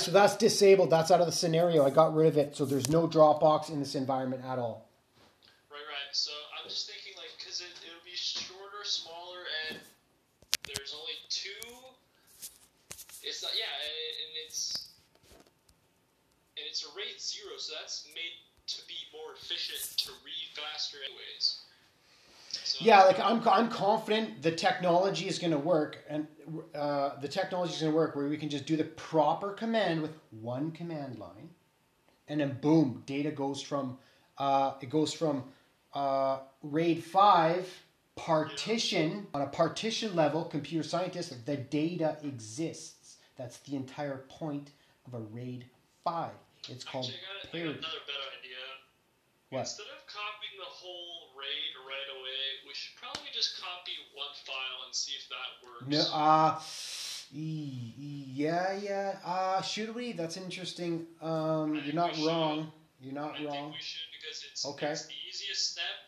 So 0.00 0.10
that's 0.10 0.34
disabled. 0.36 0.88
That's 0.88 1.10
out 1.10 1.20
of 1.20 1.26
the 1.26 1.32
scenario. 1.32 1.84
I 1.84 1.90
got 1.90 2.14
rid 2.14 2.28
of 2.28 2.38
it. 2.38 2.56
So 2.56 2.64
there's 2.64 2.88
no 2.88 3.06
Dropbox 3.06 3.68
in 3.68 3.80
this 3.80 3.94
environment 3.94 4.42
at 4.48 4.58
all. 4.58 4.88
Right, 5.70 5.76
right. 5.76 6.10
So 6.12 6.32
I'm 6.56 6.66
just 6.68 6.88
thinking, 6.88 7.12
like, 7.20 7.28
because 7.36 7.60
it, 7.60 7.68
it'll 7.84 8.00
be 8.00 8.16
shorter, 8.16 8.80
smaller, 8.82 9.44
and 9.68 9.78
there's 10.64 10.96
only 10.96 11.20
two. 11.28 11.68
It's 13.20 13.44
not, 13.44 13.52
yeah, 13.52 13.68
and 13.68 14.32
it's 14.48 14.88
and 16.56 16.64
it's 16.64 16.80
a 16.84 16.90
RAID 16.96 17.20
zero, 17.20 17.60
so 17.60 17.76
that's 17.76 18.08
made 18.16 18.40
to 18.72 18.80
be 18.88 18.96
more 19.12 19.36
efficient 19.36 19.84
to 20.00 20.12
read 20.24 20.48
faster, 20.56 20.96
anyways. 21.04 21.60
So, 22.52 22.84
Yeah, 22.84 23.04
like 23.04 23.20
I'm, 23.20 23.46
I'm 23.48 23.70
confident 23.70 24.42
the 24.42 24.50
technology 24.50 25.28
is 25.28 25.38
going 25.38 25.52
to 25.52 25.58
work, 25.58 25.98
and 26.08 26.26
uh, 26.74 27.20
the 27.20 27.28
technology 27.28 27.74
is 27.74 27.80
going 27.80 27.92
to 27.92 27.96
work 27.96 28.16
where 28.16 28.26
we 28.26 28.36
can 28.36 28.48
just 28.48 28.66
do 28.66 28.76
the 28.76 28.84
proper 28.84 29.52
command 29.52 30.02
with 30.02 30.12
one 30.30 30.72
command 30.72 31.18
line, 31.18 31.50
and 32.28 32.40
then 32.40 32.58
boom, 32.60 33.02
data 33.06 33.30
goes 33.30 33.62
from 33.62 33.98
uh, 34.38 34.72
it 34.80 34.90
goes 34.90 35.12
from 35.12 35.44
uh, 35.94 36.38
RAID 36.62 37.04
five 37.04 37.68
partition 38.16 39.26
on 39.32 39.42
a 39.42 39.46
partition 39.46 40.16
level. 40.16 40.44
Computer 40.44 40.86
scientists, 40.86 41.34
the 41.44 41.56
data 41.56 42.16
exists. 42.24 43.18
That's 43.36 43.58
the 43.58 43.76
entire 43.76 44.24
point 44.28 44.70
of 45.06 45.14
a 45.14 45.20
RAID 45.20 45.64
five. 46.04 46.32
It's 46.68 46.84
called 46.84 47.06
Actually, 47.06 47.62
I 47.62 47.64
got, 47.64 47.72
I 47.72 47.72
got 47.72 47.78
another 47.78 48.02
better 48.06 48.26
idea. 48.38 48.56
What? 49.50 49.66
Instead 49.66 49.90
of 49.90 50.06
copying 50.06 50.54
the 50.62 50.70
whole 50.70 51.34
RAID 51.34 51.74
right 51.82 52.10
away, 52.14 52.42
we 52.62 52.70
should 52.74 52.94
probably 52.94 53.26
just 53.34 53.58
copy 53.58 53.98
one 54.14 54.30
file 54.46 54.86
and 54.86 54.94
see 54.94 55.18
if 55.18 55.26
that 55.26 55.50
works. 55.66 55.90
No, 55.90 56.02
uh, 56.14 56.54
yeah, 57.34 58.78
yeah. 58.78 59.18
Uh, 59.26 59.58
should 59.62 59.90
we? 59.94 60.12
That's 60.14 60.36
interesting. 60.38 61.06
Um, 61.20 61.74
you're 61.82 61.98
not 61.98 62.14
wrong. 62.22 62.70
You're 63.02 63.14
not 63.18 63.42
I 63.42 63.44
wrong. 63.44 63.74
think 63.74 63.82
we 63.82 63.82
should 63.82 64.06
because 64.14 64.38
it's, 64.46 64.62
Okay. 64.62 64.94
it's 64.94 65.06
the 65.10 65.18
easiest 65.26 65.72
step. 65.74 65.98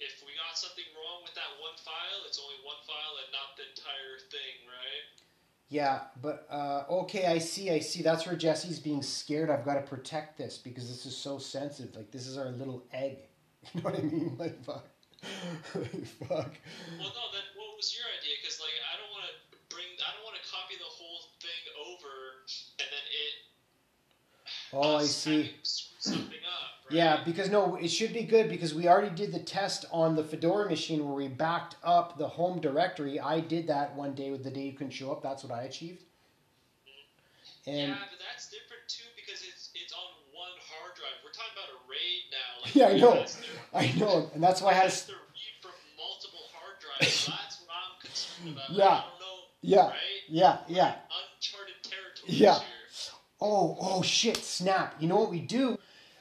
If 0.00 0.24
we 0.24 0.32
got 0.38 0.56
something 0.56 0.86
wrong 0.96 1.26
with 1.28 1.34
that 1.36 1.50
one 1.60 1.76
file, 1.84 2.24
it's 2.24 2.40
only 2.40 2.56
one 2.64 2.80
file 2.88 3.14
and 3.20 3.28
not 3.36 3.52
the 3.60 3.68
entire 3.68 4.16
thing, 4.32 4.64
right? 4.64 5.04
Yeah, 5.70 6.00
but 6.22 6.46
uh, 6.50 6.84
okay, 7.04 7.26
I 7.26 7.38
see, 7.38 7.70
I 7.70 7.78
see. 7.80 8.02
That's 8.02 8.26
where 8.26 8.36
Jesse's 8.36 8.78
being 8.78 9.02
scared. 9.02 9.50
I've 9.50 9.66
got 9.66 9.74
to 9.74 9.82
protect 9.82 10.38
this 10.38 10.56
because 10.56 10.88
this 10.88 11.04
is 11.04 11.14
so 11.14 11.36
sensitive. 11.38 11.94
Like 11.94 12.10
this 12.10 12.26
is 12.26 12.38
our 12.38 12.50
little 12.50 12.84
egg. 12.92 13.18
You 13.74 13.82
know 13.82 13.90
what 13.90 13.98
I 13.98 14.02
mean? 14.02 14.36
Like 14.38 14.64
fuck, 14.64 14.86
like, 15.74 16.06
fuck. 16.24 16.54
Well, 16.96 17.10
no. 17.12 17.24
Then 17.34 17.46
what 17.58 17.76
was 17.76 17.92
your 17.92 18.06
idea? 18.16 18.38
Because 18.40 18.60
like 18.62 18.72
I 18.80 18.96
don't 18.96 19.12
want 19.12 19.26
to 19.28 19.34
bring, 19.68 19.84
I 20.00 20.14
don't 20.16 20.24
want 20.24 20.40
to 20.40 20.46
copy 20.48 20.78
the 20.78 20.88
whole 20.88 21.20
thing 21.42 21.62
over 21.84 22.14
and 22.78 22.88
then 22.88 23.04
it. 23.12 23.34
Oh, 24.72 24.96
I 24.96 25.04
see. 25.04 25.52
something? 25.64 26.38
Yeah, 26.90 27.22
because 27.24 27.50
no, 27.50 27.76
it 27.76 27.88
should 27.88 28.12
be 28.12 28.22
good 28.22 28.48
because 28.48 28.74
we 28.74 28.88
already 28.88 29.14
did 29.14 29.32
the 29.32 29.38
test 29.40 29.84
on 29.92 30.16
the 30.16 30.24
Fedora 30.24 30.68
machine 30.68 31.04
where 31.04 31.14
we 31.14 31.28
backed 31.28 31.76
up 31.84 32.18
the 32.18 32.26
home 32.28 32.60
directory. 32.60 33.20
I 33.20 33.40
did 33.40 33.66
that 33.68 33.94
one 33.94 34.14
day 34.14 34.30
with 34.30 34.42
the 34.42 34.50
day 34.50 34.62
you 34.62 34.72
couldn't 34.72 34.92
show 34.92 35.12
up. 35.12 35.22
That's 35.22 35.44
what 35.44 35.52
I 35.52 35.62
achieved. 35.64 36.04
And 37.66 37.76
yeah, 37.90 37.96
but 38.10 38.18
that's 38.32 38.48
different 38.48 38.82
too 38.88 39.04
because 39.16 39.42
it's 39.42 39.70
it's 39.74 39.92
on 39.92 40.08
one 40.32 40.48
hard 40.70 40.96
drive. 40.96 41.20
We're 41.22 41.32
talking 41.32 41.52
about 41.52 41.68
a 41.68 41.80
RAID 41.90 42.22
now. 42.32 42.64
Like, 42.64 42.74
Yeah, 42.74 42.88
I 42.88 42.98
know. 42.98 43.26
I 43.74 43.98
know, 43.98 44.30
and 44.32 44.42
that's 44.42 44.62
why 44.62 44.70
I 44.70 44.74
had 44.74 44.90
to. 44.90 45.12
read 45.12 45.54
from 45.60 45.72
multiple 45.98 46.40
hard 46.54 46.76
drives. 46.80 47.26
That's 47.26 47.60
what 47.60 47.74
I'm 47.76 48.00
concerned 48.00 48.52
about. 48.56 48.70
Yeah. 48.70 48.84
I 48.84 48.88
don't 48.88 49.20
know. 49.20 49.38
Yeah, 49.60 49.86
Right? 49.88 49.94
yeah, 50.28 50.58
yeah. 50.68 50.94
Uncharted 51.36 51.74
territory. 51.82 52.32
Yeah. 52.32 52.54
Here. 52.58 52.64
Oh, 53.40 53.76
oh 53.80 54.02
shit, 54.02 54.38
snap. 54.38 54.94
You 55.00 55.08
know 55.08 55.16
what 55.16 55.30
we 55.30 55.40
do 55.40 55.78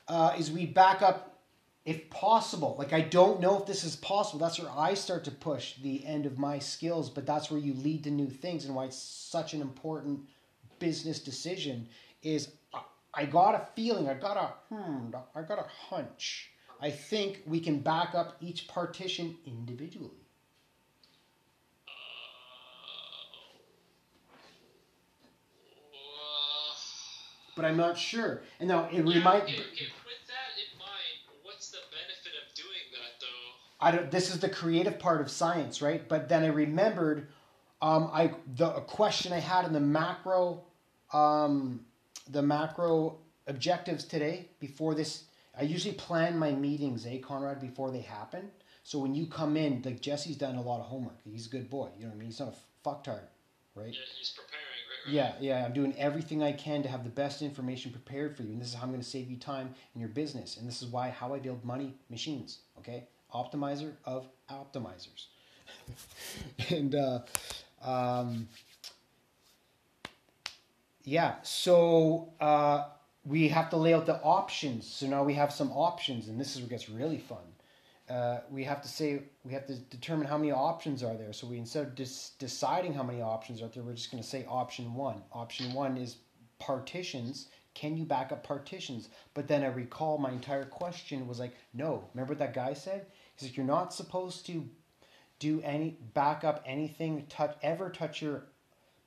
uh, 0.08 0.36
is 0.38 0.52
we 0.52 0.66
back 0.66 1.02
up 1.02 1.39
if 1.86 2.09
possible. 2.09 2.75
Like 2.77 2.94
I 2.94 3.02
don't 3.02 3.39
know 3.39 3.58
if 3.59 3.66
this 3.66 3.83
is 3.83 3.95
possible. 3.95 4.39
That's 4.39 4.59
where 4.59 4.72
I 4.72 4.94
start 4.94 5.23
to 5.25 5.31
push 5.31 5.75
the 5.81 6.06
end 6.06 6.25
of 6.25 6.38
my 6.38 6.59
skills, 6.59 7.09
but 7.09 7.25
that's 7.25 7.50
where 7.51 7.59
you 7.59 7.73
lead 7.73 8.03
to 8.06 8.12
new 8.12 8.29
things 8.29 8.66
and 8.66 8.75
why 8.75 8.85
it's 8.85 8.97
such 8.97 9.53
an 9.53 9.62
important 9.62 10.22
business 10.79 11.19
decision 11.19 11.88
is 12.23 12.50
I- 12.73 12.84
I 13.13 13.25
got 13.25 13.56
a 13.56 13.68
feeling, 13.75 14.07
I 14.09 14.13
got 14.16 14.38
a 14.38 14.73
hmm, 14.75 15.09
I 15.35 15.41
got 15.41 15.59
a 15.59 15.68
hunch. 15.90 16.51
I 16.79 16.91
think 16.91 17.41
we 17.47 17.59
can 17.59 17.79
back 17.79 18.13
up 18.13 18.38
each 18.41 18.68
partition 18.68 19.35
individually. 19.45 20.22
Uh, 25.94 26.74
But 27.57 27.66
I'm 27.66 27.75
not 27.75 27.97
sure. 27.97 28.44
And 28.59 28.69
now 28.69 28.85
it 28.85 28.94
yeah, 28.94 29.00
remind 29.01 29.44
okay, 29.44 29.53
okay. 29.53 29.88
With 30.06 30.23
that 30.28 30.53
in 30.56 30.78
mind, 30.79 31.41
what's 31.41 31.72
the 31.72 31.79
benefit 31.90 32.34
of 32.40 32.53
doing 32.53 32.85
that 32.94 33.19
though? 33.19 33.85
I 33.85 33.91
don't. 33.91 34.12
This 34.12 34.34
is 34.34 34.40
the 34.40 34.47
creative 34.47 35.00
part 35.00 35.19
of 35.19 35.29
science, 35.29 35.81
right? 35.81 36.07
But 36.07 36.29
then 36.29 36.44
I 36.44 36.47
remembered, 36.47 37.28
um, 37.81 38.09
I 38.13 38.31
the 38.56 38.75
a 38.75 38.81
question 38.81 39.34
I 39.34 39.40
had 39.40 39.66
in 39.66 39.73
the 39.73 39.79
macro, 39.79 40.63
um, 41.12 41.81
the 42.29 42.44
macro 42.44 43.18
objectives 43.47 44.06
today 44.06 44.47
before 44.59 44.94
this. 44.94 45.24
I 45.59 45.63
usually 45.63 45.95
plan 45.95 46.38
my 46.38 46.51
meetings, 46.51 47.07
eh, 47.07 47.18
Conrad, 47.18 47.59
before 47.59 47.89
they 47.89 48.01
happen. 48.01 48.51
So 48.84 49.00
when 49.00 49.16
you 49.16 49.25
come 49.25 49.57
in, 49.57 49.81
like 49.84 50.00
Jesse's 50.00 50.38
done 50.38 50.56
a 50.56 50.62
lot 50.62 50.79
of 50.79 50.85
homework. 50.85 51.18
He's 51.24 51.47
a 51.47 51.50
good 51.50 51.69
boy. 51.69 51.89
You 51.97 52.03
know 52.03 52.09
what 52.12 52.16
I 52.16 52.19
mean? 52.19 52.28
He's 52.29 52.39
not 52.39 52.53
a 52.53 52.88
fucktard, 52.88 53.25
right? 53.74 53.88
Yeah, 53.88 54.00
he's 54.18 54.38
right. 54.38 54.66
Yeah, 55.07 55.34
yeah, 55.40 55.63
I'm 55.63 55.72
doing 55.73 55.95
everything 55.97 56.44
I 56.44 56.51
can 56.51 56.84
to 56.84 56.90
have 56.90 57.06
the 57.06 57.09
best 57.09 57.41
information 57.41 57.91
prepared 57.91 58.35
for 58.35 58.44
you, 58.44 58.51
and 58.51 58.62
this 58.62 58.68
is 58.68 58.73
how 58.73 58.84
I'm 58.84 58.90
going 58.90 59.01
to 59.01 59.07
save 59.07 59.29
you 59.29 59.38
time 59.38 59.73
in 59.95 60.01
your 60.01 60.09
business, 60.09 60.57
and 60.57 60.68
this 60.68 60.81
is 60.81 60.90
why 60.90 61.09
how 61.09 61.34
I 61.34 61.40
build 61.40 61.63
money 61.63 61.95
machines. 62.09 62.59
Okay, 62.79 63.07
optimizer 63.34 63.94
of 64.03 64.28
optimizers, 64.50 65.28
and 66.69 66.94
uh, 66.94 67.19
um, 67.81 68.50
yeah, 71.06 71.35
so 71.41 72.34
uh, 72.41 72.85
we 73.24 73.47
have 73.47 73.69
to 73.69 73.78
lay 73.78 73.94
out 73.94 74.06
the 74.06 74.22
options. 74.22 74.85
So 74.85 75.07
now 75.07 75.24
we 75.24 75.35
have 75.35 75.53
some 75.53 75.72
options, 75.72 76.28
and 76.28 76.38
this 76.39 76.56
is 76.56 76.57
where 76.57 76.68
it 76.68 76.72
gets 76.72 76.89
really 76.89 77.19
fun. 77.19 77.44
Uh, 78.09 78.40
we 78.50 78.63
have 78.63 78.81
to 78.81 78.88
say 78.88 79.22
we 79.44 79.53
have 79.53 79.66
to 79.66 79.75
determine 79.75 80.28
how 80.28 80.38
many 80.38 80.51
options 80.51 81.03
are 81.03 81.16
there. 81.16 81.34
So 81.34 81.47
we 81.47 81.57
instead 81.57 81.88
of 81.88 81.95
dis- 81.95 82.31
deciding 82.40 82.94
how 82.94 83.03
many 83.03 83.22
options 83.22 83.62
are 83.62 83.68
there, 83.68 83.84
we're 83.84 83.94
just 83.94 84.12
going 84.12 84.23
to 84.23 84.29
say 84.29 84.45
option 84.47 84.94
one. 84.94 85.22
Option 85.34 85.73
one 85.73 85.97
is 85.97 86.18
partitions. 86.59 87.47
Can 87.73 87.97
you 87.97 88.06
back 88.06 88.31
up 88.31 88.44
partitions? 88.44 89.09
But 89.34 89.47
then 89.47 89.63
I 89.63 89.68
recall 89.68 90.18
my 90.18 90.31
entire 90.31 90.66
question 90.66 91.28
was 91.28 91.40
like, 91.40 91.56
no. 91.73 92.07
Remember 92.13 92.31
what 92.31 92.40
that 92.40 92.53
guy 92.53 92.73
said? 92.73 93.06
He's 93.35 93.50
like, 93.50 93.57
you're 93.57 93.66
not 93.66 93.94
supposed 93.94 94.45
to 94.47 94.68
do 95.39 95.62
any 95.62 95.97
back 96.13 96.44
up 96.44 96.63
anything. 96.66 97.25
Touch 97.28 97.56
ever 97.62 97.89
touch 97.89 98.22
your 98.22 98.45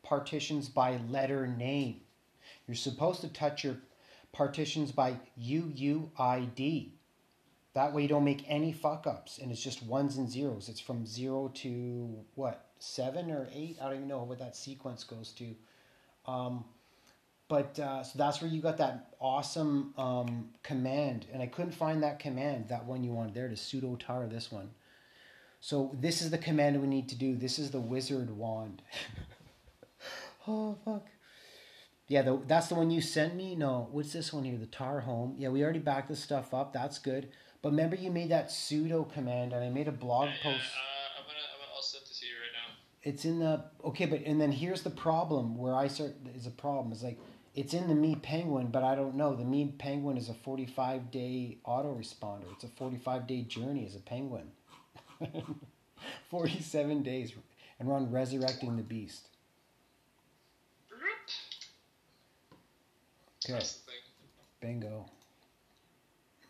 partitions 0.02 0.68
by 0.68 0.98
letter 1.08 1.46
name. 1.46 2.02
You're 2.66 2.76
supposed 2.76 3.22
to 3.22 3.28
touch 3.28 3.64
your 3.64 3.76
partitions 4.32 4.92
by 4.92 5.16
UUID. 5.40 6.90
That 7.74 7.92
way 7.92 8.02
you 8.02 8.08
don't 8.08 8.24
make 8.24 8.44
any 8.48 8.72
fuck 8.72 9.06
ups 9.06 9.38
and 9.38 9.52
it's 9.52 9.62
just 9.62 9.82
ones 9.82 10.16
and 10.16 10.28
zeros. 10.28 10.68
It's 10.68 10.80
from 10.80 11.06
zero 11.06 11.50
to 11.56 12.24
what, 12.34 12.66
seven 12.78 13.30
or 13.30 13.48
eight? 13.54 13.78
I 13.80 13.86
don't 13.86 13.96
even 13.96 14.08
know 14.08 14.22
what 14.24 14.40
that 14.40 14.56
sequence 14.56 15.04
goes 15.04 15.32
to. 15.34 15.54
Um, 16.26 16.64
but 17.48 17.78
uh, 17.78 18.02
so 18.02 18.18
that's 18.18 18.40
where 18.40 18.50
you 18.50 18.60
got 18.60 18.78
that 18.78 19.14
awesome 19.20 19.92
um, 19.98 20.50
command. 20.62 21.26
And 21.32 21.42
I 21.42 21.46
couldn't 21.46 21.72
find 21.72 22.02
that 22.02 22.18
command, 22.18 22.68
that 22.68 22.84
one 22.84 23.02
you 23.04 23.12
wanted 23.12 23.34
there 23.34 23.48
to 23.48 23.54
sudo 23.54 23.98
tar 23.98 24.26
this 24.26 24.50
one. 24.50 24.70
So 25.60 25.94
this 26.00 26.22
is 26.22 26.30
the 26.30 26.38
command 26.38 26.80
we 26.80 26.86
need 26.86 27.08
to 27.10 27.16
do. 27.16 27.34
This 27.34 27.58
is 27.58 27.70
the 27.70 27.80
wizard 27.80 28.30
wand. 28.30 28.82
oh, 30.48 30.76
fuck. 30.84 31.06
Yeah, 32.08 32.22
the, 32.22 32.40
that's 32.46 32.68
the 32.68 32.74
one 32.74 32.90
you 32.90 33.00
sent 33.00 33.36
me. 33.36 33.54
No, 33.54 33.88
what's 33.92 34.12
this 34.12 34.32
one 34.32 34.44
here? 34.44 34.56
The 34.56 34.66
tar 34.66 35.00
home. 35.00 35.34
Yeah, 35.38 35.50
we 35.50 35.62
already 35.62 35.78
backed 35.78 36.08
this 36.08 36.22
stuff 36.22 36.54
up. 36.54 36.72
That's 36.72 36.98
good. 36.98 37.28
But 37.62 37.70
remember, 37.70 37.96
you 37.96 38.10
made 38.10 38.30
that 38.30 38.48
sudo 38.48 39.10
command, 39.12 39.52
and 39.52 39.62
I 39.64 39.68
made 39.68 39.86
a 39.88 39.92
blog 39.92 40.28
Yeah, 40.28 40.34
yeah, 40.36 40.42
post. 40.52 40.64
uh, 40.74 41.18
I'm 41.18 41.24
gonna, 41.26 41.38
I'm 41.52 41.58
gonna, 41.60 41.72
I'll 41.76 41.82
send 41.82 42.04
it 42.04 42.14
to 42.14 42.26
you 42.26 42.32
right 42.32 42.52
now. 42.54 42.74
It's 43.02 43.24
in 43.24 43.38
the 43.38 43.64
okay, 43.84 44.06
but 44.06 44.22
and 44.24 44.40
then 44.40 44.52
here's 44.52 44.82
the 44.82 44.90
problem 44.90 45.56
where 45.58 45.74
I 45.74 45.88
start 45.88 46.14
is 46.34 46.46
a 46.46 46.50
problem. 46.50 46.92
It's 46.92 47.02
like 47.02 47.18
it's 47.54 47.74
in 47.74 47.88
the 47.88 47.94
Me 47.94 48.14
Penguin, 48.14 48.68
but 48.68 48.82
I 48.82 48.94
don't 48.94 49.14
know. 49.14 49.34
The 49.34 49.44
Me 49.44 49.74
Penguin 49.78 50.16
is 50.16 50.28
a 50.28 50.34
45 50.34 51.10
day 51.10 51.58
autoresponder. 51.66 52.44
It's 52.54 52.64
a 52.64 52.68
45 52.68 53.26
day 53.26 53.42
journey 53.42 53.84
as 53.86 53.94
a 53.94 54.00
penguin. 54.00 54.52
47 56.30 57.02
days, 57.02 57.32
and 57.78 57.88
we're 57.88 57.96
on 57.96 58.10
resurrecting 58.10 58.76
the 58.76 58.82
beast. 58.82 59.28
Okay. 63.44 63.54
That's 63.54 63.74
the 63.76 63.90
thing. 63.90 64.00
Bingo. 64.60 65.06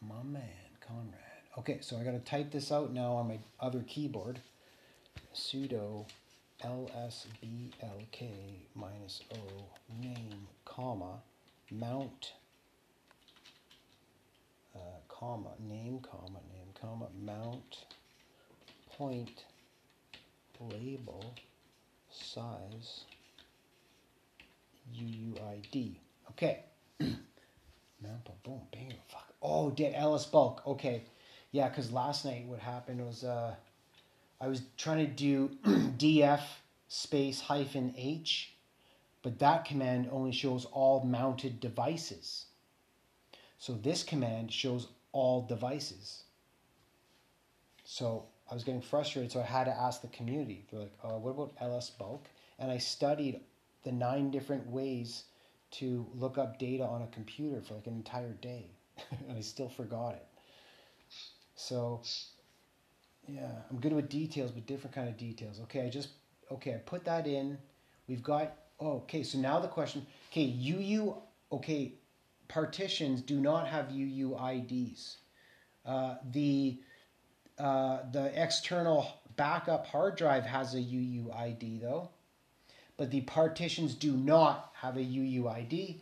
My 0.01 0.23
man, 0.25 0.43
Conrad. 0.91 1.21
Okay, 1.59 1.79
so 1.81 1.97
I 1.99 2.05
got 2.05 2.13
to 2.13 2.19
type 2.19 2.51
this 2.51 2.73
out 2.73 2.93
now 2.93 3.13
on 3.13 3.29
my 3.29 3.39
other 3.61 3.85
keyboard. 3.87 4.41
Sudo 5.35 6.07
lsblk 6.65 8.29
minus 8.75 9.21
o 9.33 9.39
name, 10.01 10.47
comma, 10.65 11.21
mount, 11.71 12.33
uh, 14.75 14.79
comma, 15.09 15.51
name, 15.61 16.01
comma, 16.01 16.41
name, 16.53 16.73
comma, 16.81 17.07
mount, 17.23 17.85
point, 18.97 19.45
label, 20.61 21.35
size, 22.11 23.05
UUID. 24.93 25.95
Okay. 26.31 26.65
mount, 28.03 28.43
boom, 28.43 28.61
bam, 28.73 28.93
fuck. 29.09 29.33
Oh, 29.43 29.71
did 29.71 29.95
Ellis 29.95 30.27
bulk. 30.27 30.63
Okay. 30.67 31.03
Yeah, 31.53 31.69
because 31.69 31.93
last 31.93 32.25
night 32.25 32.47
what 32.47 32.61
happened 32.61 33.05
was 33.05 33.25
uh, 33.25 33.55
I 34.41 34.49
was 34.49 34.63
trying 34.77 35.07
to 35.07 35.13
do 35.13 35.49
df 35.65 36.43
space 36.89 37.41
hyphen 37.41 37.95
h, 37.97 38.55
but 39.23 39.39
that 39.39 39.65
command 39.65 40.09
only 40.13 40.33
shows 40.33 40.65
all 40.67 41.05
mounted 41.05 41.61
devices. 41.61 42.47
So 43.59 43.75
this 43.75 44.03
command 44.03 44.53
shows 44.53 44.89
all 45.13 45.43
devices. 45.43 46.23
So 47.85 48.27
I 48.51 48.55
was 48.55 48.65
getting 48.65 48.81
frustrated, 48.81 49.33
so 49.33 49.41
I 49.41 49.45
had 49.45 49.65
to 49.65 49.77
ask 49.77 50.01
the 50.01 50.09
community. 50.09 50.65
They're 50.71 50.81
like, 50.81 50.95
uh, 51.05 51.19
what 51.19 51.31
about 51.31 51.55
ls 51.61 51.91
bulk? 51.91 52.25
And 52.59 52.71
I 52.71 52.79
studied 52.79 53.41
the 53.83 53.93
nine 53.93 54.31
different 54.31 54.67
ways 54.69 55.25
to 55.73 56.07
look 56.15 56.39
up 56.39 56.59
data 56.59 56.85
on 56.85 57.03
a 57.03 57.07
computer 57.09 57.61
for 57.61 57.75
like 57.75 57.87
an 57.87 57.95
entire 57.95 58.33
day. 58.33 58.71
and 59.29 59.37
I 59.37 59.41
still 59.41 59.69
forgot 59.69 60.15
it. 60.15 60.27
So 61.55 62.03
yeah, 63.27 63.51
I'm 63.71 63.79
good 63.81 63.93
with 63.93 64.09
details, 64.09 64.51
but 64.51 64.67
different 64.67 64.95
kind 64.95 65.09
of 65.09 65.17
details. 65.17 65.61
Okay, 65.63 65.83
I 65.87 65.91
just 65.91 66.09
okay, 66.51 66.75
I 66.75 66.79
put 66.79 67.05
that 67.05 67.27
in. 67.27 67.59
We've 68.09 68.23
got 68.23 68.57
oh, 68.81 68.99
okay. 68.99 69.23
So 69.23 69.39
now 69.39 69.61
the 69.61 69.69
question, 69.69 70.07
okay, 70.31 70.45
UU 70.45 71.17
okay, 71.53 71.95
partitions 72.49 73.23
do 73.23 73.41
not 73.41 73.69
have 73.69 73.87
UUIDs. 73.87 75.17
Uh, 75.85 76.17
the 76.31 76.79
uh, 77.59 77.99
the 78.13 78.33
external 78.43 79.07
backup 79.37 79.87
hard 79.87 80.17
drive 80.17 80.45
has 80.45 80.75
a 80.75 80.79
UUID 80.79 81.81
though, 81.81 82.11
but 83.01 83.11
the 83.11 83.23
partitions 83.23 83.95
do 83.95 84.13
not 84.13 84.73
have 84.75 84.99
a 84.99 85.01
UUID. 85.01 85.97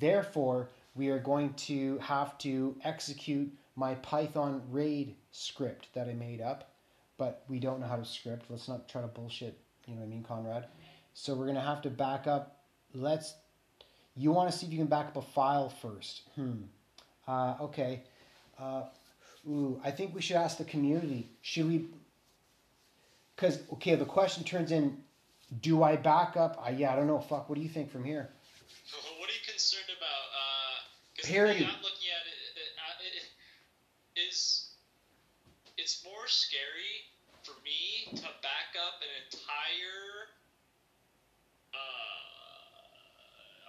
Therefore, 0.00 0.70
we 0.94 1.10
are 1.10 1.18
going 1.18 1.52
to 1.52 1.98
have 1.98 2.38
to 2.38 2.74
execute 2.84 3.52
my 3.76 3.96
Python 3.96 4.62
RAID 4.70 5.14
script 5.30 5.88
that 5.92 6.08
I 6.08 6.14
made 6.14 6.40
up, 6.40 6.70
but 7.18 7.44
we 7.50 7.58
don't 7.58 7.80
know 7.80 7.86
how 7.86 7.96
to 7.96 8.04
script. 8.06 8.46
Let's 8.48 8.66
not 8.66 8.88
try 8.88 9.02
to 9.02 9.08
bullshit, 9.08 9.58
you 9.86 9.92
know 9.92 10.00
what 10.00 10.06
I 10.06 10.08
mean, 10.08 10.22
Conrad? 10.22 10.64
So 11.12 11.34
we're 11.34 11.44
going 11.44 11.56
to 11.56 11.60
have 11.60 11.82
to 11.82 11.90
back 11.90 12.26
up. 12.26 12.62
Let's, 12.94 13.34
you 14.16 14.32
want 14.32 14.50
to 14.50 14.56
see 14.56 14.64
if 14.64 14.72
you 14.72 14.78
can 14.78 14.86
back 14.86 15.08
up 15.08 15.16
a 15.18 15.22
file 15.22 15.68
first. 15.68 16.22
Hmm. 16.34 16.62
Uh, 17.26 17.56
okay. 17.60 18.04
Uh, 18.58 18.84
ooh, 19.46 19.78
I 19.84 19.90
think 19.90 20.14
we 20.14 20.22
should 20.22 20.36
ask 20.36 20.56
the 20.56 20.64
community. 20.64 21.28
Should 21.42 21.68
we, 21.68 21.88
because, 23.36 23.58
okay, 23.74 23.96
the 23.96 24.06
question 24.06 24.44
turns 24.44 24.72
in, 24.72 24.96
do 25.60 25.82
I 25.82 25.96
back 25.96 26.36
up? 26.36 26.60
Uh, 26.64 26.70
yeah, 26.70 26.92
I 26.92 26.96
don't 26.96 27.06
know. 27.06 27.20
Fuck, 27.20 27.48
what 27.48 27.56
do 27.56 27.62
you 27.62 27.68
think 27.68 27.90
from 27.90 28.04
here? 28.04 28.28
What 29.18 29.28
are 29.28 29.32
you 29.32 29.44
concerned 29.48 29.88
about? 29.88 30.24
Uh, 30.32 31.26
Parity. 31.26 31.64
I'm 31.64 31.82
looking 31.82 32.08
at 32.14 32.24
it, 32.30 32.38
it, 32.56 32.70
uh, 32.78 33.04
it 33.04 33.14
is 34.28 34.68
it's 35.78 36.04
more 36.04 36.26
scary 36.26 37.08
for 37.42 37.56
me 37.64 38.12
to 38.12 38.28
back 38.42 38.76
up 38.76 39.00
an 39.00 39.12
entire 39.26 40.30
uh, 41.72 42.28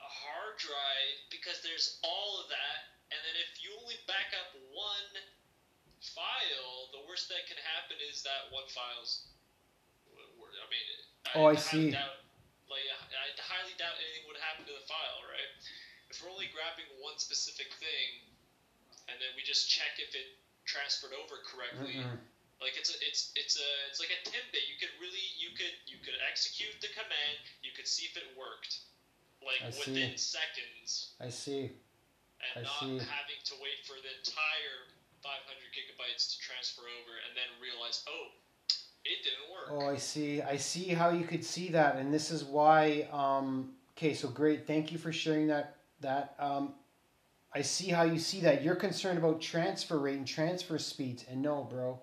hard 0.04 0.58
drive 0.60 1.16
because 1.31 1.62
there's 1.62 2.02
all 2.04 2.44
of 2.44 2.50
that, 2.52 2.80
and 3.14 3.20
then 3.24 3.36
if 3.40 3.62
you 3.64 3.72
only 3.80 3.96
back 4.10 4.36
up 4.36 4.52
one 4.74 5.14
file, 6.02 6.92
the 6.92 7.02
worst 7.08 7.30
that 7.30 7.46
can 7.48 7.58
happen 7.78 7.98
is 8.10 8.22
that 8.26 8.52
one 8.52 8.68
file's. 8.70 9.30
I 11.34 11.38
Oh, 11.38 11.46
I 11.50 11.56
highly 11.56 11.62
see. 11.62 11.92
Doubt, 11.94 12.26
like, 12.70 12.86
I 12.90 13.30
highly 13.38 13.74
doubt 13.78 13.98
anything 14.02 14.26
would 14.30 14.42
happen 14.42 14.66
to 14.66 14.74
the 14.74 14.86
file, 14.90 15.22
right? 15.30 15.52
If 16.10 16.22
we're 16.22 16.34
only 16.34 16.50
grabbing 16.50 16.90
one 17.02 17.18
specific 17.22 17.70
thing, 17.78 18.10
and 19.10 19.18
then 19.22 19.30
we 19.38 19.46
just 19.46 19.70
check 19.70 19.98
if 20.02 20.14
it 20.18 20.38
transferred 20.66 21.14
over 21.14 21.42
correctly, 21.46 22.02
Mm-mm. 22.02 22.18
like 22.62 22.78
it's 22.78 22.90
a, 22.94 22.98
it's 23.06 23.34
it's 23.38 23.58
a 23.58 23.70
it's 23.90 24.02
like 24.02 24.14
a 24.14 24.22
Timbit. 24.26 24.66
You 24.70 24.78
could 24.81 24.94
really 24.98 25.22
you 25.38 25.54
could 25.54 25.74
you 25.86 26.02
could 26.02 26.18
execute 26.26 26.74
the 26.81 26.90
command. 26.94 27.38
You 27.62 27.74
could 27.78 27.90
see 27.90 28.10
if 28.10 28.18
it 28.18 28.26
worked, 28.38 28.86
like 29.42 29.62
I 29.62 29.70
see. 29.70 29.81
within 29.86 30.18
seconds, 30.18 31.14
I 31.22 31.30
see. 31.30 31.74
and 32.42 32.54
I 32.58 32.62
not 32.66 32.81
see. 32.81 32.98
having 33.06 33.42
to 33.54 33.56
wait 33.62 33.86
for 33.86 33.98
the 34.02 34.14
entire 34.22 34.90
500 35.22 35.46
gigabytes 35.76 36.34
to 36.34 36.36
transfer 36.42 36.86
over, 36.86 37.14
and 37.28 37.38
then 37.38 37.50
realize, 37.62 38.02
oh, 38.10 38.34
it 39.06 39.24
didn't 39.24 39.50
work. 39.51 39.84
Oh, 39.84 39.94
I 39.94 39.98
see. 39.98 40.42
I 40.42 40.57
see 40.57 40.90
how 40.90 41.10
you 41.10 41.25
could 41.25 41.44
see 41.44 41.69
that, 41.69 41.96
and 41.98 42.13
this 42.13 42.31
is 42.31 42.44
why. 42.44 43.07
Um, 43.12 43.72
okay, 43.98 44.13
so 44.13 44.30
great. 44.30 44.68
Thank 44.68 44.92
you 44.92 44.98
for 44.98 45.12
sharing 45.12 45.48
that. 45.48 45.75
That 46.01 46.36
um, 46.40 46.74
I 47.54 47.62
see 47.62 47.90
how 47.90 48.04
you 48.04 48.19
see 48.19 48.42
that. 48.42 48.63
You're 48.63 48.75
concerned 48.75 49.18
about 49.18 49.42
transfer 49.42 49.98
rate 49.98 50.18
and 50.18 50.28
transfer 50.28 50.78
speeds, 50.78 51.25
and 51.30 51.42
no, 51.42 51.63
bro, 51.63 52.00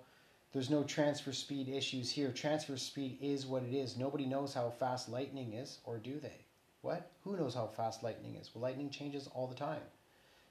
there's 0.52 0.70
no 0.70 0.82
transfer 0.82 1.32
speed 1.32 1.68
issues 1.68 2.10
here. 2.10 2.32
Transfer 2.32 2.76
speed 2.76 3.18
is 3.20 3.46
what 3.46 3.62
it 3.62 3.74
is. 3.74 3.96
Nobody 3.96 4.26
knows 4.26 4.54
how 4.54 4.70
fast 4.70 5.08
lightning 5.08 5.52
is, 5.52 5.78
or 5.84 5.98
do 5.98 6.18
they? 6.18 6.44
What? 6.82 7.10
Who 7.24 7.36
knows 7.36 7.54
how 7.54 7.66
fast 7.66 8.02
lightning 8.02 8.36
is? 8.36 8.50
Well, 8.54 8.62
lightning 8.62 8.90
changes 8.90 9.28
all 9.34 9.46
the 9.46 9.54
time, 9.54 9.82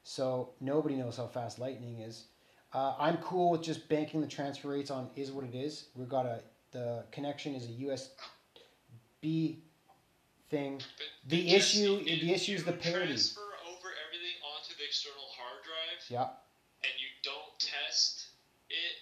so 0.04 0.50
nobody 0.60 0.96
knows 0.96 1.18
how 1.18 1.28
fast 1.28 1.60
lightning 1.60 2.00
is. 2.00 2.26
Uh, 2.76 2.94
I'm 3.00 3.16
cool 3.24 3.52
with 3.52 3.64
just 3.64 3.88
banking 3.88 4.20
the 4.20 4.28
transfer 4.28 4.68
rates 4.68 4.92
on 4.92 5.08
is 5.16 5.32
what 5.32 5.46
it 5.46 5.56
is. 5.56 5.86
We've 5.96 6.10
got 6.10 6.26
a 6.26 6.44
the 6.72 7.06
connection 7.10 7.56
is 7.56 7.64
a 7.64 7.72
USB 7.72 9.56
thing. 10.50 10.84
But 11.00 11.08
The 11.24 11.56
issue- 11.56 12.04
the 12.04 12.34
issue 12.34 12.52
is 12.52 12.66
the 12.66 12.74
parity. 12.74 13.16
Transfer 13.16 13.48
over 13.64 13.96
everything 14.06 14.36
onto 14.44 14.76
the 14.76 14.84
external 14.84 15.24
hard 15.30 15.64
drive, 15.64 16.04
Yeah. 16.10 16.36
and 16.84 17.00
you 17.00 17.08
don't 17.24 17.58
test 17.62 18.28
it. 18.68 18.98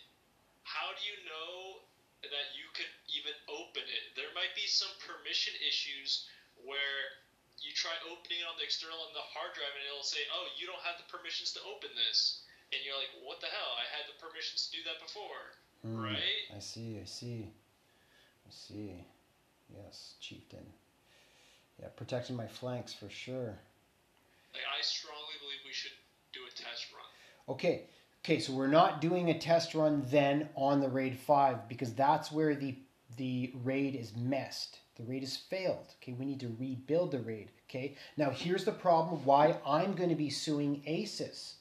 How 0.62 0.94
do 0.94 1.02
you 1.10 1.26
know 1.26 1.82
that 2.30 2.54
you 2.54 2.70
could 2.78 2.94
even 3.08 3.34
open 3.48 3.82
it? 3.90 4.14
There 4.14 4.32
might 4.36 4.54
be 4.54 4.68
some 4.68 4.94
permission 5.00 5.56
issues 5.68 6.30
where 6.62 7.18
you 7.58 7.74
try 7.74 7.98
opening 8.06 8.42
it 8.42 8.46
on 8.46 8.56
the 8.58 8.66
external 8.66 9.04
and 9.08 9.16
the 9.16 9.22
hard 9.34 9.56
drive, 9.56 9.74
and 9.74 9.84
it'll 9.86 10.04
say, 10.04 10.28
"Oh, 10.32 10.48
you 10.58 10.68
don't 10.68 10.84
have 10.84 11.00
the 11.00 11.10
permissions 11.10 11.54
to 11.54 11.62
open 11.64 11.96
this," 11.96 12.44
and 12.76 12.86
you're 12.86 12.98
like, 12.98 13.14
"What 13.24 13.40
the 13.40 13.48
hell? 13.48 13.72
I 13.78 13.86
had 13.96 14.06
the 14.10 14.18
permissions 14.20 14.70
to 14.70 14.78
do 14.78 14.84
that 14.86 15.00
before." 15.02 15.44
Hmm, 15.84 15.98
Right? 16.00 16.48
I 16.56 16.60
see. 16.60 17.00
I 17.02 17.06
see. 17.06 17.52
I 18.48 18.52
see. 18.52 19.06
Yes, 19.70 20.16
chieftain. 20.20 20.66
Yeah, 21.80 21.88
protecting 21.96 22.36
my 22.36 22.48
flanks 22.48 22.94
for 22.94 23.10
sure. 23.10 23.58
Like, 24.54 24.64
I 24.78 24.82
strongly 24.82 25.36
believe 25.40 25.60
we 25.66 25.74
should 25.74 25.92
do 26.34 26.42
a 26.48 26.52
test 26.52 26.92
run. 26.94 27.56
Okay. 27.56 27.86
Okay, 28.24 28.40
so 28.40 28.54
we're 28.54 28.68
not 28.68 29.02
doing 29.02 29.30
a 29.30 29.38
test 29.38 29.76
run 29.76 30.06
then 30.10 30.48
on 30.56 30.80
the 30.80 30.88
raid 30.88 31.18
5 31.20 31.68
because 31.68 31.94
that's 31.94 32.32
where 32.32 32.56
the 32.56 32.78
the 33.18 33.52
raid 33.64 33.96
is 33.96 34.16
messed. 34.16 34.80
The 34.96 35.04
raid 35.04 35.22
has 35.22 35.36
failed. 35.38 35.94
Okay, 36.02 36.14
we 36.14 36.26
need 36.26 36.40
to 36.40 36.56
rebuild 36.60 37.12
the 37.12 37.20
raid. 37.20 37.52
Okay? 37.70 37.96
Now 38.18 38.30
here's 38.30 38.64
the 38.64 38.72
problem 38.72 39.24
why 39.26 39.60
I'm 39.66 39.94
going 39.94 40.10
to 40.10 40.16
be 40.16 40.30
suing 40.30 40.82
Asus. 40.88 41.56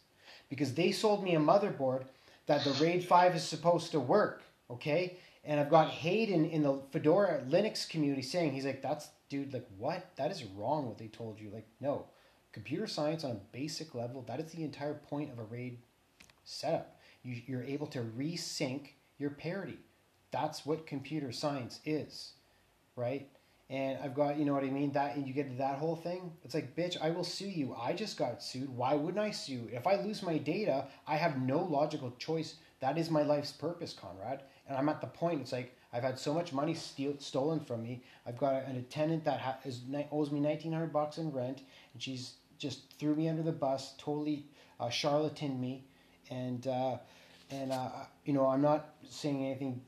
Because 0.52 0.75
they 0.75 0.92
sold 0.92 1.25
me 1.25 1.35
a 1.35 1.40
motherboard 1.40 2.04
that 2.44 2.62
the 2.62 2.73
RAID 2.73 3.02
5 3.02 3.37
is 3.37 3.42
supposed 3.42 3.90
to 3.92 3.99
work, 3.99 4.42
okay? 4.68 5.16
And 5.44 5.59
I've 5.59 5.71
got 5.71 5.88
Hayden 5.88 6.44
in 6.44 6.62
the 6.62 6.78
Fedora 6.90 7.40
Linux 7.49 7.88
community 7.88 8.21
saying, 8.21 8.52
he's 8.52 8.66
like, 8.66 8.82
that's, 8.82 9.09
dude, 9.30 9.54
like, 9.54 9.66
what? 9.78 10.14
That 10.16 10.30
is 10.30 10.44
wrong 10.44 10.87
what 10.87 10.99
they 10.99 11.06
told 11.06 11.40
you. 11.40 11.49
Like, 11.49 11.66
no. 11.80 12.04
Computer 12.52 12.87
science 12.87 13.25
on 13.25 13.30
a 13.30 13.40
basic 13.50 13.94
level, 13.94 14.26
that 14.28 14.40
is 14.40 14.52
the 14.52 14.62
entire 14.62 14.92
point 14.92 15.32
of 15.32 15.38
a 15.38 15.44
RAID 15.44 15.78
setup. 16.44 17.00
You, 17.23 17.40
you're 17.47 17.62
able 17.62 17.87
to 17.87 18.00
resync 18.00 18.88
your 19.16 19.30
parity. 19.30 19.78
That's 20.32 20.66
what 20.66 20.87
computer 20.87 21.32
science 21.32 21.80
is, 21.87 22.32
right? 22.94 23.26
And 23.73 23.99
I've 24.05 24.14
got, 24.14 24.38
you 24.38 24.45
know 24.45 24.52
what 24.52 24.64
I 24.64 24.71
mean? 24.71 24.93
That 24.93 25.17
and 25.17 25.26
you 25.26 25.33
get 25.33 25.57
that 25.57 25.79
whole 25.79 25.97
thing. 25.97 26.31
It's 26.45 26.55
like, 26.55 26.76
bitch, 26.76 26.99
I 27.00 27.09
will 27.09 27.25
sue 27.25 27.49
you. 27.49 27.75
I 27.75 27.95
just 27.95 28.19
got 28.19 28.43
sued. 28.43 28.69
Why 28.69 28.93
wouldn't 28.95 29.25
I 29.25 29.31
sue? 29.31 29.67
If 29.73 29.87
I 29.87 29.97
lose 29.97 30.23
my 30.23 30.37
data, 30.37 30.85
I 31.07 31.17
have 31.17 31.41
no 31.41 31.59
logical 31.62 32.12
choice. 32.19 32.57
That 32.81 32.99
is 32.99 33.09
my 33.09 33.23
life's 33.23 33.50
purpose, 33.50 33.95
Conrad. 33.95 34.43
And 34.69 34.76
I'm 34.76 34.91
at 34.91 35.00
the 35.00 35.07
point. 35.07 35.41
It's 35.41 35.52
like 35.52 35.75
I've 35.91 36.02
had 36.02 36.19
so 36.19 36.35
much 36.35 36.52
money 36.52 36.75
steal, 36.75 37.14
stolen 37.19 37.61
from 37.61 37.83
me. 37.83 38.02
I've 38.26 38.37
got 38.37 38.64
an 38.67 38.76
attendant 38.76 39.25
that 39.25 39.41
ha- 39.41 39.59
is, 39.64 39.81
owes 40.11 40.31
me 40.31 40.41
nineteen 40.41 40.73
hundred 40.73 40.93
bucks 40.93 41.17
in 41.17 41.33
rent, 41.33 41.62
and 41.95 42.02
she's 42.02 42.35
just 42.59 42.93
threw 42.99 43.14
me 43.14 43.26
under 43.29 43.43
the 43.43 43.52
bus, 43.52 43.95
totally 43.97 44.45
uh, 44.81 44.91
charlatan 44.91 45.59
me, 45.59 45.85
and 46.31 46.67
uh, 46.67 46.99
and 47.50 47.73
uh, 47.73 47.88
you 48.26 48.35
know 48.35 48.47
I'm 48.47 48.62
not 48.62 48.95
saying 49.09 49.45
anything. 49.45 49.81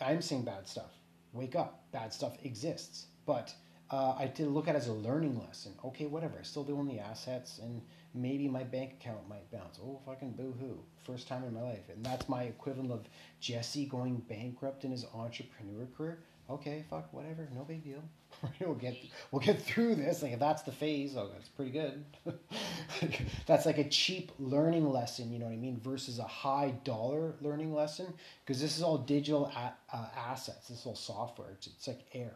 I'm 0.00 0.22
saying 0.22 0.44
bad 0.44 0.66
stuff. 0.66 0.92
Wake 1.32 1.56
up, 1.56 1.84
bad 1.96 2.12
stuff 2.12 2.36
exists. 2.44 3.06
But 3.24 3.54
uh, 3.90 4.14
I 4.18 4.26
did 4.26 4.48
look 4.48 4.68
at 4.68 4.74
it 4.74 4.78
as 4.78 4.88
a 4.88 4.92
learning 4.92 5.40
lesson. 5.46 5.72
Okay, 5.84 6.06
whatever. 6.06 6.38
I 6.38 6.42
still 6.42 6.64
doing 6.64 6.86
the 6.86 6.98
assets, 6.98 7.58
and 7.62 7.80
maybe 8.14 8.48
my 8.48 8.64
bank 8.64 8.94
account 9.00 9.28
might 9.28 9.50
bounce. 9.50 9.78
Oh, 9.82 10.00
fucking 10.04 10.32
boo 10.32 10.54
hoo. 10.60 10.78
First 11.04 11.26
time 11.28 11.44
in 11.44 11.54
my 11.54 11.62
life. 11.62 11.88
And 11.88 12.04
that's 12.04 12.28
my 12.28 12.42
equivalent 12.44 12.92
of 12.92 13.08
Jesse 13.40 13.86
going 13.86 14.16
bankrupt 14.28 14.84
in 14.84 14.90
his 14.90 15.06
entrepreneur 15.14 15.86
career. 15.96 16.18
Okay, 16.50 16.84
fuck, 16.90 17.12
whatever. 17.12 17.48
No 17.54 17.62
big 17.62 17.82
deal. 17.82 18.02
we'll 18.60 18.74
get 18.74 18.96
we'll 19.30 19.40
get 19.42 19.60
through 19.62 19.96
this. 19.96 20.22
Like 20.22 20.32
if 20.32 20.38
that's 20.40 20.62
the 20.62 20.72
phase, 20.72 21.16
oh, 21.16 21.28
that's 21.32 21.48
pretty 21.48 21.70
good. 21.70 22.04
that's 23.46 23.66
like 23.66 23.78
a 23.78 23.88
cheap 23.88 24.32
learning 24.38 24.90
lesson. 24.90 25.32
You 25.32 25.38
know 25.38 25.46
what 25.46 25.52
I 25.52 25.56
mean? 25.56 25.80
Versus 25.82 26.18
a 26.18 26.24
high 26.24 26.74
dollar 26.84 27.34
learning 27.40 27.74
lesson 27.74 28.12
because 28.44 28.60
this 28.60 28.76
is 28.76 28.82
all 28.82 28.98
digital 28.98 29.46
a- 29.46 29.74
uh, 29.96 30.06
assets. 30.16 30.68
This 30.68 30.80
is 30.80 30.86
all 30.86 30.94
software. 30.96 31.50
It's, 31.52 31.66
it's 31.66 31.88
like 31.88 32.00
air, 32.14 32.34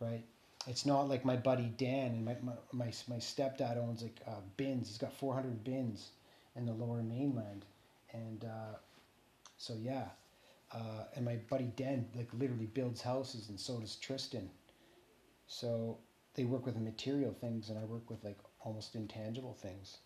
right? 0.00 0.24
It's 0.66 0.86
not 0.86 1.08
like 1.08 1.24
my 1.24 1.36
buddy 1.36 1.72
Dan 1.76 2.12
and 2.12 2.24
my 2.24 2.36
my 2.42 2.52
my, 2.72 2.92
my 3.08 3.16
stepdad 3.16 3.78
owns 3.78 4.02
like 4.02 4.20
uh, 4.26 4.40
bins. 4.56 4.88
He's 4.88 4.98
got 4.98 5.12
four 5.14 5.34
hundred 5.34 5.64
bins 5.64 6.10
in 6.56 6.66
the 6.66 6.72
Lower 6.72 7.02
Mainland, 7.02 7.64
and 8.12 8.44
uh, 8.44 8.76
so 9.58 9.74
yeah. 9.80 10.06
Uh, 10.72 11.04
and 11.16 11.24
my 11.24 11.36
buddy 11.50 11.72
Dan 11.76 12.06
like 12.16 12.28
literally 12.34 12.66
builds 12.66 13.02
houses, 13.02 13.48
and 13.50 13.58
so 13.60 13.80
does 13.80 13.96
Tristan. 13.96 14.50
So 15.48 15.96
they 16.34 16.44
work 16.44 16.66
with 16.66 16.76
material 16.76 17.34
things, 17.40 17.70
and 17.70 17.78
I 17.78 17.84
work 17.84 18.08
with 18.08 18.22
like 18.22 18.38
almost 18.60 18.94
intangible 18.94 19.54
things. 19.54 19.98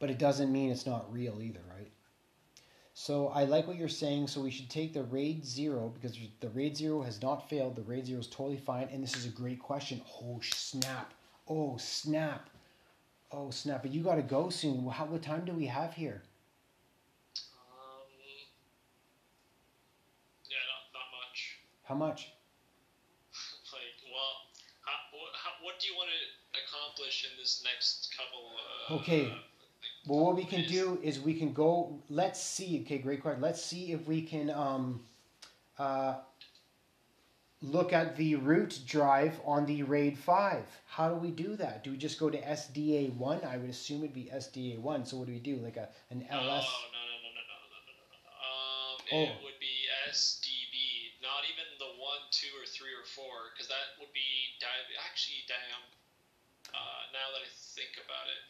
But 0.00 0.10
it 0.10 0.18
doesn't 0.18 0.52
mean 0.52 0.70
it's 0.70 0.86
not 0.86 1.10
real 1.10 1.40
either, 1.40 1.60
right? 1.74 1.90
So 2.94 3.28
I 3.28 3.44
like 3.44 3.66
what 3.66 3.76
you're 3.76 3.88
saying. 3.88 4.26
So 4.26 4.40
we 4.40 4.50
should 4.50 4.68
take 4.68 4.92
the 4.92 5.04
RAID 5.04 5.46
zero 5.46 5.92
because 5.94 6.18
the 6.40 6.50
RAID 6.50 6.76
zero 6.76 7.02
has 7.02 7.22
not 7.22 7.48
failed. 7.48 7.76
The 7.76 7.82
RAID 7.82 8.06
zero 8.06 8.20
is 8.20 8.26
totally 8.26 8.58
fine, 8.58 8.88
and 8.92 9.02
this 9.02 9.16
is 9.16 9.24
a 9.24 9.30
great 9.30 9.60
question. 9.60 10.02
Oh 10.20 10.40
snap! 10.42 11.14
Oh 11.48 11.76
snap! 11.78 12.50
Oh 13.30 13.50
snap! 13.50 13.82
But 13.82 13.92
you 13.92 14.02
got 14.02 14.16
to 14.16 14.22
go 14.22 14.50
soon. 14.50 14.86
How, 14.88 15.06
what 15.06 15.22
time 15.22 15.44
do 15.44 15.52
we 15.52 15.66
have 15.66 15.94
here? 15.94 16.22
Um, 17.36 18.02
yeah, 20.50 20.56
not, 20.68 21.00
not 21.00 21.06
much. 21.22 21.58
How 21.84 21.94
much? 21.94 22.34
like, 23.74 23.98
well, 24.06 24.46
how, 25.34 25.50
what, 25.74 25.80
do 25.80 25.88
you 25.88 25.96
want 25.96 26.08
to 26.10 26.60
accomplish 26.62 27.26
in 27.30 27.36
this 27.40 27.62
next 27.64 28.14
couple? 28.16 28.50
Uh, 28.90 28.94
Okay. 29.00 29.26
Uh, 29.30 29.34
Well, 30.06 30.20
what 30.26 30.36
we 30.36 30.44
can 30.44 30.66
do 30.68 30.98
is 31.02 31.18
we 31.20 31.34
can 31.34 31.52
go. 31.52 31.98
Let's 32.10 32.38
see. 32.40 32.80
Okay, 32.82 32.98
great 32.98 33.22
question. 33.22 33.40
Let's 33.42 33.62
see 33.62 33.92
if 33.92 34.06
we 34.06 34.20
can 34.22 34.50
um, 34.50 35.00
uh, 35.78 36.16
look 37.62 37.92
at 37.94 38.16
the 38.16 38.34
root 38.36 38.80
drive 38.86 39.40
on 39.46 39.64
the 39.66 39.82
RAID 39.82 40.18
five. 40.18 40.64
How 40.86 41.08
do 41.08 41.16
we 41.16 41.30
do 41.30 41.56
that? 41.56 41.82
Do 41.84 41.90
we 41.90 41.96
just 41.96 42.18
go 42.20 42.28
to 42.30 42.38
SDA 42.38 43.16
one? 43.16 43.40
I 43.44 43.56
would 43.56 43.70
assume 43.70 44.04
it'd 44.04 44.14
be 44.14 44.28
SDA 44.32 44.78
one. 44.78 45.04
So 45.06 45.16
what 45.16 45.26
do 45.26 45.32
we 45.32 45.38
do? 45.40 45.56
Like 45.56 45.76
a 45.78 45.88
an 46.10 46.20
no, 46.30 46.36
no, 46.36 46.42
no, 46.44 46.50
LS? 46.52 46.64
no, 46.64 47.00
no, 47.00 47.02
no, 47.24 47.30
no, 47.34 47.42
no, 47.50 47.58
no, 47.72 47.94
no. 48.12 48.32
Um, 48.44 48.96
Oh. 49.12 49.22
it 49.32 49.42
would 49.44 49.60
be 49.60 49.74
SDB, 50.10 50.12
not 50.12 50.12
even 50.12 50.52
the 50.52 50.63
one, 52.14 52.22
two, 52.30 52.50
or 52.54 52.66
three, 52.66 52.94
or 52.94 53.02
four, 53.02 53.50
because 53.50 53.66
that 53.66 53.98
would 53.98 54.12
be 54.14 54.54
dive. 54.62 54.86
Actually, 55.10 55.42
damn. 55.50 55.82
Uh, 56.70 57.02
now 57.10 57.26
that 57.34 57.42
I 57.42 57.50
think 57.74 57.98
about 57.98 58.30
it, 58.30 58.42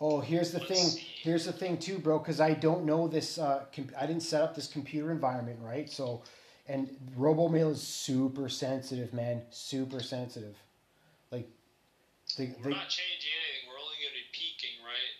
Oh, 0.00 0.20
here's 0.20 0.52
the 0.52 0.60
Let's 0.62 0.70
thing. 0.70 0.86
see. 0.94 1.06
Here's 1.26 1.44
the 1.46 1.52
thing 1.52 1.76
too, 1.76 1.98
bro. 1.98 2.20
Because 2.20 2.38
I 2.40 2.54
don't 2.54 2.86
know 2.86 3.08
this. 3.08 3.36
Uh, 3.36 3.64
com- 3.74 3.90
I 3.98 4.06
didn't 4.06 4.22
set 4.22 4.42
up 4.42 4.54
this 4.54 4.68
computer 4.68 5.10
environment, 5.10 5.58
right? 5.60 5.90
So, 5.90 6.22
and 6.68 6.86
RoboMail 7.18 7.72
is 7.72 7.82
super 7.82 8.48
sensitive, 8.48 9.12
man. 9.12 9.42
Super 9.50 9.98
sensitive. 9.98 10.54
Like, 11.32 11.50
they, 12.38 12.54
we're 12.62 12.70
they, 12.70 12.78
not 12.78 12.86
changing 12.94 13.34
anything. 13.34 13.66
We're 13.66 13.74
only 13.82 13.98
going 13.98 14.14
to 14.14 14.22
be 14.22 14.30
peeking, 14.30 14.78
right? 14.86 15.14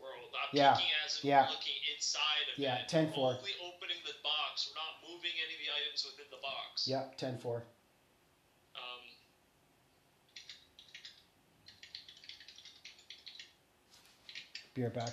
We're 0.00 0.16
not 0.32 0.48
Yeah, 0.56 0.72
peeking 0.72 0.88
as 1.04 1.20
in 1.20 1.28
yeah. 1.28 1.44
we're 1.44 1.60
looking 1.60 1.80
inside 1.92 2.48
of 2.48 2.56
Yeah, 2.56 2.80
it. 2.80 2.88
10-4. 2.88 3.12
Only 3.12 3.52
opening 3.60 4.00
the 4.08 4.16
box. 4.24 4.72
We're 4.72 4.80
not 4.80 5.01
moving 5.22 5.38
any 5.46 5.54
of 5.54 5.60
the 5.62 5.70
items 5.70 6.04
within 6.04 6.26
the 6.30 6.42
box. 6.42 6.88
yeah, 6.88 7.02
ten 7.16 7.38
four. 7.38 7.62
Um, 8.74 9.02
Be 14.74 14.82
right 14.82 14.92
back. 14.92 15.12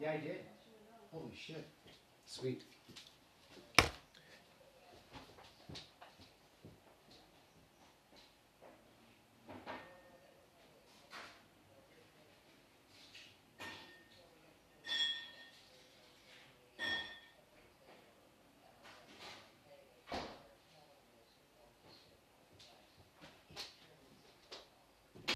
Yeah, 0.00 0.12
I 0.12 0.16
did. 0.16 0.38
Holy 1.12 1.34
shit. 1.36 1.68
Sweet. 2.24 2.62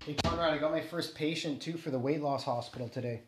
Hey 0.06 0.14
Conrad, 0.22 0.54
I 0.54 0.58
got 0.58 0.70
my 0.70 0.80
first 0.80 1.14
patient 1.14 1.60
too 1.60 1.76
for 1.76 1.90
the 1.90 1.98
weight 1.98 2.22
loss 2.22 2.44
hospital 2.44 2.88
today. 2.88 3.22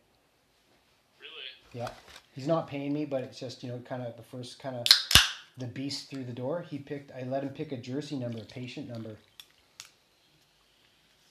Yeah. 1.76 1.90
He's 2.34 2.46
not 2.46 2.68
paying 2.68 2.94
me, 2.94 3.04
but 3.04 3.22
it's 3.22 3.38
just, 3.38 3.62
you 3.62 3.68
know, 3.68 3.78
kind 3.86 4.02
of 4.02 4.16
the 4.16 4.22
first 4.22 4.58
kind 4.58 4.76
of 4.76 4.86
the 5.58 5.66
beast 5.66 6.08
through 6.08 6.24
the 6.24 6.32
door. 6.32 6.64
He 6.66 6.78
picked, 6.78 7.12
I 7.12 7.24
let 7.24 7.42
him 7.42 7.50
pick 7.50 7.70
a 7.70 7.76
jersey 7.76 8.16
number, 8.16 8.38
a 8.38 8.44
patient 8.44 8.88
number. 8.88 9.16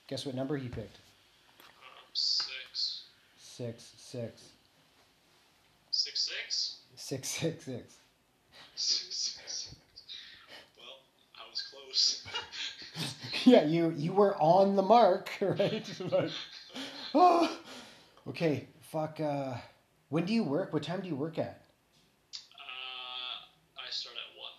Guess 0.07 0.23
what 0.23 0.35
number 0.35 0.55
he 0.55 0.67
picked? 0.67 0.97
Six. 2.13 3.01
Six, 3.39 3.93
six, 3.97 4.41
Six, 5.89 6.19
six? 6.19 6.75
six, 6.95 7.27
six, 7.27 7.65
six. 7.65 7.95
Six, 8.75 9.15
six. 9.15 9.75
Well, 10.77 10.87
I 11.35 11.49
was 11.49 11.63
close. 11.71 12.23
yeah, 13.45 13.63
you 13.65 13.91
you 13.97 14.13
were 14.13 14.35
on 14.35 14.75
the 14.75 14.83
mark, 14.83 15.31
right? 15.41 15.89
But- 16.07 16.31
oh, 17.15 17.57
okay, 18.27 18.67
fuck. 18.91 19.19
Uh, 19.19 19.55
when 20.15 20.23
do 20.23 20.33
you 20.33 20.45
work? 20.45 20.71
What 20.71 20.81
time 20.81 21.01
do 21.01 21.09
you 21.09 21.15
work 21.15 21.37
at? 21.37 21.59
uh, 22.55 23.75
I 23.77 23.91
start 23.91 24.15
at 24.15 24.39
one. 24.39 24.55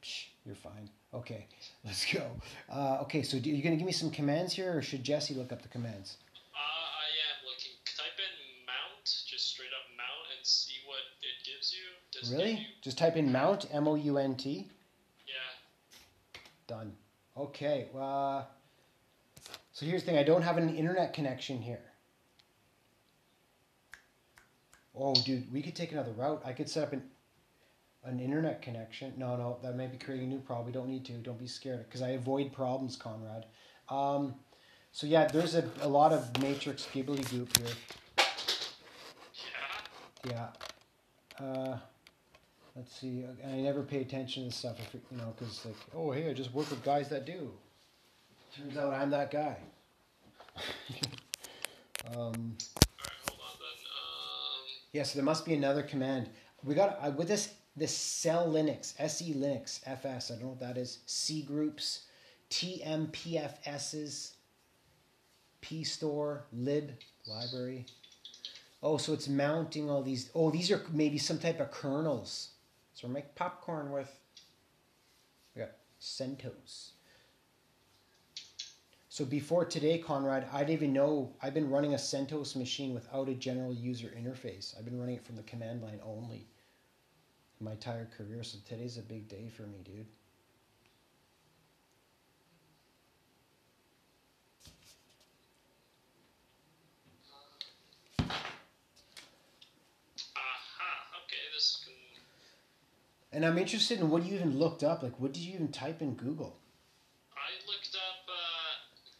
Psh, 0.00 0.26
you're 0.46 0.54
fine. 0.54 0.88
Okay, 1.12 1.48
let's 1.84 2.06
go. 2.12 2.22
Uh, 2.72 2.98
okay, 3.02 3.22
so 3.22 3.40
do, 3.40 3.50
you 3.50 3.60
gonna 3.60 3.74
give 3.74 3.86
me 3.86 3.90
some 3.92 4.08
commands 4.12 4.52
here, 4.52 4.76
or 4.78 4.82
should 4.82 5.02
Jesse 5.02 5.34
look 5.34 5.50
up 5.50 5.62
the 5.62 5.68
commands? 5.68 6.18
Uh, 6.54 6.58
I 6.60 7.10
am 7.26 7.44
looking. 7.44 7.72
Type 7.96 8.18
in 8.20 8.66
mount, 8.66 9.04
just 9.26 9.48
straight 9.48 9.74
up 9.74 9.90
mount, 9.96 10.26
and 10.38 10.46
see 10.46 10.74
what 10.86 11.00
it 11.22 11.44
gives 11.44 11.74
you. 11.74 11.80
Does 12.12 12.28
give 12.30 12.38
Really? 12.38 12.52
you- 12.52 12.66
Just 12.80 12.96
type 12.96 13.16
in 13.16 13.32
mount 13.32 13.66
M 13.72 13.88
O 13.88 13.96
U 13.96 14.18
N 14.18 14.36
T. 14.36 14.68
yeah. 15.26 15.34
Done. 16.68 16.94
Okay. 17.36 17.88
Uh, 17.98 18.44
so 19.72 19.86
here's 19.86 20.02
the 20.04 20.06
thing. 20.12 20.18
I 20.18 20.22
don't 20.22 20.42
have 20.42 20.56
an 20.56 20.76
internet 20.76 21.12
connection 21.14 21.60
here. 21.60 21.82
Oh, 24.96 25.14
dude, 25.14 25.52
we 25.52 25.62
could 25.62 25.74
take 25.74 25.92
another 25.92 26.12
route. 26.12 26.42
I 26.44 26.52
could 26.52 26.68
set 26.68 26.84
up 26.84 26.92
an 26.92 27.02
an 28.04 28.20
internet 28.20 28.60
connection. 28.60 29.14
No, 29.16 29.36
no, 29.36 29.58
that 29.62 29.76
may 29.76 29.86
be 29.86 29.96
creating 29.96 30.26
a 30.26 30.34
new 30.34 30.40
problem. 30.40 30.66
We 30.66 30.72
don't 30.72 30.88
need 30.88 31.04
to. 31.06 31.12
Don't 31.12 31.38
be 31.38 31.46
scared, 31.46 31.86
because 31.86 32.02
I 32.02 32.10
avoid 32.10 32.52
problems, 32.52 32.96
Conrad. 32.96 33.46
Um, 33.88 34.34
so 34.92 35.06
yeah, 35.06 35.26
there's 35.26 35.54
a, 35.54 35.64
a 35.80 35.88
lot 35.88 36.12
of 36.12 36.40
matrix 36.40 36.86
gibbly 36.92 37.22
goop 37.30 37.56
here. 37.56 37.74
Yeah. 40.28 40.46
Uh, 41.38 41.76
let's 42.76 42.94
see. 43.00 43.24
I 43.46 43.56
never 43.56 43.82
pay 43.82 44.00
attention 44.00 44.48
to 44.48 44.54
stuff, 44.54 44.78
if 44.80 44.94
you 44.94 45.18
know, 45.18 45.34
because 45.36 45.64
like, 45.64 45.74
oh 45.94 46.12
hey, 46.12 46.30
I 46.30 46.32
just 46.32 46.52
work 46.52 46.70
with 46.70 46.84
guys 46.84 47.08
that 47.08 47.26
do. 47.26 47.50
Turns 48.56 48.76
out 48.76 48.92
I'm 48.94 49.10
that 49.10 49.30
guy. 49.30 49.56
um, 52.16 52.56
yeah, 54.94 55.02
so 55.02 55.16
there 55.16 55.24
must 55.24 55.44
be 55.44 55.54
another 55.54 55.82
command. 55.82 56.30
We 56.62 56.76
got 56.76 57.00
uh, 57.02 57.10
with 57.10 57.26
this 57.26 57.52
this 57.76 57.94
cell 57.94 58.46
Linux, 58.46 58.94
SE 58.96 59.34
Linux, 59.34 59.80
FS. 59.84 60.30
I 60.30 60.34
don't 60.34 60.44
know 60.44 60.48
what 60.50 60.60
that 60.60 60.78
is. 60.78 61.00
C 61.04 61.42
groups, 61.42 62.04
TMPFSs, 62.48 64.34
P 65.60 65.82
store, 65.82 66.44
lib 66.52 66.92
library. 67.26 67.86
Oh, 68.84 68.96
so 68.96 69.12
it's 69.12 69.26
mounting 69.28 69.90
all 69.90 70.02
these. 70.02 70.30
Oh, 70.32 70.52
these 70.52 70.70
are 70.70 70.80
maybe 70.92 71.18
some 71.18 71.40
type 71.40 71.58
of 71.58 71.72
kernels. 71.72 72.50
So 72.94 73.08
we're 73.08 73.14
making 73.14 73.30
popcorn 73.34 73.90
with. 73.90 74.16
We 75.56 75.62
got 75.62 75.72
CentOS. 76.00 76.90
So 79.14 79.24
before 79.24 79.64
today, 79.64 79.98
Conrad, 79.98 80.48
I 80.52 80.64
didn't 80.64 80.70
even 80.72 80.92
know. 80.92 81.30
I've 81.40 81.54
been 81.54 81.70
running 81.70 81.94
a 81.94 81.96
CentOS 81.96 82.56
machine 82.56 82.92
without 82.92 83.28
a 83.28 83.34
general 83.34 83.72
user 83.72 84.08
interface. 84.08 84.76
I've 84.76 84.84
been 84.84 84.98
running 84.98 85.14
it 85.14 85.24
from 85.24 85.36
the 85.36 85.44
command 85.44 85.82
line 85.82 86.00
only 86.04 86.48
my 87.60 87.70
entire 87.70 88.08
career. 88.18 88.42
So 88.42 88.58
today's 88.68 88.98
a 88.98 89.02
big 89.02 89.28
day 89.28 89.48
for 89.56 89.62
me, 89.68 89.84
dude. 89.84 90.06
Aha. 100.36 101.22
Okay, 101.24 101.44
this 101.54 101.84
can. 101.84 101.94
And 103.32 103.46
I'm 103.46 103.58
interested 103.58 104.00
in 104.00 104.10
what 104.10 104.24
you 104.24 104.34
even 104.34 104.58
looked 104.58 104.82
up. 104.82 105.04
Like, 105.04 105.18
what 105.20 105.32
did 105.32 105.42
you 105.42 105.54
even 105.54 105.68
type 105.68 106.02
in 106.02 106.14
Google? 106.14 106.58
I 107.34 107.50
looked 107.70 107.94
up. 107.94 108.26
Uh, 108.28 108.54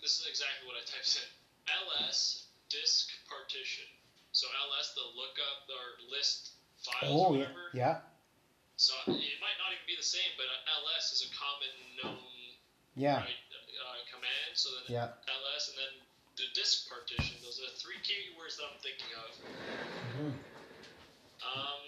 this 0.04 0.20
is 0.20 0.26
exactly 0.28 0.68
what 0.68 0.76
I 0.76 0.84
typed 0.84 1.16
in. 1.16 1.28
LS 1.64 2.52
disk 2.68 3.08
partition. 3.24 3.88
So 4.32 4.46
LS, 4.68 4.92
the 4.92 5.06
lookup 5.16 5.64
or 5.72 6.12
list 6.12 6.60
files 6.84 7.08
or 7.08 7.40
Oh, 7.40 7.63
yeah. 7.74 7.98
So 8.76 8.94
it 9.06 9.38
might 9.42 9.58
not 9.58 9.70
even 9.74 9.86
be 9.86 9.94
the 9.98 10.06
same, 10.06 10.30
but 10.38 10.46
uh, 10.46 10.78
LS 10.82 11.12
is 11.14 11.22
a 11.26 11.30
common 11.34 11.74
known 12.02 12.30
Yeah. 12.94 13.18
right, 13.18 13.38
uh, 13.82 13.98
command. 14.10 14.50
So 14.54 14.70
then 14.70 14.84
Yeah. 14.88 15.08
LS 15.26 15.68
and 15.68 15.76
then 15.78 15.92
the 16.36 16.46
disk 16.54 16.88
partition. 16.88 17.36
Those 17.42 17.58
are 17.58 17.66
the 17.70 17.76
three 17.78 17.98
keywords 18.02 18.56
that 18.56 18.66
I'm 18.70 18.78
thinking 18.78 19.10
of. 19.14 19.30
Mhm. 20.14 20.34
Um, 21.42 21.80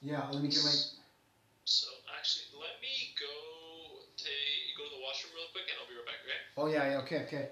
Yeah. 0.00 0.26
Let 0.30 0.42
me 0.42 0.48
get 0.48 0.62
my. 0.62 0.74
so 1.64 1.86
actually, 2.18 2.46
let 2.52 2.78
me 2.80 3.14
go 3.18 4.02
take 4.16 4.76
go 4.76 4.84
to 4.84 4.90
the 4.90 4.98
washroom 5.02 5.32
real 5.34 5.46
quick, 5.48 5.68
and 5.70 5.78
I'll 5.78 5.86
be 5.86 5.94
right 5.94 6.04
back. 6.06 6.20
Okay. 6.22 6.38
Oh 6.56 6.66
yeah. 6.66 6.84
Yeah. 6.86 6.98
Okay. 6.98 7.22
Okay. 7.22 7.48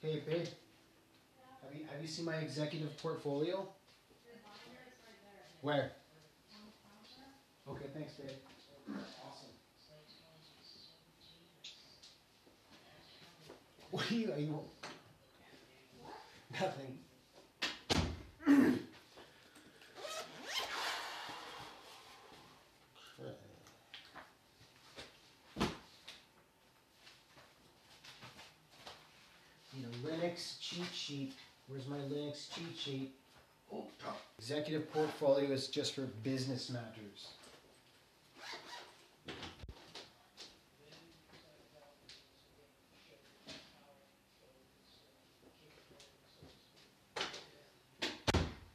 Hey, 0.00 0.18
babe. 0.26 0.46
Have 1.62 1.72
you 1.74 1.84
have 1.84 2.00
you 2.00 2.08
seen 2.08 2.24
my 2.24 2.36
executive 2.36 2.96
portfolio? 2.98 3.66
Where? 5.62 5.92
Okay. 7.68 7.84
Thanks, 7.94 8.14
Dave. 8.14 8.30
Awesome. 8.90 9.48
What 13.92 14.10
are 14.10 14.14
you? 14.14 14.32
Are 14.32 14.40
you? 14.40 14.58
Nothing. 16.52 16.98
Need 29.74 29.86
a 29.86 30.06
Linux 30.06 30.60
cheat 30.60 30.92
sheet. 30.92 31.32
Where's 31.68 31.86
my 31.86 31.98
Linux 31.98 32.52
cheat 32.52 32.76
sheet? 32.76 33.21
Executive 34.38 34.92
portfolio 34.92 35.50
is 35.50 35.68
just 35.68 35.94
for 35.94 36.02
business 36.24 36.68
matters. 36.68 37.28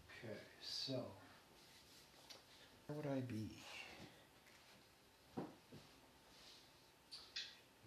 Okay, 0.10 0.38
so 0.62 0.94
where 2.88 2.98
would 2.98 3.08
I 3.08 3.20
be? 3.20 3.50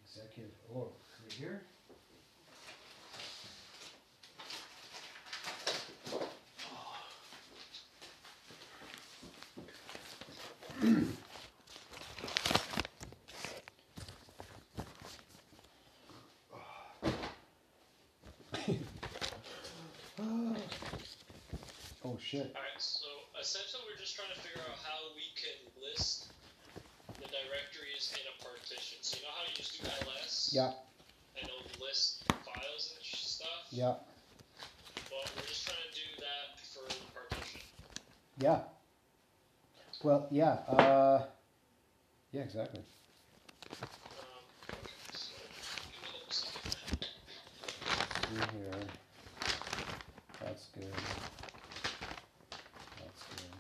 Executive. 0.04 0.52
Oh, 0.74 0.92
right 1.22 1.32
here. 1.32 1.62
Oh 22.02 22.16
shit. 22.30 22.54
All 22.54 22.62
right. 22.62 22.78
So 22.78 23.06
essentially, 23.40 23.82
we're 23.90 23.98
just 23.98 24.14
trying 24.14 24.30
to 24.30 24.38
figure 24.38 24.62
out 24.62 24.78
how 24.86 25.10
we 25.18 25.26
can 25.34 25.58
list 25.82 26.30
the 27.18 27.26
directories 27.26 28.14
in 28.14 28.22
a 28.30 28.34
partition. 28.38 28.98
So 29.02 29.18
you 29.18 29.22
know 29.26 29.34
how 29.34 29.42
you 29.50 29.54
just 29.58 29.74
do 29.74 29.82
ls 30.06 30.50
Yeah, 30.54 30.70
and 31.34 31.50
it'll 31.50 31.66
list 31.82 32.22
files 32.46 32.94
and 32.94 33.02
stuff. 33.02 33.66
yeah, 33.70 33.98
Well, 35.10 35.26
we're 35.34 35.42
just 35.50 35.66
trying 35.66 35.82
to 35.82 35.90
do 35.90 36.06
that 36.22 36.54
for 36.70 36.86
the 36.86 37.02
partition. 37.10 37.60
yeah. 38.38 38.60
Well, 40.02 40.28
yeah, 40.30 40.62
uh, 40.70 41.26
yeah, 42.32 42.42
exactly. 42.42 42.80
Um, 42.80 43.86
okay, 44.70 44.86
so 45.12 45.34
give 45.90 46.00
me 46.00 46.08
a 46.08 46.12
little 46.14 46.30
second. 46.30 47.06
Through 48.22 48.60
here. 48.60 48.80
That's 50.40 50.68
good. 50.74 50.94
That's 52.96 53.22
good. 53.36 53.54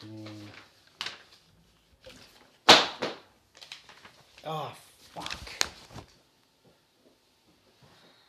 That's 0.00 0.04
me. 0.10 0.48
Oh, 4.46 4.72
fuck. 5.14 5.38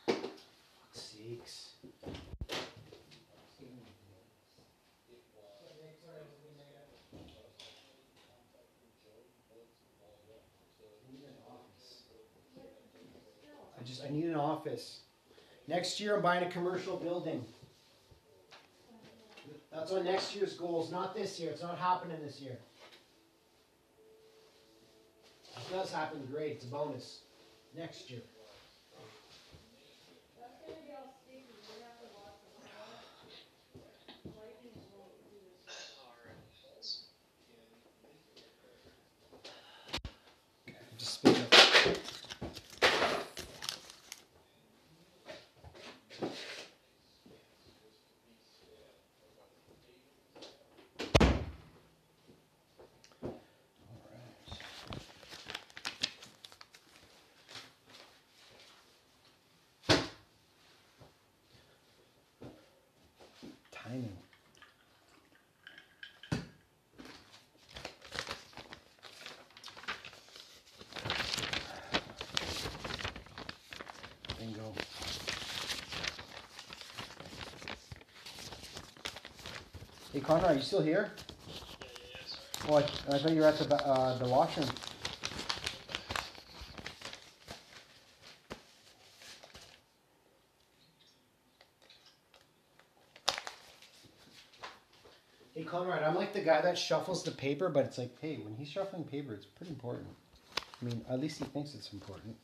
Fuck's 0.06 1.00
sakes. 1.00 1.70
I 13.78 13.82
just 13.84 14.04
I 14.04 14.08
need 14.10 14.24
an 14.24 14.34
office. 14.66 15.00
Next 15.68 16.00
year 16.00 16.16
I'm 16.16 16.22
buying 16.22 16.44
a 16.44 16.50
commercial 16.50 16.96
building. 16.96 17.44
That's 19.72 19.92
on 19.92 20.04
next 20.04 20.34
year's 20.34 20.54
goals, 20.54 20.90
not 20.90 21.14
this 21.14 21.38
year. 21.38 21.50
It's 21.50 21.62
not 21.62 21.78
happening 21.78 22.18
this 22.24 22.40
year. 22.40 22.56
If 25.56 25.70
it 25.70 25.74
does 25.74 25.92
happen, 25.92 26.26
great. 26.32 26.52
It's 26.52 26.64
a 26.64 26.68
bonus. 26.68 27.20
Next 27.76 28.10
year. 28.10 28.20
Alright. 40.68 40.88
Just 40.98 41.14
spin 41.14 41.34
it. 41.34 41.54
Alright. 41.82 41.98
Timing. 63.86 64.16
Bingo. 74.38 74.72
Hey 80.12 80.20
Connor, 80.20 80.46
are 80.46 80.54
you 80.54 80.60
still 80.60 80.82
here? 80.82 81.12
Yeah, 81.46 81.54
yeah, 81.80 81.88
yeah, 82.10 82.26
sorry. 82.26 82.86
Oh, 83.08 83.12
I, 83.12 83.14
I 83.14 83.18
thought 83.20 83.30
you 83.30 83.40
were 83.40 83.46
at 83.46 83.58
the 83.58 83.86
uh, 83.86 84.18
the 84.18 84.28
washroom. 84.28 84.66
the 96.36 96.42
guy 96.42 96.60
that 96.60 96.76
shuffles 96.76 97.24
the 97.24 97.30
paper, 97.30 97.68
but 97.70 97.86
it's 97.86 97.96
like, 97.98 98.14
hey, 98.20 98.36
when 98.36 98.54
he's 98.54 98.68
shuffling 98.68 99.04
paper, 99.04 99.32
it's 99.32 99.46
pretty 99.46 99.72
important. 99.72 100.06
I 100.54 100.84
mean, 100.84 101.02
at 101.10 101.18
least 101.18 101.38
he 101.38 101.46
thinks 101.46 101.74
it's 101.74 101.92
important. 101.92 102.36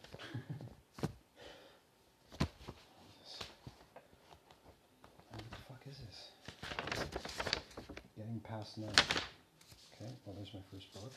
what 5.29 5.41
the 5.51 5.57
fuck 5.69 5.83
is 5.91 5.99
this? 5.99 6.31
Getting 8.17 8.41
past 8.41 8.79
nine. 8.79 8.89
Okay, 9.95 10.11
well, 10.25 10.35
there's 10.37 10.55
my 10.55 10.61
first 10.73 10.93
book. 10.95 11.13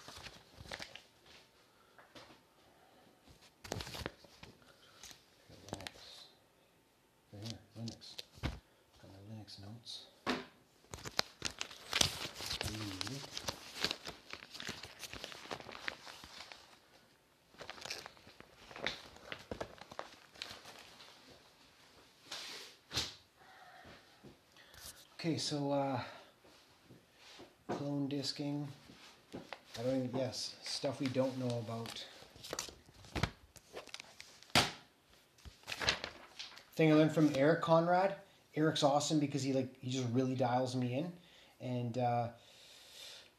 Okay, 25.26 25.38
so 25.38 25.72
uh, 25.72 26.00
clone 27.68 28.08
disking. 28.08 28.68
I 29.34 29.82
don't 29.82 29.96
even, 29.96 30.12
yes, 30.16 30.54
stuff 30.62 31.00
we 31.00 31.08
don't 31.08 31.36
know 31.40 31.64
about. 31.68 32.06
Thing 36.76 36.92
I 36.92 36.96
learned 36.96 37.12
from 37.12 37.32
Eric 37.36 37.62
Conrad. 37.64 38.14
Eric's 38.56 38.84
awesome 38.84 39.20
because 39.20 39.42
he 39.42 39.52
like 39.52 39.74
he 39.82 39.90
just 39.90 40.06
really 40.14 40.36
dials 40.36 40.76
me 40.76 40.94
in, 41.00 41.12
and 41.60 41.98
uh, 41.98 42.28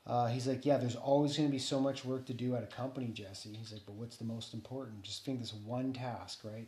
uh, 0.08 0.26
he's 0.26 0.48
like, 0.48 0.66
yeah, 0.66 0.78
there's 0.78 0.96
always 0.96 1.36
going 1.36 1.48
to 1.48 1.52
be 1.52 1.60
so 1.60 1.78
much 1.78 2.04
work 2.04 2.26
to 2.26 2.34
do 2.34 2.56
at 2.56 2.64
a 2.64 2.66
company, 2.66 3.12
Jesse. 3.14 3.50
He's 3.56 3.70
like, 3.70 3.82
but 3.86 3.94
what's 3.94 4.16
the 4.16 4.24
most 4.24 4.54
important? 4.54 5.02
Just 5.02 5.24
think 5.24 5.38
this 5.38 5.54
one 5.54 5.92
task, 5.92 6.40
right? 6.42 6.66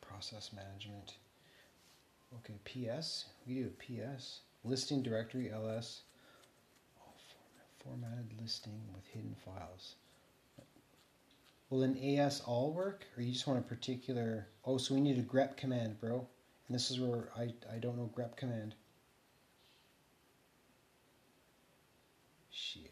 Process 0.00 0.52
management. 0.54 1.12
Okay, 2.34 2.58
PS. 2.64 3.26
We 3.46 3.54
do 3.54 3.70
PS. 3.78 4.40
Listing 4.64 5.02
directory 5.02 5.50
ls. 5.50 6.02
Oh, 7.00 7.12
format, 7.28 7.68
formatted 7.82 8.40
listing 8.40 8.80
with 8.94 9.06
hidden 9.06 9.34
files. 9.44 9.94
Will 11.70 11.82
an 11.82 11.98
AS 11.98 12.40
all 12.46 12.72
work, 12.72 13.04
or 13.16 13.22
you 13.22 13.32
just 13.32 13.46
want 13.46 13.58
a 13.58 13.62
particular? 13.62 14.48
Oh, 14.64 14.78
so 14.78 14.94
we 14.94 15.00
need 15.00 15.18
a 15.18 15.22
grep 15.22 15.56
command, 15.56 16.00
bro. 16.00 16.26
And 16.66 16.74
this 16.74 16.90
is 16.90 16.98
where 16.98 17.28
I 17.36 17.52
I 17.72 17.78
don't 17.78 17.96
know 17.96 18.10
grep 18.16 18.36
command. 18.36 18.74
Shit. 22.50 22.90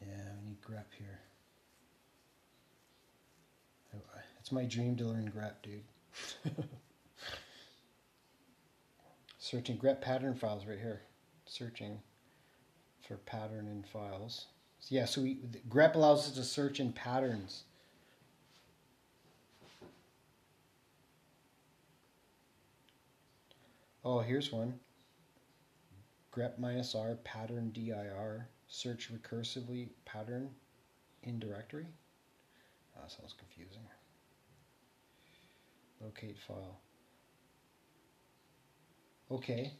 Yeah, 0.00 0.06
we 0.42 0.48
need 0.48 0.62
grep 0.62 0.86
here. 0.98 1.20
I- 3.92 4.18
I- 4.18 4.22
It's 4.42 4.50
my 4.50 4.64
dream 4.64 4.96
to 4.96 5.04
learn 5.04 5.30
grep, 5.30 5.52
dude. 5.62 5.84
Searching 9.38 9.78
grep 9.78 10.00
pattern 10.00 10.34
files 10.34 10.66
right 10.66 10.80
here. 10.80 11.02
Searching 11.46 12.00
for 13.06 13.18
pattern 13.18 13.68
in 13.68 13.84
files. 13.84 14.46
So 14.80 14.96
yeah, 14.96 15.04
so 15.04 15.22
we 15.22 15.38
grep 15.68 15.94
allows 15.94 16.26
us 16.26 16.34
to 16.34 16.42
search 16.42 16.80
in 16.80 16.92
patterns. 16.92 17.62
Oh, 24.04 24.18
here's 24.18 24.50
one. 24.50 24.80
grep 26.34 26.58
minus 26.58 26.96
r 26.96 27.14
pattern 27.22 27.70
dir 27.70 28.48
search 28.66 29.08
recursively 29.12 29.90
pattern 30.04 30.50
in 31.22 31.38
directory. 31.38 31.86
That 32.96 33.08
sounds 33.12 33.36
confusing. 33.38 33.86
Locate 36.02 36.36
file. 36.46 36.80
Okay. 39.30 39.72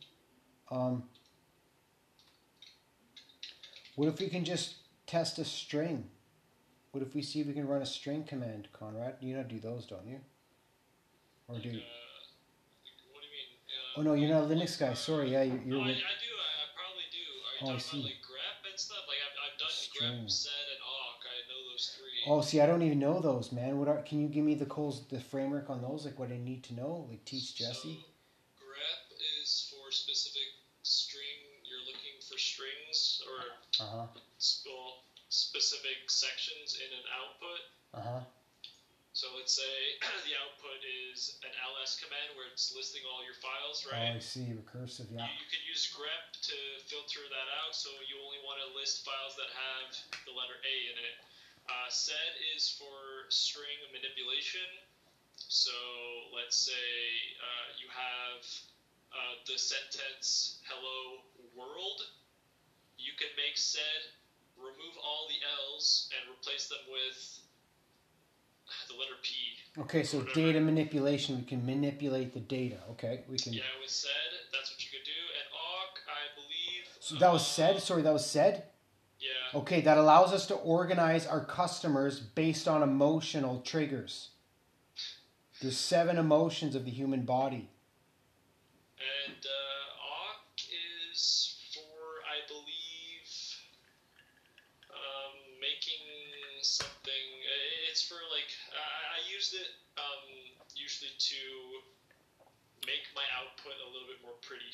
Um, 0.71 1.03
what 3.97 4.09
if 4.09 4.19
we 4.21 4.29
can 4.29 4.45
just 4.45 4.77
test 5.07 5.39
a 5.39 5.45
string? 5.45 6.05
What 6.93 7.03
if 7.03 7.15
we 7.15 7.23
see 7.23 7.41
if 7.41 7.47
we 7.47 7.53
can 7.55 7.67
run 7.67 7.83
a 7.83 7.87
string 7.87 8.25
command, 8.25 8.69
Conrad? 8.73 9.17
You 9.21 9.37
know 9.37 9.43
do 9.43 9.59
those, 9.59 9.87
don't 9.87 10.07
you? 10.07 10.21
Or 11.49 11.59
do 11.59 11.61
uh, 11.61 11.61
what 11.61 11.69
do 11.69 11.71
you 11.71 11.75
mean? 11.75 11.83
Uh, 11.83 11.87
Oh 13.99 14.03
no, 14.03 14.15
you're 14.15 14.31
not 14.33 14.45
a 14.45 14.47
Linux 14.55 14.79
guy. 14.79 14.95
Sorry, 14.95 15.33
yeah, 15.33 15.43
you're. 15.43 15.57
No, 15.67 15.85
you're 15.85 15.87
I, 15.87 15.91
I 15.91 16.17
do. 16.17 16.33
I, 16.33 16.49
I 16.65 16.67
probably 16.73 17.05
do. 17.13 17.25
Are 17.45 17.53
you 17.53 17.61
Oh, 17.61 17.67
I 17.67 17.69
talking 17.77 17.81
see. 17.81 18.01
about 18.01 18.09
like 18.09 18.23
grep 18.25 18.65
and 18.71 18.79
stuff? 18.81 19.05
Like 19.09 19.21
I've, 19.21 19.37
I've 19.53 19.59
done 19.61 19.69
String. 19.73 20.25
grep, 20.25 20.31
sed, 20.31 20.67
and 20.73 20.81
awk. 20.81 21.21
I 21.29 21.45
know 21.53 21.61
those 21.73 21.93
three. 21.99 22.12
Oh, 22.27 22.41
see, 22.41 22.61
I 22.61 22.67
don't 22.67 22.83
even 22.83 22.99
know 22.99 23.21
those, 23.21 23.51
man. 23.51 23.79
What 23.79 23.89
are? 23.89 24.01
Can 24.01 24.21
you 24.21 24.29
give 24.29 24.45
me 24.45 24.55
the 24.55 24.67
codes, 24.67 25.03
the 25.09 25.19
framework 25.19 25.71
on 25.71 25.81
those? 25.81 26.05
Like 26.05 26.19
what 26.19 26.31
I 26.31 26.37
need 26.37 26.63
to 26.65 26.75
know? 26.75 27.07
Like 27.09 27.25
teach 27.25 27.55
Jesse. 27.55 27.99
So, 27.99 28.63
grep 28.63 29.03
is 29.43 29.67
for 29.71 29.91
specific 29.91 30.49
string. 30.83 31.39
You're 31.65 31.85
looking 31.87 32.15
for 32.21 32.39
strings 32.39 33.21
or 33.27 33.85
Uh 33.85 33.89
huh. 33.91 34.07
sp- 34.39 34.99
specific 35.29 35.99
sections 36.11 36.77
in 36.79 36.93
an 36.93 37.05
output. 37.11 37.61
Uh 37.95 38.01
huh. 38.01 38.21
So 39.13 39.29
let's 39.37 39.53
say 39.53 39.73
the 40.25 40.35
output 40.41 40.81
is 41.13 41.37
an 41.45 41.53
ls 41.69 41.97
command 42.01 42.33
where 42.35 42.47
it's 42.49 42.73
listing 42.73 43.03
all 43.05 43.21
your 43.23 43.37
files, 43.37 43.85
Oh, 43.85 43.93
right? 43.93 44.17
I 44.17 44.19
see. 44.19 44.55
Recursive. 44.57 45.11
Yeah. 45.13 45.27
You, 45.27 45.33
you 45.43 45.47
can 45.51 45.61
use 45.69 45.85
grep 45.93 46.23
to 46.49 46.57
filter 46.89 47.21
that 47.29 47.49
out, 47.61 47.75
so 47.75 47.91
you 48.09 48.17
only 48.25 48.39
want 48.41 48.57
to 48.63 48.67
list 48.73 49.05
files 49.05 49.35
that 49.37 49.51
have 49.53 49.91
the 50.25 50.33
letter 50.33 50.57
A 50.65 50.75
in 50.89 50.97
it. 50.97 51.15
Uh, 51.73 51.89
sed 51.89 52.37
is 52.53 52.69
for 52.69 53.25
string 53.33 53.81
manipulation. 53.97 54.69
So 55.49 55.73
let's 56.37 56.57
say 56.57 56.93
uh, 57.41 57.69
you 57.81 57.89
have 57.89 58.45
uh, 59.09 59.35
the 59.49 59.57
sentence 59.57 60.61
"Hello 60.69 61.25
World." 61.57 62.05
You 63.01 63.17
can 63.17 63.33
make 63.41 63.57
sed 63.57 64.13
remove 64.61 64.97
all 65.01 65.27
the 65.33 65.41
L's 65.73 66.13
and 66.13 66.29
replace 66.29 66.69
them 66.69 66.85
with 66.93 67.41
the 68.89 68.95
letter 68.95 69.17
P. 69.25 69.33
Okay, 69.81 70.03
so 70.05 70.19
Whatever. 70.19 70.35
data 70.35 70.61
manipulation. 70.61 71.37
We 71.37 71.45
can 71.45 71.65
manipulate 71.65 72.35
the 72.35 72.41
data. 72.41 72.79
Okay, 72.93 73.25
we 73.29 73.39
can. 73.39 73.53
Yeah, 73.53 73.73
with 73.81 73.91
sed, 73.91 74.13
that's 74.53 74.71
what 74.71 74.85
you 74.85 74.91
could 74.93 75.09
do. 75.09 75.23
And 75.41 75.47
awk, 75.57 75.95
I 76.05 76.23
believe. 76.37 76.85
So 77.01 77.17
that 77.17 77.33
was 77.33 77.43
uh, 77.43 77.57
sed. 77.57 77.83
Sorry, 77.83 78.03
that 78.03 78.13
was 78.13 78.27
sed. 78.27 78.65
Okay, 79.55 79.83
that 79.83 79.99
allows 79.99 80.33
us 80.33 80.47
to 80.47 80.55
organize 80.55 81.27
our 81.27 81.45
customers 81.45 82.19
based 82.21 82.67
on 82.69 82.83
emotional 82.83 83.61
triggers. 83.61 84.31
There's 85.61 85.77
seven 85.77 86.17
emotions 86.17 86.75
of 86.75 86.85
the 86.85 86.91
human 86.91 87.23
body. 87.23 87.69
And 88.99 89.37
uh, 89.45 90.09
awk 90.09 90.57
is 91.13 91.55
for, 91.75 92.25
I 92.25 92.41
believe, 92.49 93.29
um, 94.89 95.35
making 95.61 96.01
something. 96.63 97.25
uh, 97.45 97.91
It's 97.91 98.03
for 98.09 98.17
like 98.33 98.49
I, 98.73 99.21
I 99.21 99.35
used 99.37 99.53
it 99.55 99.69
um, 99.99 100.33
usually 100.75 101.13
to 101.19 101.43
make 102.89 103.05
my 103.15 103.27
output 103.37 103.77
a 103.85 103.89
little 103.93 104.09
bit 104.09 104.19
more 104.25 104.39
pretty. 104.41 104.73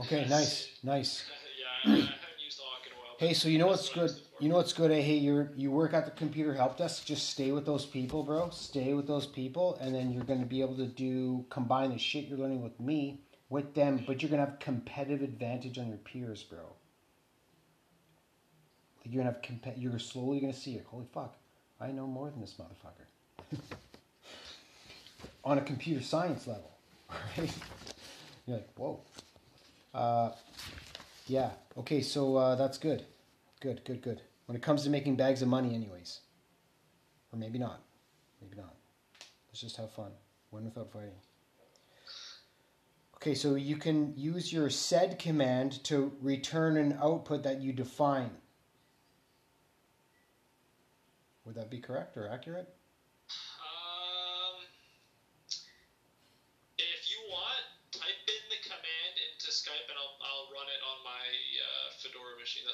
Okay, 0.00 0.26
nice, 0.32 0.68
nice. 0.82 1.26
yeah, 1.60 1.92
I, 1.92 1.94
I 1.94 2.00
haven't 2.24 2.40
used 2.42 2.58
awk 2.58 2.86
in 2.88 2.96
a 2.96 2.98
while. 2.98 3.11
Hey, 3.22 3.34
so 3.34 3.48
you 3.48 3.56
know 3.56 3.68
what's 3.68 3.88
good? 3.88 4.10
You 4.40 4.48
know 4.48 4.56
what's 4.56 4.72
good? 4.72 4.90
Hey, 4.90 5.14
you 5.14 5.48
you 5.54 5.70
work 5.70 5.94
at 5.94 6.06
the 6.06 6.10
computer 6.10 6.54
help 6.54 6.76
desk. 6.76 7.06
Just 7.06 7.30
stay 7.30 7.52
with 7.52 7.64
those 7.64 7.86
people, 7.86 8.24
bro. 8.24 8.50
Stay 8.50 8.94
with 8.94 9.06
those 9.06 9.28
people, 9.28 9.78
and 9.80 9.94
then 9.94 10.10
you're 10.10 10.24
going 10.24 10.40
to 10.40 10.44
be 10.44 10.60
able 10.60 10.74
to 10.78 10.86
do 10.88 11.44
combine 11.48 11.92
the 11.92 11.98
shit 11.98 12.24
you're 12.24 12.36
learning 12.36 12.64
with 12.64 12.80
me 12.80 13.20
with 13.48 13.74
them. 13.76 14.02
But 14.04 14.20
you're 14.20 14.28
going 14.28 14.44
to 14.44 14.50
have 14.50 14.58
competitive 14.58 15.22
advantage 15.22 15.78
on 15.78 15.86
your 15.86 15.98
peers, 15.98 16.42
bro. 16.42 16.64
You're 19.04 19.22
gonna 19.22 19.32
have 19.32 19.40
comp- 19.40 19.76
You're 19.76 20.00
slowly 20.00 20.40
to 20.40 20.52
see 20.52 20.74
it. 20.74 20.84
Holy 20.90 21.06
fuck! 21.14 21.36
I 21.80 21.92
know 21.92 22.08
more 22.08 22.28
than 22.28 22.40
this 22.40 22.56
motherfucker. 22.58 23.56
on 25.44 25.58
a 25.58 25.62
computer 25.62 26.02
science 26.02 26.48
level, 26.48 26.72
right? 27.38 27.54
You're 28.48 28.56
like, 28.56 28.68
whoa. 28.74 29.00
Uh, 29.94 30.30
yeah. 31.26 31.50
Okay. 31.78 32.00
So 32.00 32.36
uh, 32.36 32.54
that's 32.56 32.78
good. 32.78 33.04
Good. 33.60 33.84
Good. 33.84 34.02
Good. 34.02 34.22
When 34.46 34.56
it 34.56 34.62
comes 34.62 34.84
to 34.84 34.90
making 34.90 35.16
bags 35.16 35.42
of 35.42 35.48
money, 35.48 35.74
anyways. 35.74 36.20
Or 37.32 37.38
maybe 37.38 37.58
not. 37.58 37.80
Maybe 38.40 38.56
not. 38.56 38.74
Let's 39.48 39.60
just 39.60 39.76
have 39.76 39.90
fun. 39.92 40.12
Win 40.50 40.64
without 40.64 40.92
fighting. 40.92 41.14
Okay, 43.16 43.34
so 43.34 43.54
you 43.54 43.76
can 43.76 44.14
use 44.16 44.52
your 44.52 44.68
sed 44.68 45.18
command 45.18 45.84
to 45.84 46.12
return 46.20 46.76
an 46.76 46.98
output 47.00 47.44
that 47.44 47.62
you 47.62 47.72
define. 47.72 48.32
Would 51.44 51.54
that 51.54 51.70
be 51.70 51.78
correct 51.78 52.16
or 52.16 52.28
accurate? 52.28 52.68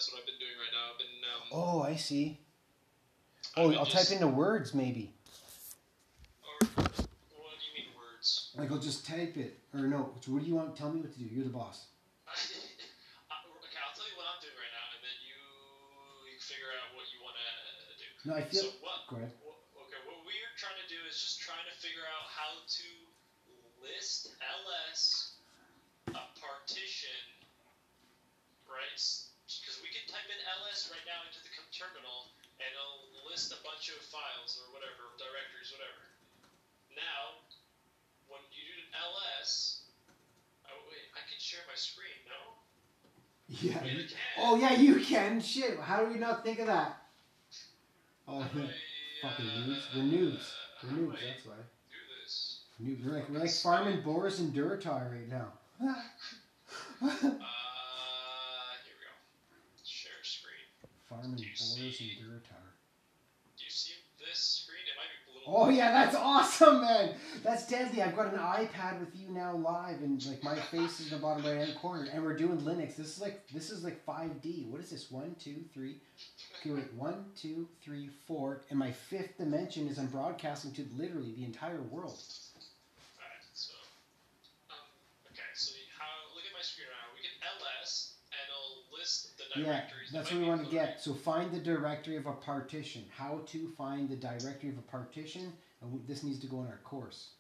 That's 0.09 0.17
what 0.17 0.25
I've 0.25 0.33
been 0.33 0.41
doing 0.41 0.57
right 0.57 0.73
now. 0.73 0.89
I've 0.89 0.97
been 1.05 1.21
um, 1.29 1.45
Oh, 1.53 1.83
I 1.85 1.97
see. 2.01 2.41
Oh, 3.61 3.69
I'll 3.77 3.85
type 3.85 4.09
just- 4.09 4.13
into 4.17 4.29
words 4.29 4.73
maybe. 4.73 5.13
Or, 6.65 6.89
Like 8.57 8.73
I'll 8.73 8.81
just 8.81 9.05
type 9.05 9.37
it 9.37 9.61
or 9.77 9.85
no. 9.85 10.17
What 10.27 10.41
do 10.41 10.49
you 10.49 10.55
want? 10.57 10.77
Tell 10.81 10.89
me 10.91 11.01
what 11.05 11.13
to 11.13 11.19
do. 11.21 11.29
You're 11.29 11.45
the 11.45 11.53
boss. 11.53 11.87
Okay, 13.69 13.77
I'll 13.85 13.93
tell 13.93 14.09
you 14.09 14.17
what 14.17 14.25
I'm 14.33 14.41
doing 14.41 14.57
right 14.57 14.73
now, 14.73 14.87
and 14.97 15.03
then 15.05 15.19
you, 15.29 15.37
you 16.33 16.41
figure 16.41 16.73
out 16.73 16.89
what 16.97 17.05
you 17.13 17.21
want 17.21 17.37
to 17.37 17.49
do. 18.01 18.09
No, 18.25 18.33
I 18.33 18.43
feel. 18.49 18.65
So 18.65 18.81
what? 18.81 19.05
Go 19.13 19.21
ahead. 19.21 19.37
wh- 19.45 19.61
Okay, 19.85 20.01
what 20.09 20.25
we're 20.25 20.55
trying 20.57 20.81
to 20.81 20.89
do 20.89 20.97
is 21.05 21.21
just 21.21 21.45
trying 21.45 21.69
to 21.69 21.75
figure 21.85 22.09
out 22.09 22.25
how 22.33 22.65
to 22.65 22.89
list 23.85 24.33
ls 24.41 25.37
a 26.17 26.23
partition, 26.41 27.21
right? 28.65 28.97
Type 30.09 30.25
in 30.33 30.41
ls 30.41 30.89
right 30.89 31.05
now 31.05 31.21
into 31.29 31.41
the 31.45 31.53
terminal, 31.69 32.33
and 32.57 32.69
it'll 32.73 33.13
list 33.29 33.53
a 33.53 33.61
bunch 33.61 33.93
of 33.93 34.01
files 34.09 34.57
or 34.57 34.73
whatever, 34.73 35.13
directories, 35.21 35.69
whatever. 35.77 36.01
Now, 36.97 37.45
when 38.33 38.41
you 38.57 38.65
do 38.65 38.75
an 38.89 38.89
ls, 38.97 39.85
oh 40.65 40.81
wait, 40.89 41.13
I 41.13 41.21
can 41.29 41.37
share 41.37 41.61
my 41.69 41.77
screen, 41.77 42.17
no? 42.25 42.41
Yeah. 43.49 43.85
Wait, 43.85 44.11
you-. 44.11 44.17
Oh 44.41 44.57
yeah, 44.57 44.73
you 44.75 45.01
can. 45.01 45.41
Shit. 45.41 45.79
How 45.81 46.05
do 46.05 46.13
we 46.13 46.19
not 46.19 46.45
think 46.45 46.59
of 46.59 46.67
that? 46.67 47.05
Oh, 48.27 48.41
I, 48.41 48.49
fucking 49.23 49.47
uh, 49.47 49.61
noobs. 49.61 49.83
We're 49.95 50.03
noobs. 50.03 50.47
We're 50.85 50.91
noobs. 50.91 51.17
I 51.17 51.33
That's 51.33 51.47
why. 51.47 51.55
do 51.89 52.01
this? 52.25 52.65
Noobs. 52.83 53.05
We're 53.05 53.13
like 53.13 53.29
we're 53.31 53.41
like 53.41 53.51
farming 53.51 54.03
Boris 54.03 54.39
and 54.39 54.55
Durotar 54.55 55.11
right 55.13 55.29
now. 55.29 55.53
Uh, 57.01 57.07
here 58.85 58.93
we 58.99 59.05
go. 59.07 59.15
Share 59.85 60.21
screen. 61.09 61.21
farming 61.21 61.37
Do 61.37 61.43
you 61.45 61.49
and 61.51 61.59
see- 61.95 62.19
Durotar. 62.23 62.65
Do 63.57 63.65
you 63.65 63.71
see 63.71 63.93
this 64.19 64.39
screen? 64.65 64.79
It 64.87 64.97
might 64.97 65.11
be 65.11 65.33
blue. 65.33 65.43
Oh 65.47 65.69
yeah, 65.69 65.91
that's 65.91 66.15
awesome, 66.17 66.81
man. 66.83 67.15
That's 67.43 67.67
deadly. 67.67 68.03
I've 68.03 68.15
got 68.15 68.33
an 68.33 68.39
iPad 68.39 69.01
with 69.01 69.17
you 69.17 69.31
now 69.31 69.57
live, 69.57 70.01
and 70.03 70.25
like 70.27 70.43
my 70.45 70.57
face 70.57 71.01
is 71.01 71.11
in 71.13 71.19
the 71.19 71.23
bottom 71.23 71.45
right 71.45 71.57
hand 71.57 71.75
corner, 71.81 72.09
and 72.13 72.23
we're 72.23 72.37
doing 72.37 72.59
Linux. 72.61 72.97
This 72.97 73.17
is 73.17 73.21
like 73.21 73.49
this 73.51 73.71
is 73.71 73.83
like 73.83 74.05
5D. 74.07 74.69
What 74.69 74.81
is 74.81 74.91
this? 74.91 75.11
One, 75.11 75.35
two, 75.41 75.65
three. 75.75 75.97
Okay, 76.61 76.71
wait. 76.75 76.93
One, 76.95 77.25
two, 77.37 77.69
three, 77.83 78.11
four, 78.27 78.63
and 78.71 78.79
my 78.79 78.91
fifth 78.93 79.39
dimension 79.39 79.89
is 79.89 79.99
I'm 79.99 80.07
broadcasting 80.07 80.73
to 80.75 80.87
literally 80.97 81.33
the 81.33 81.45
entire 81.45 81.81
world. 81.83 82.19
Alright, 83.19 83.43
so. 83.55 83.73
Um, 84.71 84.77
okay, 85.33 85.43
so 85.55 85.73
how. 85.99 86.07
Look 86.35 86.45
at 86.45 86.53
my 86.55 86.63
screen 86.63 86.87
right 86.87 86.95
now. 86.95 87.11
We 87.15 87.23
can 87.27 87.35
ls, 87.43 88.15
and 88.31 88.47
it'll 89.51 89.55
list 89.55 89.55
the 89.55 89.61
Yeah, 89.61 89.81
directories. 89.81 90.11
that 90.13 90.19
that's 90.19 90.31
what 90.33 90.41
we 90.41 90.49
want 90.49 90.65
to 90.65 90.71
get. 90.71 91.01
So 91.01 91.15
find 91.15 91.51
the 91.53 91.61
directory 91.61 92.17
of 92.17 92.27
a 92.27 92.33
partition. 92.33 93.05
How 93.17 93.41
to 93.47 93.69
find 93.77 94.09
the 94.09 94.17
directory 94.17 94.71
of 94.71 94.79
a 94.79 94.83
partition. 94.83 95.53
And 95.81 95.91
w- 95.93 96.05
this 96.07 96.23
needs 96.23 96.39
to 96.41 96.47
go 96.47 96.63
in 96.63 96.69
our 96.69 96.79
course. 96.85 97.31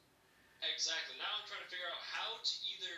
Exactly. 0.62 1.16
Now 1.18 1.31
I'm 1.38 1.47
trying 1.47 1.62
to 1.64 1.71
figure 1.71 1.87
out 1.90 2.03
how 2.03 2.38
to 2.42 2.53
either. 2.75 2.97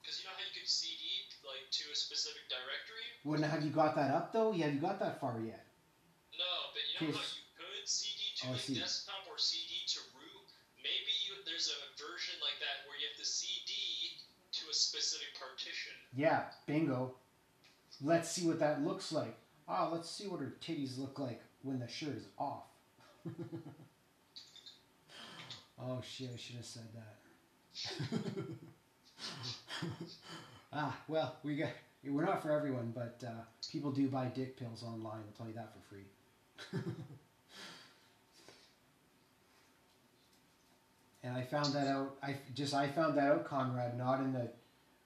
Because 0.00 0.18
you 0.20 0.24
know 0.26 0.34
how 0.36 0.42
you 0.44 0.52
could 0.60 0.68
cd, 0.68 0.98
like, 1.46 1.64
to 1.70 1.84
a 1.92 1.96
specific 1.96 2.42
directory? 2.50 3.06
Well, 3.24 3.38
now 3.40 3.48
have 3.48 3.62
you 3.62 3.70
got 3.70 3.94
that 3.96 4.10
up 4.10 4.32
though? 4.32 4.52
Yeah, 4.52 4.68
you 4.68 4.80
got 4.80 4.98
that 5.00 5.20
far 5.20 5.38
yet? 5.40 5.64
No, 6.36 6.72
but 6.74 6.82
you 6.90 6.94
know 7.08 7.14
how 7.14 7.22
you 7.22 7.44
could 7.54 7.86
cd 7.88 8.18
to 8.42 8.48
Oh, 8.48 8.52
like 8.52 8.66
desktop 8.66 9.22
or 9.30 9.38
cd 9.38 9.86
to 9.94 10.00
root? 10.18 10.48
Maybe 10.82 11.12
you, 11.28 11.38
there's 11.46 11.70
a 11.70 11.78
version 11.94 12.34
like 12.42 12.58
that 12.58 12.82
where 12.88 12.98
you 12.98 13.06
have 13.06 13.18
to 13.22 13.24
cd 13.28 13.70
to 14.58 14.62
a 14.68 14.74
specific 14.74 15.30
partition. 15.38 15.94
Yeah, 16.12 16.50
bingo. 16.66 17.14
Let's 18.02 18.30
see 18.30 18.46
what 18.46 18.58
that 18.58 18.84
looks 18.84 19.12
like. 19.12 19.36
Ah, 19.68 19.88
let's 19.92 20.10
see 20.10 20.26
what 20.26 20.40
her 20.40 20.54
titties 20.60 20.98
look 20.98 21.18
like 21.18 21.40
when 21.62 21.78
the 21.78 21.86
shirt 21.86 22.16
is 22.16 22.26
off. 22.36 22.64
oh 25.80 26.02
shit, 26.02 26.30
I 26.34 26.36
should 26.36 26.56
have 26.56 26.64
said 26.64 26.88
that. 26.94 27.18
ah, 30.72 30.96
well, 31.06 31.36
we 31.44 31.56
got 31.56 31.70
we're 32.04 32.24
not 32.24 32.42
for 32.42 32.50
everyone, 32.50 32.92
but 32.94 33.22
uh, 33.26 33.42
people 33.70 33.92
do 33.92 34.08
buy 34.08 34.26
dick 34.26 34.56
pills 34.56 34.82
online. 34.82 35.20
I'll 35.26 35.36
tell 35.36 35.46
you 35.46 35.54
that 35.54 35.72
for 35.72 35.80
free. 35.88 36.06
and 41.22 41.36
I 41.36 41.42
found 41.42 41.72
that 41.74 41.86
out. 41.86 42.16
I 42.22 42.34
just 42.54 42.74
I 42.74 42.88
found 42.88 43.16
that 43.16 43.30
out, 43.30 43.44
Conrad, 43.44 43.96
not 43.96 44.18
in 44.20 44.32
the 44.32 44.50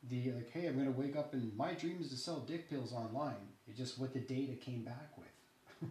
the 0.09 0.33
like, 0.33 0.51
hey, 0.51 0.67
I'm 0.67 0.77
gonna 0.77 0.91
wake 0.91 1.17
up 1.17 1.35
and 1.35 1.57
my 1.57 1.73
dream 1.75 1.99
is 2.01 2.11
to 2.11 2.17
sell 2.17 2.41
dick 2.41 2.69
pills 2.69 2.93
online. 2.93 3.53
It's 3.67 3.77
just 3.79 3.99
what 3.99 4.13
the 4.13 4.21
data 4.21 4.55
came 4.55 4.83
back 4.83 5.17
with. 5.19 5.91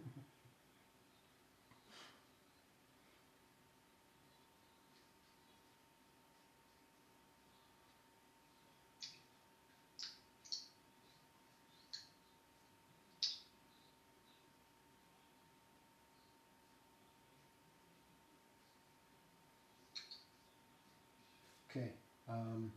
okay. 21.70 21.92
Um, 22.28 22.72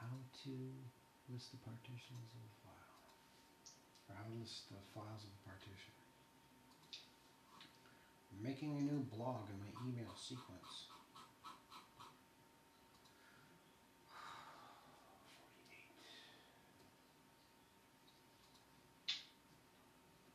how 0.00 0.16
to 0.44 0.50
list 1.38 1.54
the 1.54 1.62
partitions 1.62 2.34
of 2.34 2.42
a 2.42 2.54
file, 2.66 2.98
or 4.10 4.18
how 4.18 4.26
to 4.26 4.34
list 4.42 4.66
the 4.74 4.82
files 4.90 5.22
of 5.22 5.30
a 5.30 5.40
partition. 5.46 5.94
I'm 8.34 8.42
making 8.42 8.74
a 8.74 8.82
new 8.82 9.06
blog 9.06 9.46
in 9.46 9.54
my 9.62 9.70
email 9.86 10.10
sequence. 10.18 10.90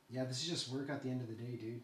48. 0.07 0.15
Yeah, 0.15 0.23
this 0.23 0.39
is 0.39 0.47
just 0.47 0.71
work 0.71 0.87
at 0.87 1.03
the 1.03 1.11
end 1.11 1.19
of 1.19 1.27
the 1.27 1.35
day, 1.35 1.59
dude. 1.59 1.83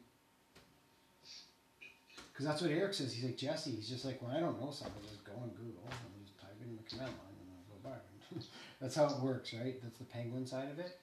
Because 2.32 2.48
that's 2.48 2.62
what 2.62 2.72
Eric 2.72 2.94
says. 2.94 3.12
He's 3.12 3.26
like, 3.26 3.36
Jesse, 3.36 3.72
he's 3.72 3.90
just 3.90 4.06
like, 4.06 4.24
when 4.24 4.32
I 4.32 4.40
don't 4.40 4.56
know 4.64 4.72
something, 4.72 5.04
I 5.04 5.12
just 5.12 5.28
go 5.28 5.36
on 5.44 5.52
Google 5.60 5.84
and 5.92 6.24
just 6.24 6.40
type 6.40 6.56
in 6.64 6.80
the 6.80 6.88
command 6.88 7.12
line 7.20 7.36
and 7.36 7.52
I'll 7.52 7.68
go 7.68 7.84
back. 7.84 8.00
that's 8.82 8.96
how 8.96 9.06
it 9.06 9.20
works, 9.20 9.54
right? 9.54 9.82
That's 9.82 9.98
the 9.98 10.06
penguin 10.06 10.46
side 10.46 10.70
of 10.72 10.80
it. 10.80 10.98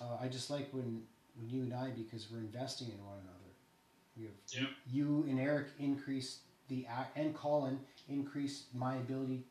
Uh, 0.00 0.16
I 0.20 0.28
just 0.28 0.50
like 0.50 0.68
when, 0.72 1.02
when 1.36 1.48
you 1.48 1.62
and 1.62 1.74
I, 1.74 1.90
because 1.90 2.30
we're 2.30 2.38
investing 2.38 2.88
in 2.88 3.04
one 3.04 3.16
another. 3.18 3.32
We 4.16 4.24
have 4.24 4.32
Yep. 4.48 4.68
you 4.90 5.24
and 5.28 5.38
Eric 5.38 5.68
increase 5.78 6.40
the 6.68 6.86
and 7.14 7.34
Colin 7.34 7.80
increase 8.08 8.64
my 8.74 8.96
ability 8.96 9.44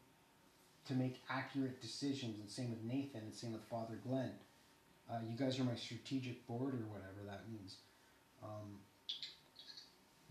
to 0.88 0.94
make 0.94 1.22
accurate 1.30 1.82
decisions, 1.82 2.40
and 2.40 2.50
same 2.50 2.70
with 2.70 2.84
Nathan, 2.84 3.22
and 3.22 3.34
same 3.34 3.54
with 3.54 3.64
Father 3.64 4.00
Glenn. 4.08 4.32
Uh, 5.10 5.20
you 5.30 5.38
guys 5.38 5.60
are 5.60 5.64
my 5.64 5.76
strategic 5.76 6.46
board, 6.48 6.74
or 6.74 6.86
whatever 6.88 7.22
that 7.28 7.48
means. 7.50 7.78
Um, 8.44 8.80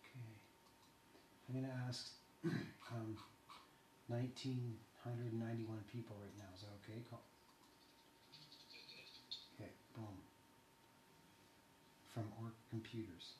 Okay. 0.00 0.34
I'm 1.48 1.54
going 1.54 1.66
to 1.66 1.76
ask 1.88 2.12
um, 2.92 3.16
1,991 4.08 5.78
people 5.92 6.16
right 6.20 6.36
now. 6.38 6.48
Is 6.54 6.62
that 6.62 6.72
okay? 6.84 7.02
Col- 7.10 7.20
Okay, 9.54 9.70
boom. 9.94 10.16
From 12.14 12.24
Orc 12.42 12.54
Computers. 12.70 13.32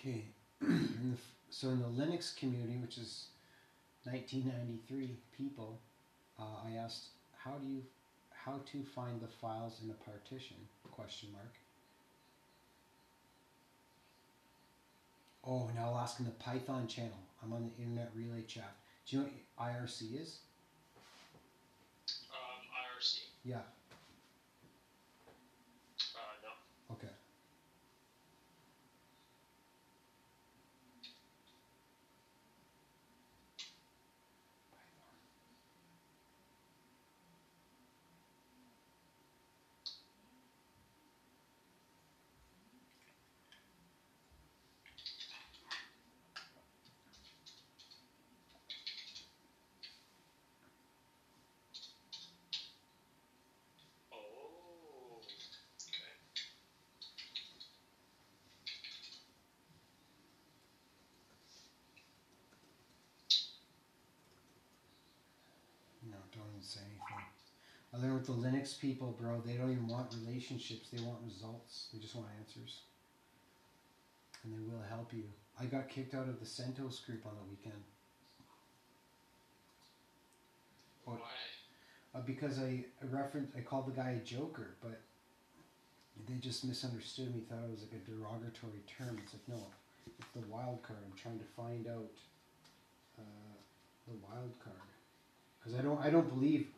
Okay, 0.00 0.24
so 1.50 1.68
in 1.68 1.80
the 1.80 1.86
Linux 1.88 2.34
community, 2.36 2.78
which 2.80 2.96
is 2.96 3.26
1993 4.04 5.16
people, 5.36 5.78
uh, 6.38 6.42
I 6.66 6.72
asked, 6.76 7.08
how 7.36 7.52
do 7.58 7.66
you, 7.68 7.82
how 8.32 8.60
to 8.72 8.82
find 8.94 9.20
the 9.20 9.28
files 9.28 9.80
in 9.84 9.90
a 9.90 9.94
partition? 9.94 10.56
Question 10.90 11.28
mark. 11.32 11.52
Oh, 15.46 15.70
now 15.74 15.90
I'll 15.90 15.98
ask 15.98 16.18
in 16.18 16.26
the 16.26 16.32
Python 16.32 16.86
channel. 16.86 17.18
I'm 17.42 17.52
on 17.52 17.62
the 17.64 17.82
Internet 17.82 18.10
Relay 18.14 18.42
chat. 18.42 18.74
Do 19.06 19.16
you 19.16 19.22
know 19.22 19.28
what 19.56 19.68
IRC 19.68 20.20
is? 20.20 20.38
Um, 22.30 22.60
IRC? 22.72 23.18
Yeah. 23.44 23.56
Uh, 26.14 26.36
no. 26.42 26.94
Okay. 26.94 27.08
Oh. 54.12 55.20
Okay. 66.32 66.49
No, 66.60 66.64
don't 66.64 66.64
say 66.64 66.80
anything. 66.80 67.24
I 67.92 67.96
learned 67.96 68.14
with 68.14 68.26
the 68.26 68.32
Linux 68.32 68.78
people, 68.78 69.16
bro, 69.18 69.42
they 69.44 69.54
don't 69.54 69.72
even 69.72 69.88
want 69.88 70.14
relationships, 70.24 70.88
they 70.92 71.02
want 71.02 71.18
results. 71.24 71.88
They 71.92 71.98
just 71.98 72.14
want 72.14 72.28
answers. 72.38 72.80
And 74.44 74.52
they 74.54 74.60
will 74.60 74.82
help 74.88 75.12
you. 75.12 75.24
I 75.60 75.64
got 75.64 75.88
kicked 75.88 76.14
out 76.14 76.28
of 76.28 76.38
the 76.38 76.46
CentOS 76.46 77.04
group 77.04 77.26
on 77.26 77.32
the 77.34 77.50
weekend. 77.50 77.82
Why? 81.04 81.18
Uh, 82.14 82.20
because 82.20 82.58
I, 82.58 82.84
I 83.02 83.06
referenced, 83.10 83.52
I 83.56 83.60
called 83.60 83.86
the 83.86 84.00
guy 84.00 84.10
a 84.10 84.24
joker, 84.24 84.76
but 84.82 85.00
they 86.28 86.34
just 86.34 86.64
misunderstood 86.64 87.34
me, 87.34 87.42
thought 87.48 87.64
it 87.64 87.70
was 87.70 87.82
like 87.82 88.00
a 88.00 88.10
derogatory 88.10 88.82
term. 88.86 89.18
It's 89.22 89.34
like, 89.34 89.48
no, 89.48 89.66
it's 90.06 90.28
the 90.34 90.46
wild 90.48 90.82
card. 90.82 91.00
I'm 91.04 91.16
trying 91.16 91.38
to 91.38 91.44
find 91.56 91.86
out 91.88 92.12
uh, 93.18 93.22
the 94.06 94.14
wild 94.22 94.52
card. 94.62 94.76
Because 95.60 95.78
I 95.78 95.82
don't, 95.82 96.00
I 96.04 96.10
don't 96.10 96.28
believe 96.28 96.68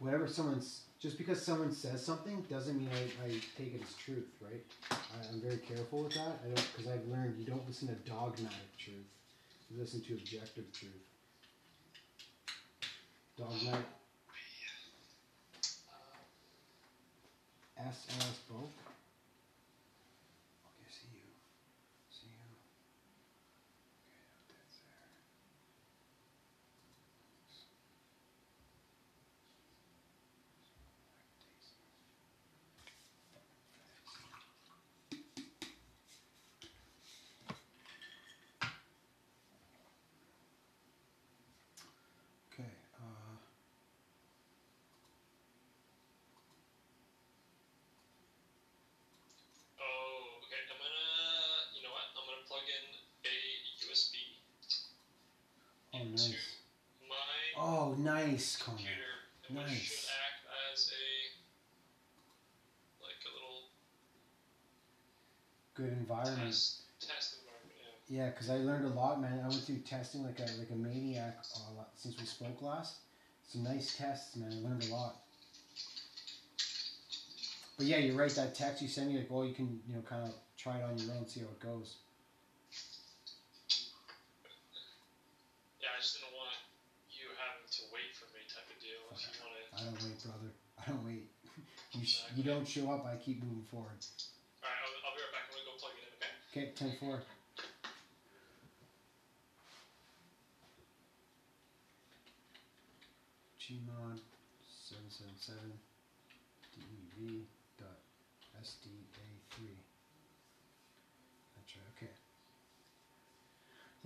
whatever 0.00 0.26
someone's, 0.28 0.82
just 1.00 1.18
because 1.18 1.42
someone 1.42 1.72
says 1.72 2.04
something 2.04 2.44
doesn't 2.50 2.76
mean 2.78 2.90
I, 2.94 3.26
I 3.26 3.28
take 3.56 3.74
it 3.74 3.82
as 3.82 3.94
truth, 3.94 4.28
right? 4.42 4.62
I, 4.92 4.96
I'm 5.32 5.40
very 5.40 5.58
careful 5.58 6.04
with 6.04 6.14
that. 6.14 6.40
I 6.44 6.48
don't, 6.54 6.68
because 6.76 6.90
I've 6.92 7.06
learned 7.08 7.36
you 7.38 7.44
don't 7.46 7.66
listen 7.66 7.88
to 7.88 7.94
dogmatic 8.10 8.76
truth. 8.78 9.06
You 9.70 9.80
listen 9.80 10.00
to 10.02 10.14
objective 10.14 10.72
truth. 10.72 10.92
Dogmatic 13.36 13.86
Um, 15.88 17.86
SS 17.88 18.38
both. 18.48 18.72
Okay, 20.66 20.88
see 20.90 21.08
you. 21.14 21.30
See 22.10 22.26
you. 22.28 22.56
Okay, 24.04 24.54
that's 24.58 24.78
there. 24.84 25.08
Okay, 42.52 42.70
uh, 43.00 43.36
oh, 49.80 50.40
okay. 50.42 50.60
I'm 50.70 50.78
gonna, 50.78 51.70
you 51.76 51.82
know 51.82 51.92
what? 52.48 52.60
I'm 52.60 52.64
gonna 52.64 52.64
plug 52.64 52.66
in 52.68 52.84
a 53.24 53.36
USB 53.84 54.14
oh 55.94 55.98
into 55.98 56.12
nice. 56.12 56.56
my 57.08 57.34
Oh 57.56 57.94
nice, 57.98 58.56
Connor. 58.56 58.76
computer, 58.78 59.12
which 59.48 59.66
Nice. 59.68 59.82
should 59.82 60.08
act 60.10 60.40
as 60.72 60.90
a 60.90 61.06
like 63.04 63.20
a 63.24 63.32
little 63.34 63.68
Good 65.74 65.92
environment. 65.92 66.50
test 66.50 66.82
test 67.00 67.36
environment. 67.40 67.74
Yeah. 68.08 68.24
Yeah, 68.24 68.30
because 68.30 68.50
I 68.50 68.56
learned 68.58 68.84
a 68.86 68.94
lot, 68.94 69.20
man. 69.20 69.40
I 69.44 69.48
went 69.48 69.62
through 69.64 69.78
testing 69.80 70.24
like 70.24 70.38
a 70.40 70.46
like 70.58 70.70
a 70.70 70.76
maniac 70.76 71.38
uh, 71.56 71.84
since 71.94 72.18
we 72.18 72.26
spoke 72.26 72.60
last. 72.62 72.96
Some 73.46 73.62
nice 73.64 73.96
tests, 73.96 74.36
man. 74.36 74.52
I 74.52 74.60
learned 74.68 74.84
a 74.84 74.92
lot. 74.94 75.16
But 77.76 77.86
yeah, 77.86 77.98
you're 77.98 78.14
right. 78.16 78.30
That 78.30 78.54
text 78.54 78.80
you 78.82 78.88
sent 78.88 79.10
me, 79.10 79.18
like, 79.18 79.28
well, 79.28 79.44
you 79.44 79.52
can, 79.52 79.80
you 79.86 79.96
know, 79.96 80.02
kind 80.02 80.22
of 80.22 80.32
try 80.56 80.78
it 80.78 80.84
on 80.84 80.96
your 80.96 81.10
own, 81.16 81.26
see 81.26 81.40
how 81.40 81.46
it 81.50 81.58
goes. 81.58 81.96
Yeah, 85.82 85.90
I 85.90 85.98
just 86.00 86.14
didn't 86.22 86.32
want 86.38 86.54
you 87.10 87.34
having 87.34 87.66
to 87.66 87.82
wait 87.90 88.14
for 88.14 88.30
me 88.30 88.46
type 88.46 88.70
of 88.70 88.78
deal. 88.78 89.02
If 89.10 89.26
you 89.26 89.42
want 89.42 89.58
to. 89.58 89.74
I 89.74 89.78
don't 89.90 89.98
wait, 90.06 90.22
brother. 90.22 90.54
I 90.86 90.90
don't 90.90 91.04
wait. 91.04 91.28
You 91.92 92.04
sh- 92.04 92.24
you 92.36 92.42
don't 92.42 92.66
show 92.66 92.90
up, 92.90 93.06
I 93.06 93.16
keep 93.16 93.42
moving 93.42 93.64
forward. 93.70 93.88
All 94.62 94.68
right, 94.68 94.80
I'll, 94.84 95.10
I'll 95.10 95.16
be 95.16 95.22
right 95.22 95.32
back. 95.32 95.46
I'm 95.48 95.54
gonna 95.54 95.70
go 95.70 95.78
plug 95.78 95.92
it 95.96 96.04
in. 96.04 96.62
Okay. 96.62 96.66
Okay, 96.66 96.72
ten 96.76 96.96
four. 96.98 97.22
chmod 103.60 104.18
seven 104.68 105.08
seven 105.08 105.32
seven 105.38 105.72
dev 107.16 107.30
dot 107.78 107.98
sda 108.62 108.90
three. 109.50 109.78
That's 111.56 111.72
right. 111.76 111.86
Okay. 111.96 112.12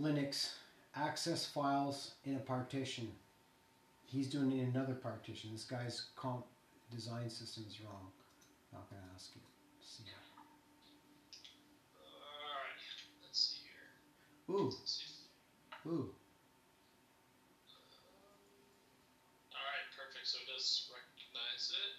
Linux 0.01 0.51
access 0.95 1.45
files 1.47 2.13
in 2.25 2.37
a 2.37 2.41
partition. 2.41 3.11
He's 4.07 4.29
doing 4.29 4.53
it 4.53 4.63
in 4.63 4.69
another 4.75 4.95
partition. 4.95 5.51
This 5.53 5.65
guy's 5.65 6.07
comp 6.17 6.45
design 6.91 7.29
system 7.31 7.65
is 7.69 7.81
wrong. 7.81 8.11
I'm 8.73 8.79
Not 8.79 8.91
gonna 8.91 9.03
ask 9.15 9.31
you. 9.35 9.41
See. 9.81 10.05
All 11.95 12.11
right. 12.53 12.79
Let's 13.25 13.41
see 13.41 13.63
here. 13.65 13.89
Ooh, 14.55 14.73
ooh. 15.87 16.11
All 19.53 19.65
right, 19.65 19.87
perfect. 19.97 20.27
So 20.27 20.39
it 20.39 20.49
does 20.53 20.91
recognize 20.93 21.73
it. 21.73 21.95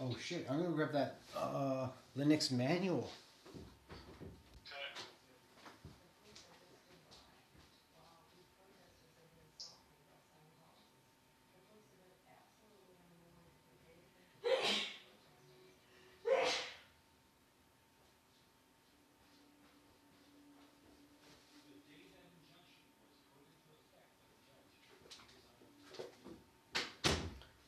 Oh 0.00 0.16
shit! 0.22 0.46
I'm 0.48 0.62
gonna 0.62 0.76
grab 0.76 0.92
that 0.92 1.16
uh, 1.36 1.88
Linux 2.16 2.52
manual. 2.52 3.10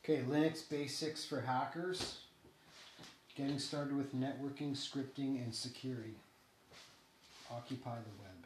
Okay, 0.11 0.23
Linux 0.23 0.67
basics 0.69 1.23
for 1.23 1.39
hackers. 1.39 2.19
Getting 3.37 3.59
started 3.59 3.95
with 3.95 4.13
networking, 4.13 4.75
scripting, 4.75 5.41
and 5.41 5.55
security. 5.55 6.15
Occupy 7.49 7.95
the 7.95 8.21
web. 8.21 8.40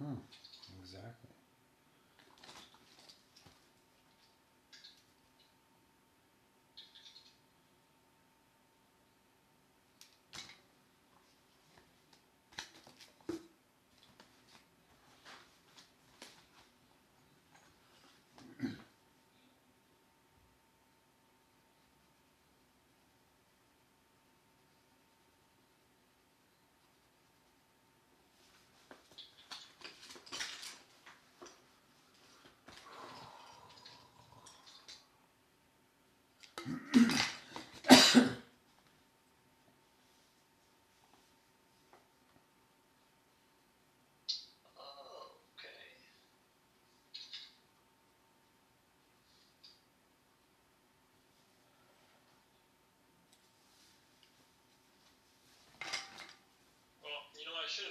Hmm. 0.00 0.16
Exactly. 0.80 1.39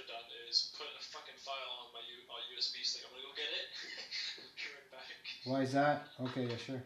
Have 0.00 0.08
done 0.08 0.28
is 0.48 0.64
put 0.72 0.88
a 0.96 1.02
fucking 1.12 1.36
file 1.36 1.70
on 1.84 1.92
my 1.92 2.00
U- 2.02 2.24
USB 2.56 2.80
stick. 2.82 3.04
I'm 3.04 3.12
gonna 3.12 3.24
go 3.24 3.36
get 3.36 3.52
it. 3.52 3.66
Be 4.56 4.64
right 4.72 4.90
back. 4.90 5.16
Why 5.44 5.62
is 5.62 5.72
that? 5.72 6.00
Okay, 6.20 6.48
yeah, 6.48 6.56
sure. 6.56 6.82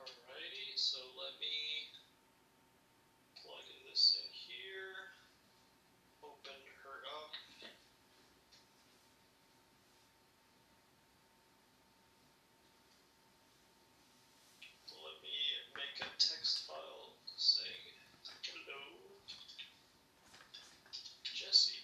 Alrighty, 0.00 0.74
so 0.76 0.98
let 1.18 1.34
me 1.40 1.86
plug 3.40 3.66
this 3.88 4.12
in 4.16 4.28
here. 4.32 5.10
Open 6.24 6.58
her 6.84 6.98
up. 7.22 7.32
Let 14.92 15.16
me 15.22 15.36
make 15.76 15.98
a 16.02 16.10
text 16.18 16.62
file 16.66 17.14
saying 17.36 17.94
hello, 18.44 18.82
Jesse. 21.34 21.78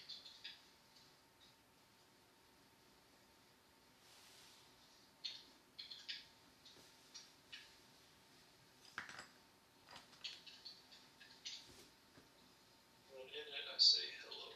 When 13.09 13.25
in 13.27 13.47
it, 13.59 13.67
I 13.69 13.77
say 13.79 14.05
hello, 14.23 14.49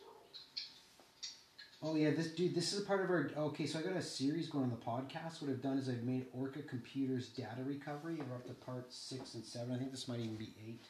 world. 0.00 0.36
Oh 1.92 1.94
yeah, 1.94 2.08
this 2.16 2.28
dude. 2.28 2.54
This 2.54 2.72
is 2.72 2.80
a 2.80 2.86
part 2.86 3.04
of 3.04 3.10
our. 3.10 3.30
Okay, 3.52 3.66
so 3.66 3.78
I 3.78 3.82
got 3.82 3.92
a 3.92 4.00
series 4.00 4.48
going 4.48 4.64
on 4.64 4.70
the 4.70 4.80
podcast. 4.80 5.42
What 5.42 5.50
I've 5.50 5.60
done 5.60 5.76
is 5.76 5.90
I've 5.90 6.04
made 6.04 6.24
Orca 6.32 6.62
Computers 6.62 7.28
data 7.28 7.60
recovery, 7.66 8.16
we're 8.16 8.36
up 8.36 8.46
to 8.46 8.54
part 8.64 8.88
six 8.88 9.34
and 9.34 9.44
seven. 9.44 9.74
I 9.74 9.76
think 9.76 9.90
this 9.90 10.08
might 10.08 10.20
even 10.20 10.36
be 10.36 10.56
eight. 10.66 10.80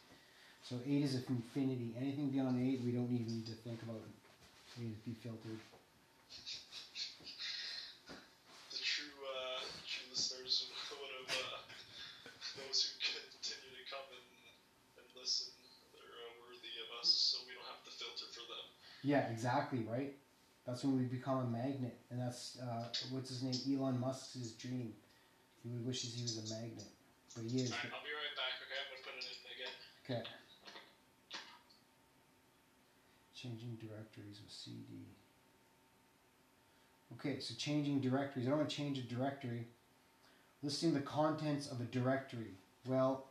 So 0.63 0.77
eight 0.87 1.03
is 1.03 1.17
infinity. 1.27 1.91
Anything 1.99 2.31
beyond 2.31 2.63
eight, 2.63 2.87
we 2.87 2.93
don't 2.93 3.11
even 3.11 3.27
need 3.27 3.47
to 3.51 3.59
think 3.67 3.83
about. 3.83 3.99
It. 3.99 4.15
We 4.79 4.95
need 4.95 5.03
to 5.03 5.11
be 5.11 5.17
filtered. 5.19 5.59
The 8.71 8.79
true, 8.79 9.19
uh, 9.27 9.59
true 9.83 10.07
listeners 10.07 10.71
would 10.71 11.11
have, 11.27 11.35
uh, 11.35 12.31
those 12.63 12.79
who 12.87 12.95
continue 13.43 13.75
to 13.75 13.85
come 13.91 14.07
and, 14.07 15.03
and 15.03 15.07
listen, 15.19 15.51
they're 15.99 16.15
uh, 16.31 16.47
worthy 16.47 16.79
of 16.79 16.95
us, 17.03 17.11
so 17.11 17.43
we 17.51 17.59
don't 17.59 17.67
have 17.67 17.83
to 17.83 17.91
filter 17.91 18.31
for 18.31 18.47
them. 18.47 18.71
Yeah, 19.03 19.27
exactly. 19.35 19.83
Right. 19.83 20.15
That's 20.67 20.85
when 20.85 20.97
we 20.97 21.05
become 21.05 21.39
a 21.39 21.45
magnet, 21.51 21.99
and 22.11 22.21
that's 22.21 22.59
uh, 22.63 22.85
what's 23.11 23.29
his 23.29 23.43
name, 23.43 23.79
Elon 23.79 23.99
Musk's 23.99 24.53
dream. 24.53 24.93
He 25.63 25.71
wishes 25.85 26.15
he 26.15 26.23
was 26.23 26.51
a 26.51 26.55
magnet, 26.55 26.87
but 27.35 27.45
he 27.45 27.59
is. 27.61 27.71
Alright, 27.71 27.87
I'll 27.93 28.03
be 28.03 28.15
right 28.15 28.35
back, 28.39 28.63
okay? 28.63 28.79
I'm 28.79 28.89
gonna 28.91 29.03
put 29.03 29.15
it 29.19 29.27
in 29.27 29.43
again. 29.59 29.75
Okay. 30.05 30.23
Changing 33.35 33.77
directories 33.81 34.41
with 34.43 34.53
CD. 34.53 35.07
Okay, 37.15 37.41
so 37.41 37.55
changing 37.57 38.01
directories. 38.01 38.47
I 38.47 38.51
don't 38.51 38.59
want 38.59 38.71
to 38.71 38.77
change 38.77 38.99
a 38.99 39.03
directory. 39.03 39.67
Listing 40.63 40.95
the 40.95 41.01
contents 41.01 41.71
of 41.71 41.81
a 41.81 41.85
directory. 41.85 42.55
Well, 42.87 43.27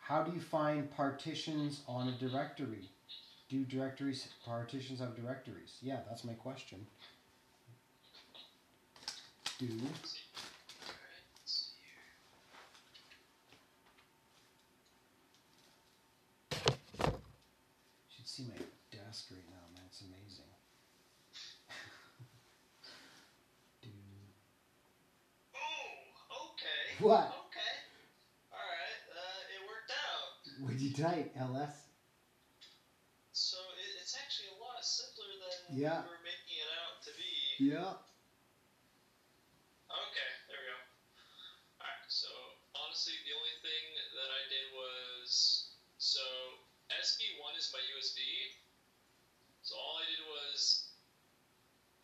how 0.00 0.22
do 0.22 0.32
you 0.32 0.40
find 0.40 0.90
partitions 0.90 1.80
on 1.88 2.08
a 2.08 2.12
directory? 2.12 2.90
Do 3.48 3.64
directories 3.64 4.26
partitions 4.44 4.98
have 4.98 5.14
directories? 5.14 5.78
Yeah, 5.80 6.00
that's 6.08 6.24
my 6.24 6.32
question. 6.32 6.84
Do 9.58 9.66
Alright, 9.66 9.78
let's 11.38 11.46
see 11.46 11.78
here. 11.80 12.10
you 18.02 18.10
should 18.16 18.28
see 18.28 18.42
my 18.48 18.58
desk 18.90 19.30
right 19.30 19.46
now, 19.48 19.62
man. 19.72 19.84
It's 19.86 20.00
amazing. 20.02 20.50
Do 23.82 23.88
Oh, 25.54 26.50
okay. 26.50 26.98
What? 26.98 27.30
Okay. 27.46 27.74
Alright, 28.50 29.02
uh, 29.14 29.54
it 29.54 29.62
worked 29.70 29.92
out. 29.94 30.66
Would 30.68 30.80
you 30.80 30.92
type 30.92 31.30
ls? 31.38 31.86
So 33.32 33.56
it, 33.76 33.96
it's 34.00 34.16
actually 34.16 34.48
a 34.56 34.58
lot 34.60 34.84
simpler 34.84 35.28
than 35.40 35.55
Yeah. 35.72 36.02
we 36.06 36.10
were 36.14 36.22
making 36.22 36.58
it 36.62 36.70
out 36.78 37.02
to 37.02 37.10
be. 37.18 37.32
Yeah. 37.58 37.98
Okay, 39.90 40.30
there 40.46 40.60
we 40.62 40.66
go. 40.70 40.78
Alright, 41.82 42.06
so 42.06 42.30
honestly, 42.76 43.14
the 43.26 43.34
only 43.34 43.56
thing 43.62 43.82
that 44.14 44.30
I 44.30 44.42
did 44.46 44.66
was 44.70 45.74
so 45.98 46.22
SB1 46.90 47.52
is 47.58 47.74
my 47.74 47.82
USB. 47.98 48.22
So 49.62 49.74
all 49.74 49.98
I 49.98 50.06
did 50.06 50.22
was 50.30 50.86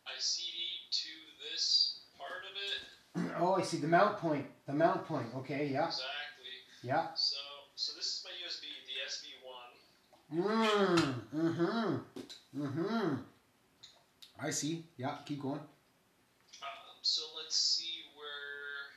I 0.03 0.19
CD 0.19 0.83
to 0.91 1.13
this 1.39 2.03
part 2.19 2.43
of 2.43 2.55
it. 2.59 2.81
Oh, 3.39 3.55
I 3.55 3.61
see 3.63 3.77
the 3.77 3.87
mount 3.87 4.17
point. 4.17 4.45
The 4.67 4.73
mount 4.73 5.05
point. 5.07 5.27
Okay, 5.37 5.69
yeah, 5.71 5.87
Exactly. 5.87 6.53
yeah. 6.83 7.13
So 7.15 7.37
so 7.75 7.93
this 7.95 8.05
is 8.05 8.25
my 8.25 8.33
USB, 8.43 8.69
the 8.85 8.97
SB1. 9.09 9.69
Mm, 10.33 11.13
mm-hmm, 11.33 12.61
mm-hmm. 12.61 13.15
I 14.43 14.49
see. 14.49 14.83
Yeah, 14.97 15.15
keep 15.25 15.41
going. 15.41 15.59
Um, 15.59 15.63
so 17.01 17.21
let's 17.41 17.55
see 17.55 18.01
where. 18.15 18.91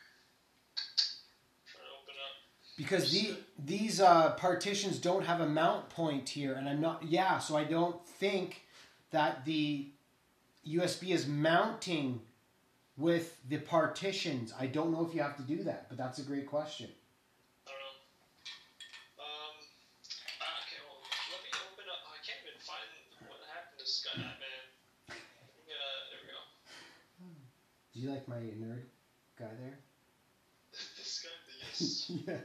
Trying 1.71 1.85
to 1.85 1.93
open 2.03 2.15
up. 2.21 2.77
Because 2.77 3.13
the, 3.13 3.37
these 3.65 4.01
uh, 4.01 4.33
partitions 4.33 4.99
don't 4.99 5.25
have 5.25 5.41
a 5.41 5.47
mount 5.47 5.89
point 5.91 6.29
here, 6.29 6.55
and 6.55 6.69
I'm 6.69 6.81
not. 6.81 7.05
Yeah, 7.05 7.39
so 7.39 7.57
I 7.57 7.65
don't 7.65 8.05
think 8.07 8.63
that 9.13 9.45
the 9.45 9.87
USB 10.67 11.11
is 11.11 11.29
mounting 11.29 12.21
with 12.97 13.39
the 13.49 13.59
partitions. 13.59 14.53
I 14.59 14.67
don't 14.67 14.91
know 14.91 15.07
if 15.07 15.15
you 15.15 15.23
have 15.23 15.37
to 15.37 15.43
do 15.43 15.63
that, 15.65 15.89
but 15.89 15.97
that's 15.97 16.19
a 16.19 16.23
great 16.23 16.47
question. 16.47 16.91
I 17.67 17.71
don't 17.71 17.81
know. 17.81 17.95
Um. 19.23 19.55
ah, 20.43 20.59
okay, 20.67 20.81
well, 20.89 20.99
let 21.31 21.41
me 21.45 21.51
open 21.71 21.87
up. 21.87 22.03
I 22.11 22.19
can't 22.25 22.43
even 22.43 22.59
find 22.67 22.89
what 23.31 23.39
happened 23.47 23.79
to 23.79 23.87
Skynet, 23.87 24.41
man. 24.43 24.67
Yeah, 25.69 26.09
there 26.11 26.21
we 26.25 26.29
go. 26.33 26.41
Do 27.97 28.03
you 28.03 28.11
like 28.11 28.29
my 28.29 28.37
nerd 28.37 28.83
guy 29.39 29.49
there? 29.59 29.79
this 30.99 31.25
guy, 31.25 31.31
yes. 31.67 32.13
yeah. 32.27 32.37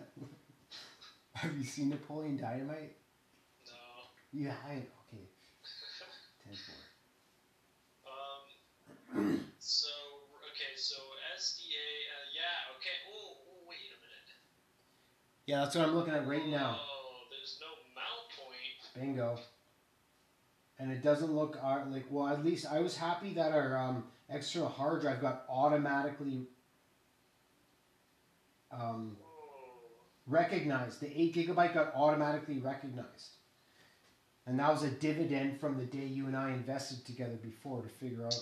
Have 1.33 1.57
you 1.57 1.65
seen 1.65 1.89
Napoleon 1.89 2.37
Dynamite? 2.37 2.95
No. 3.65 3.73
Yeah, 4.31 4.53
I 4.65 4.75
okay. 4.75 5.27
Ten 6.45 6.55
four. 6.55 8.13
Um. 9.17 9.41
so 9.59 9.89
okay, 10.53 10.71
so 10.77 10.95
SDA. 11.37 11.83
Uh, 12.07 12.31
yeah. 12.33 12.71
Okay. 12.77 12.95
Oh, 13.13 13.35
oh, 13.49 13.67
wait 13.67 13.91
a 13.91 13.99
minute. 13.99 14.31
Yeah, 15.47 15.65
that's 15.65 15.75
what 15.75 15.85
I'm 15.85 15.95
looking 15.95 16.13
at 16.13 16.25
right 16.25 16.47
now. 16.47 16.79
Oh, 16.79 17.27
there's 17.29 17.59
no 17.59 17.67
mount 17.93 18.31
point. 18.39 19.05
Bingo. 19.05 19.37
And 20.79 20.93
it 20.93 21.03
doesn't 21.03 21.33
look 21.33 21.59
uh, 21.61 21.81
like 21.89 22.05
well. 22.09 22.27
At 22.27 22.45
least 22.45 22.65
I 22.71 22.79
was 22.79 22.95
happy 22.95 23.33
that 23.33 23.51
our 23.51 23.77
um, 23.77 24.05
external 24.32 24.69
hard 24.69 25.01
drive 25.01 25.21
got 25.21 25.45
automatically 25.49 26.47
um, 28.71 29.17
recognized. 30.27 31.01
The 31.01 31.11
eight 31.11 31.36
gigabyte 31.36 31.73
got 31.73 31.93
automatically 31.95 32.59
recognized, 32.59 33.38
and 34.47 34.57
that 34.59 34.71
was 34.71 34.84
a 34.84 34.91
dividend 34.91 35.59
from 35.59 35.77
the 35.77 35.86
day 35.86 36.05
you 36.05 36.27
and 36.27 36.36
I 36.36 36.51
invested 36.51 37.05
together 37.05 37.36
before 37.43 37.84
to 37.84 37.89
figure 37.89 38.23
out. 38.23 38.39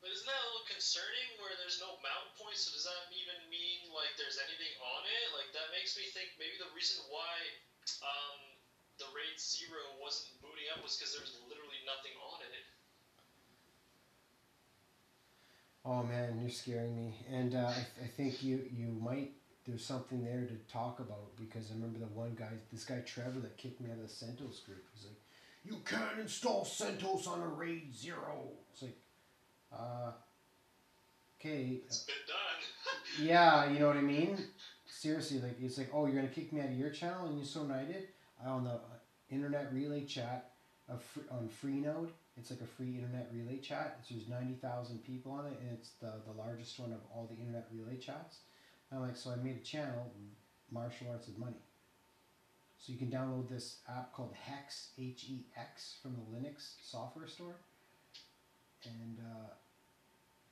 But 0.00 0.14
isn't 0.14 0.26
that 0.26 0.38
a 0.38 0.48
little 0.54 0.68
concerning 0.70 1.28
where 1.42 1.52
there's 1.58 1.82
no 1.82 1.98
mount 1.98 2.30
point? 2.38 2.54
So 2.54 2.70
does 2.70 2.86
that 2.86 3.10
even 3.10 3.38
mean 3.50 3.90
like 3.90 4.14
there's 4.14 4.38
anything 4.38 4.72
on 4.78 5.02
it? 5.02 5.26
Like 5.34 5.50
that 5.58 5.74
makes 5.74 5.98
me 5.98 6.06
think 6.14 6.38
maybe 6.38 6.54
the 6.62 6.70
reason 6.70 7.02
why 7.10 7.34
um, 8.06 8.38
the 9.02 9.10
RAID 9.10 9.38
zero 9.42 9.98
wasn't 9.98 10.38
booting 10.38 10.70
up 10.70 10.86
was 10.86 10.94
because 10.94 11.14
there 11.14 11.24
was 11.26 11.34
literally 11.50 11.82
nothing 11.82 12.14
on 12.22 12.38
it. 12.46 12.77
Oh 15.90 16.02
man, 16.02 16.38
you're 16.38 16.50
scaring 16.50 16.94
me, 16.94 17.14
and 17.32 17.54
uh, 17.54 17.60
I, 17.68 18.04
I 18.04 18.06
think 18.14 18.42
you 18.42 18.60
you 18.76 18.88
might. 19.02 19.32
There's 19.66 19.84
something 19.84 20.22
there 20.22 20.46
to 20.46 20.72
talk 20.72 21.00
about 21.00 21.34
because 21.36 21.70
I 21.70 21.74
remember 21.74 21.98
the 21.98 22.06
one 22.06 22.36
guy, 22.38 22.50
this 22.70 22.84
guy 22.84 23.00
Trevor, 23.06 23.40
that 23.40 23.56
kicked 23.56 23.80
me 23.80 23.90
out 23.90 23.96
of 23.96 24.02
the 24.02 24.08
CentOS 24.08 24.66
group. 24.66 24.84
He's 24.94 25.06
like, 25.06 25.20
"You 25.64 25.80
can't 25.86 26.20
install 26.20 26.66
CentOS 26.66 27.26
on 27.26 27.40
a 27.40 27.48
RAID 27.48 27.94
zero. 27.96 28.50
It's 28.70 28.82
like, 28.82 28.98
uh, 29.72 30.12
okay, 31.40 31.80
It's 31.86 32.04
been 32.04 32.16
done. 32.26 33.26
yeah, 33.26 33.70
you 33.70 33.78
know 33.78 33.86
what 33.86 33.96
I 33.96 34.02
mean. 34.02 34.36
Seriously, 34.84 35.40
like 35.40 35.56
it's 35.58 35.78
like, 35.78 35.88
oh, 35.94 36.04
you're 36.04 36.16
gonna 36.16 36.28
kick 36.28 36.52
me 36.52 36.60
out 36.60 36.68
of 36.68 36.78
your 36.78 36.90
channel, 36.90 37.28
and 37.28 37.38
you're 37.38 37.46
so 37.46 37.66
I 38.44 38.48
on 38.48 38.64
the 38.64 38.78
internet 39.30 39.72
relay 39.72 40.04
chat 40.04 40.50
of 40.86 41.02
on 41.30 41.48
Freenode. 41.48 42.10
It's 42.38 42.50
like 42.50 42.60
a 42.60 42.66
free 42.66 42.94
internet 42.96 43.30
relay 43.32 43.58
chat. 43.58 43.96
It's, 44.00 44.10
there's 44.10 44.28
ninety 44.28 44.54
thousand 44.54 45.04
people 45.04 45.32
on 45.32 45.46
it, 45.46 45.58
and 45.60 45.70
it's 45.76 45.90
the 46.00 46.12
the 46.26 46.32
largest 46.38 46.78
one 46.78 46.92
of 46.92 47.00
all 47.12 47.28
the 47.30 47.36
internet 47.36 47.68
relay 47.72 47.98
chats. 47.98 48.38
And 48.90 49.00
I'm 49.00 49.06
like, 49.06 49.16
so 49.16 49.30
I 49.30 49.36
made 49.36 49.56
a 49.56 49.64
channel, 49.64 50.12
Martial 50.70 51.08
Arts 51.10 51.28
of 51.28 51.38
Money. 51.38 51.62
So 52.78 52.92
you 52.92 52.98
can 52.98 53.10
download 53.10 53.48
this 53.48 53.78
app 53.88 54.12
called 54.12 54.34
Hex 54.40 54.90
H 54.98 55.24
E 55.28 55.46
X 55.56 55.96
from 56.00 56.14
the 56.14 56.38
Linux 56.38 56.74
software 56.82 57.26
store, 57.26 57.56
and 58.84 59.18
uh, 59.18 59.50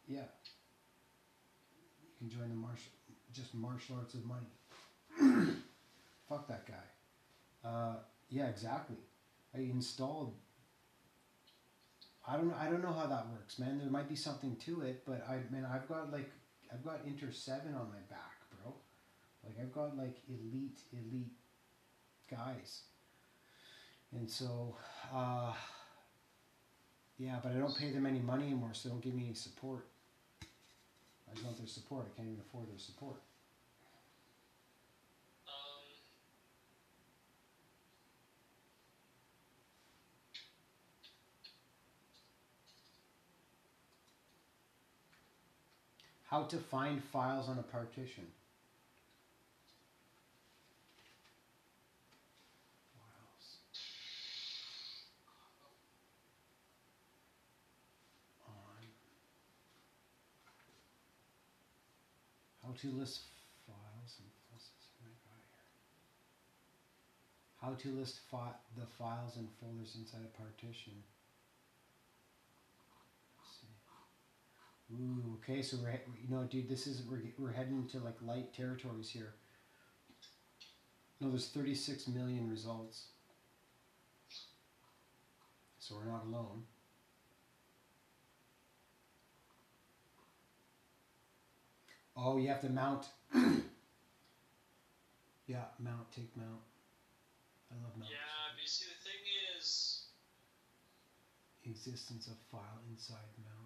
yeah, 0.09 0.25
you 2.03 2.19
can 2.19 2.29
join 2.29 2.49
the 2.49 2.57
martial 2.57 2.91
just 3.33 3.55
martial 3.55 3.97
arts 3.97 4.15
of 4.15 4.25
money. 4.25 4.47
Fuck 6.29 6.49
that 6.49 6.67
guy. 6.67 7.69
Uh, 7.69 7.95
yeah, 8.31 8.47
exactly. 8.47 8.97
I 9.55 9.61
installed. 9.61 10.35
I 12.29 12.37
don't. 12.37 12.53
I 12.55 12.69
don't 12.69 12.83
know 12.83 12.93
how 12.93 13.07
that 13.07 13.29
works, 13.31 13.59
man. 13.59 13.79
There 13.79 13.91
might 13.91 14.09
be 14.09 14.17
something 14.17 14.57
to 14.67 14.83
it, 14.83 15.03
but 15.07 15.25
I 15.29 15.39
man, 15.51 15.65
I've 15.65 15.89
got 15.89 16.11
like 16.13 16.31
I've 16.73 16.85
got 16.85 17.01
Inter 17.07 17.31
Seven 17.31 17.75
on 17.75 17.89
my 17.89 18.03
back, 18.11 18.41
bro. 18.51 18.75
Like 19.45 19.55
I've 19.61 19.73
got 19.73 19.97
like 19.97 20.17
elite, 20.29 20.81
elite 20.93 21.33
guys, 22.29 22.83
and 24.13 24.29
so 24.29 24.77
uh, 25.15 25.53
yeah, 27.19 27.37
but 27.43 27.53
I 27.53 27.59
don't 27.59 27.77
pay 27.77 27.91
them 27.93 28.07
any 28.07 28.21
money 28.21 28.47
anymore, 28.47 28.71
so 28.73 28.89
they 28.89 28.93
don't 28.95 29.05
give 29.05 29.15
me 29.15 29.27
any 29.27 29.35
support. 29.35 29.87
I 30.43 31.35
just 31.35 31.45
want 31.45 31.59
their 31.59 31.67
support. 31.67 32.07
I 32.13 32.17
can't 32.17 32.29
even 32.29 32.41
afford 32.41 32.69
their 32.69 32.79
support. 32.79 33.17
How 46.27 46.43
to 46.45 46.59
find 46.59 47.03
files 47.03 47.49
on 47.49 47.59
a 47.59 47.63
partition. 47.63 48.27
On. 58.47 58.53
How 62.63 62.73
to 62.73 62.91
list 62.91 63.21
files 63.67 64.19
and 64.19 64.29
folders. 64.51 64.71
Oh 65.01 65.05
Here? 65.05 65.13
How 67.61 67.75
to 67.75 67.89
list 67.91 68.21
fi- 68.31 68.55
the 68.77 68.87
files 68.87 69.37
and 69.37 69.49
folders 69.61 69.95
inside 69.97 70.25
a 70.25 70.37
partition. 70.43 71.03
Let's 73.39 73.51
see. 73.61 73.69
Ooh, 74.93 75.39
okay, 75.39 75.63
so 75.63 75.79
we're 75.83 75.91
you 75.91 76.29
know, 76.29 76.45
dude, 76.45 76.69
this 76.69 76.87
is 76.87 77.03
we're 77.11 77.21
we're 77.39 77.53
heading 77.53 77.77
into 77.77 77.99
like 77.99 78.17
light 78.23 78.55
territories 78.55 79.11
here. 79.11 79.35
No, 81.21 81.31
there's 81.31 81.49
36 81.49 82.09
million 82.09 82.49
results, 82.51 83.07
so 85.79 85.97
we're 85.97 86.11
not 86.11 86.25
alone. 86.27 86.65
Oh, 92.17 92.37
you 92.39 92.49
have 92.49 92.61
to 92.63 92.69
mount. 92.69 93.07
yeah, 95.47 95.65
mount, 95.79 96.13
take 96.15 96.35
mount. 96.37 96.63
I 97.71 97.75
love 97.83 97.97
mount. 97.97 98.11
yeah, 98.11 98.53
but 98.55 98.63
you 98.63 98.69
see, 98.69 98.87
the 98.87 99.05
thing 99.05 99.21
is, 99.59 100.07
Existence 101.67 102.29
of 102.29 102.37
file 102.53 102.81
inside 102.89 103.27
mount. 103.43 103.66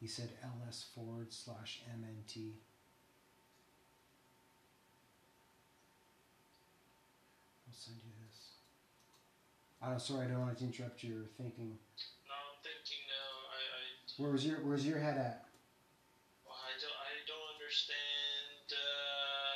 He 0.00 0.06
said 0.08 0.30
ls 0.42 0.86
forward 0.94 1.28
slash 1.30 1.82
mnt. 1.84 2.56
I'll 7.68 7.76
send 7.76 8.00
you 8.00 8.12
this. 8.24 8.56
I 9.82 9.90
don't. 9.90 10.00
Sorry, 10.00 10.24
I 10.24 10.28
don't 10.32 10.40
want 10.40 10.56
to 10.58 10.64
interrupt 10.64 11.04
your 11.04 11.28
thinking. 11.36 11.76
no, 12.24 12.32
I'm 12.32 12.56
thinking 12.64 13.04
now. 13.12 13.28
I, 13.52 13.60
I, 13.60 13.82
Where 14.24 14.32
was 14.32 14.44
your 14.46 14.64
Where's 14.64 14.86
your 14.88 14.98
head 14.98 15.18
at? 15.20 15.44
well, 16.48 16.56
I 16.56 16.72
don't, 16.80 16.96
I 16.96 17.12
don't 17.28 17.48
understand 17.60 18.72
uh, 18.72 19.54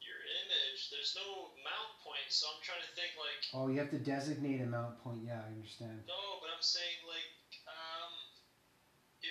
your 0.00 0.20
image. 0.40 0.88
There's 0.88 1.12
no 1.20 1.52
mount 1.60 1.92
point, 2.00 2.32
so 2.32 2.48
I'm 2.48 2.64
trying 2.64 2.80
to 2.80 2.92
think 2.96 3.12
like. 3.20 3.44
Oh, 3.52 3.68
you 3.68 3.76
have 3.76 3.92
to 3.92 4.00
designate 4.00 4.64
a 4.64 4.68
mount 4.68 4.96
point. 5.04 5.20
Yeah, 5.20 5.44
I 5.44 5.52
understand. 5.52 6.00
No, 6.08 6.40
but 6.40 6.48
I'm 6.48 6.64
saying 6.64 7.04
like, 7.04 7.28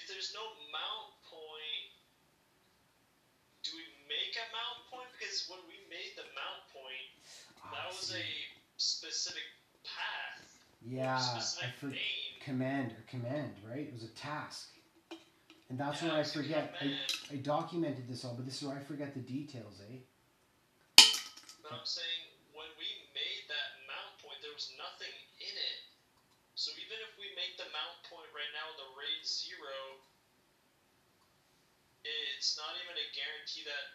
there's 0.10 0.34
no 0.34 0.41
mount 0.74 1.14
point, 1.30 1.86
do 3.62 3.70
we 3.78 3.86
make 4.10 4.34
a 4.36 4.47
mount 4.49 4.82
point? 4.89 5.07
Because 5.14 5.45
when 5.47 5.62
we 5.70 5.78
made 5.88 6.18
the 6.18 6.26
mount 6.34 6.66
point, 6.74 7.07
Ah, 7.62 7.70
that 7.76 7.88
was 7.93 8.10
a 8.18 8.26
specific 8.78 9.45
path, 9.86 10.49
yeah. 10.82 11.14
a 11.14 11.22
I 11.22 11.22
specific 11.22 11.76
for 11.78 11.88
name. 11.93 12.34
command 12.41 12.91
or 12.97 13.03
command, 13.05 13.53
right? 13.68 13.86
It 13.86 13.93
was 13.93 14.03
a 14.03 14.14
task, 14.18 14.74
and 15.70 15.78
that's 15.78 16.01
Yeah, 16.01 16.10
where 16.10 16.18
I 16.20 16.24
forget. 16.24 16.74
I. 16.82 16.97
I 17.30 17.38
documented 17.45 18.10
this 18.10 18.26
all, 18.26 18.34
but 18.34 18.45
this 18.49 18.57
is 18.57 18.66
where 18.68 18.74
I 18.76 18.82
forget 18.82 19.14
the 19.14 19.22
details, 19.22 19.78
eh? 19.86 20.01
But 21.62 21.70
I'm 21.78 21.86
saying 21.86 22.34
when 22.57 22.66
we 22.82 22.89
made 23.14 23.45
that 23.53 23.78
mount 23.86 24.18
point, 24.18 24.41
there 24.41 24.49
was 24.57 24.74
nothing 24.82 25.14
in 25.38 25.53
it. 25.53 25.80
So 26.57 26.74
even 26.74 26.97
if 27.05 27.14
we 27.22 27.28
make 27.39 27.55
the 27.55 27.71
mount 27.71 27.95
point 28.11 28.27
right 28.35 28.51
now, 28.51 28.67
the 28.75 28.83
RAID 28.99 29.23
zero, 29.23 30.03
it's 32.03 32.59
not 32.59 32.75
even 32.83 32.99
a 32.99 33.07
guarantee 33.15 33.63
that 33.63 33.85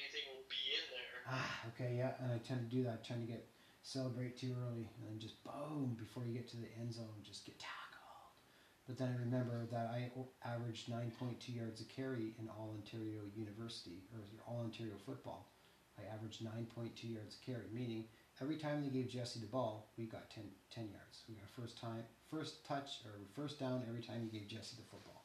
anything 0.00 0.24
will 0.32 0.48
be 0.48 0.64
in 0.80 0.84
there. 0.88 1.16
Ah, 1.36 1.68
okay, 1.74 1.92
yeah, 2.00 2.16
and 2.24 2.32
I 2.32 2.40
tend 2.40 2.64
to 2.64 2.70
do 2.72 2.80
that, 2.88 3.04
trying 3.04 3.20
to 3.20 3.28
get 3.28 3.44
celebrate 3.84 4.40
too 4.40 4.56
early, 4.64 4.88
and 4.96 5.04
then 5.04 5.20
just 5.20 5.36
boom 5.44 5.94
before 6.00 6.24
you 6.24 6.32
get 6.32 6.48
to 6.48 6.56
the 6.56 6.72
end 6.80 6.94
zone, 6.96 7.20
just 7.20 7.44
get 7.44 7.58
tackled. 7.60 7.86
But 8.86 8.96
then 8.96 9.10
I 9.10 9.18
remember 9.18 9.66
that 9.66 9.90
I 9.90 10.08
averaged 10.46 10.88
9.2 10.88 11.36
yards 11.52 11.80
a 11.80 11.84
carry 11.84 12.32
in 12.38 12.48
All 12.48 12.70
Ontario 12.72 13.26
University 13.34 14.06
or 14.14 14.22
All 14.46 14.62
Ontario 14.62 14.94
football. 15.04 15.44
I 15.98 16.02
averaged 16.14 16.40
9.2 16.40 17.12
yards 17.12 17.36
a 17.36 17.44
carry, 17.44 17.66
meaning 17.72 18.04
every 18.40 18.56
time 18.56 18.82
they 18.82 18.88
gave 18.88 19.08
Jesse 19.08 19.40
the 19.40 19.46
ball, 19.46 19.90
we 19.96 20.04
got 20.04 20.30
10, 20.30 20.44
10 20.74 20.84
yards. 20.84 21.22
We 21.28 21.34
got 21.34 21.48
first 21.50 21.80
time, 21.80 22.04
first 22.30 22.66
touch 22.66 23.00
or 23.04 23.12
first 23.34 23.58
down 23.58 23.82
every 23.88 24.02
time 24.02 24.22
you 24.30 24.38
gave 24.38 24.48
Jesse 24.48 24.76
the 24.76 24.82
football. 24.90 25.24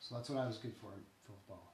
So 0.00 0.14
that's 0.14 0.28
what 0.28 0.38
I 0.38 0.46
was 0.46 0.58
good 0.58 0.74
for 0.80 0.92
in 0.92 1.00
football. 1.26 1.72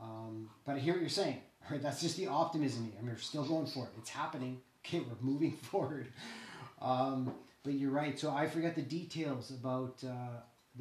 Um, 0.00 0.50
but 0.64 0.76
I 0.76 0.78
hear 0.78 0.94
what 0.94 1.00
you're 1.00 1.10
saying. 1.10 1.40
Right? 1.68 1.82
That's 1.82 2.00
just 2.00 2.16
the 2.16 2.28
optimism. 2.28 2.92
I 2.96 3.02
mean, 3.02 3.10
we're 3.10 3.18
still 3.18 3.42
going 3.42 3.66
for 3.66 3.86
it. 3.86 3.90
It's 3.98 4.10
happening. 4.10 4.60
Okay, 4.86 5.00
we're 5.00 5.16
moving 5.20 5.50
forward. 5.70 6.12
Um, 6.80 7.34
but 7.64 7.72
you're 7.74 7.90
right. 7.90 8.16
So 8.16 8.30
I 8.30 8.46
forgot 8.46 8.76
the 8.76 8.82
details 8.82 9.50
about. 9.50 9.96
Uh, 10.04 10.38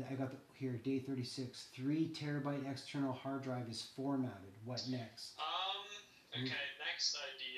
I 0.08 0.14
got 0.14 0.30
the, 0.30 0.38
here 0.54 0.74
day 0.74 1.00
36. 1.00 1.70
Three 1.74 2.14
terabyte 2.14 2.70
external 2.70 3.14
hard 3.14 3.42
drive 3.42 3.68
is 3.68 3.82
formatted. 3.96 4.54
What 4.64 4.86
next? 4.92 5.40
Um. 5.40 6.44
Okay. 6.44 6.54
Next 6.86 7.18
idea. 7.34 7.55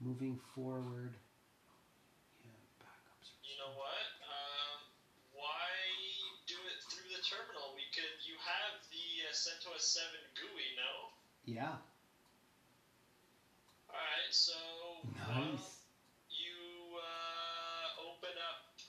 Moving 0.00 0.40
forward. 0.56 1.12
Yeah, 2.40 2.56
backups. 2.80 3.36
You 3.44 3.52
know 3.60 3.68
what? 3.76 4.08
Um. 4.24 4.80
Why 5.36 5.68
do 6.48 6.56
it 6.56 6.80
through 6.88 7.04
the 7.12 7.20
terminal? 7.20 7.76
We 7.76 7.84
could. 7.92 8.08
You 8.24 8.32
have 8.40 8.80
the 8.88 9.28
uh, 9.28 9.32
CentOS 9.36 9.84
7 9.84 10.08
GUI, 10.40 10.68
no? 10.80 11.12
Yeah. 11.44 11.76
All 13.92 14.00
right. 14.00 14.32
So. 14.32 14.56
um, 15.28 15.52
Nice. 15.52 15.84
you 16.32 16.56
uh, 16.96 18.08
open 18.08 18.32
up. 18.40 18.80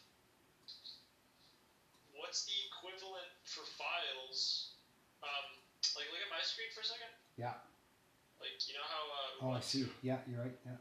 What's 2.15 2.47
the 2.47 2.55
equivalent 2.71 3.27
for 3.43 3.67
files? 3.75 4.71
Um, 5.19 5.59
like 5.99 6.07
look 6.07 6.23
at 6.23 6.31
my 6.31 6.39
screen 6.47 6.71
for 6.71 6.79
a 6.79 6.87
second. 6.87 7.11
Yeah. 7.35 7.59
Like 8.39 8.55
you 8.63 8.73
know 8.79 8.87
how 8.87 9.03
uh, 9.11 9.51
Oh, 9.51 9.51
I 9.57 9.59
see. 9.59 9.85
Yeah, 10.01 10.23
you're 10.29 10.39
right. 10.39 10.55
Yeah. 10.65 10.79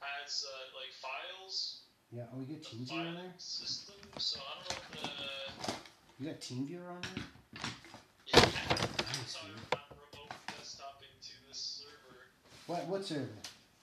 Has 0.00 0.44
uh, 0.44 0.78
like 0.78 0.92
files, 0.96 1.82
Yeah. 2.10 2.24
Oh, 2.34 2.40
you 2.40 2.56
got 2.56 2.62
TeamViewer 2.64 3.08
on 3.08 3.14
there? 3.14 3.32
system. 3.38 3.94
So 4.18 4.40
I 4.40 4.62
don't 4.68 5.04
know 5.04 5.10
if 5.10 5.66
the 5.66 5.72
You 6.18 6.26
got 6.30 6.40
TeamViewer 6.40 6.88
on 6.90 7.00
there? 7.02 7.24
yeah. 8.26 8.40
Nice, 8.40 9.32
So. 9.32 9.38
I'm 9.44 9.52
remote 9.94 10.32
desktoping 10.48 11.14
to 11.22 11.34
this 11.48 11.82
server. 11.84 12.18
What, 12.66 12.86
what 12.88 13.04
server? 13.04 13.28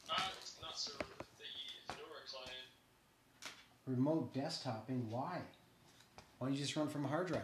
Uh, 0.09 0.13
not 0.61 0.77
server, 0.79 1.03
the 1.37 1.45
Fedora 1.87 2.21
client. 2.27 2.67
Remote 3.85 4.33
desktoping? 4.33 5.07
Why? 5.09 5.39
Why 6.37 6.47
don't 6.47 6.53
you 6.55 6.61
just 6.61 6.75
run 6.75 6.87
from 6.87 7.05
a 7.05 7.07
hard 7.07 7.27
drive? 7.27 7.41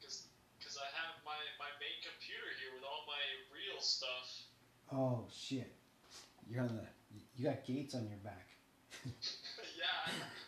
Because 0.00 0.76
I 0.78 0.88
have 0.96 1.22
my, 1.24 1.38
my 1.60 1.70
main 1.78 1.98
computer 2.02 2.50
here 2.58 2.72
with 2.74 2.82
all 2.84 3.04
my 3.06 3.22
real 3.54 3.80
stuff. 3.80 4.42
Oh, 4.92 5.24
shit. 5.32 5.70
You're 6.50 6.62
on 6.62 6.68
the. 6.76 6.84
You 7.36 7.44
got 7.46 7.64
gates 7.64 7.94
on 7.94 8.08
your 8.08 8.18
back. 8.18 8.46
yeah, 9.04 9.12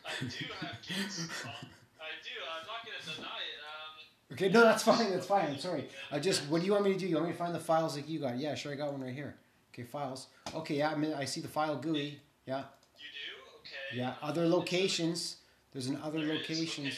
I, 0.05 0.09
I 0.09 0.21
do 0.21 0.45
have 0.61 0.77
gates. 0.83 1.29
I 1.45 2.13
do. 2.23 2.37
I'm 2.47 2.67
not 2.67 2.85
going 2.85 2.99
to 3.05 3.17
deny 3.17 3.27
it. 3.27 3.61
Um, 3.61 4.33
Okay, 4.33 4.49
no, 4.49 4.63
that's 4.63 4.83
fine. 4.83 5.11
That's 5.11 5.27
fine. 5.27 5.47
I'm 5.53 5.59
sorry. 5.69 5.89
I 6.11 6.19
just. 6.21 6.47
What 6.49 6.61
do 6.61 6.67
you 6.67 6.73
want 6.73 6.85
me 6.85 6.93
to 6.93 6.99
do? 6.99 7.07
You 7.07 7.15
want 7.17 7.27
me 7.29 7.33
to 7.33 7.39
find 7.39 7.55
the 7.55 7.61
files 7.61 7.97
like 7.97 8.09
you 8.09 8.19
got? 8.21 8.39
Yeah, 8.39 8.55
sure. 8.55 8.73
I 8.73 8.77
got 8.77 8.93
one 8.93 9.03
right 9.03 9.15
here. 9.15 9.37
Okay, 9.73 9.83
files. 9.85 10.29
Okay, 10.55 10.77
yeah. 10.77 10.91
I 10.91 10.97
mean, 10.97 11.13
I 11.15 11.25
see 11.25 11.41
the 11.41 11.49
file 11.49 11.77
GUI. 11.77 12.19
Yeah, 12.47 12.59
you 12.99 13.09
do? 13.13 13.33
Okay. 13.61 13.99
yeah. 13.99 14.15
Other 14.23 14.47
locations. 14.49 15.37
There's 15.73 15.87
an 15.89 15.99
other 16.03 16.25
There 16.25 16.35
locations. 16.35 16.89
Okay, 16.95 16.97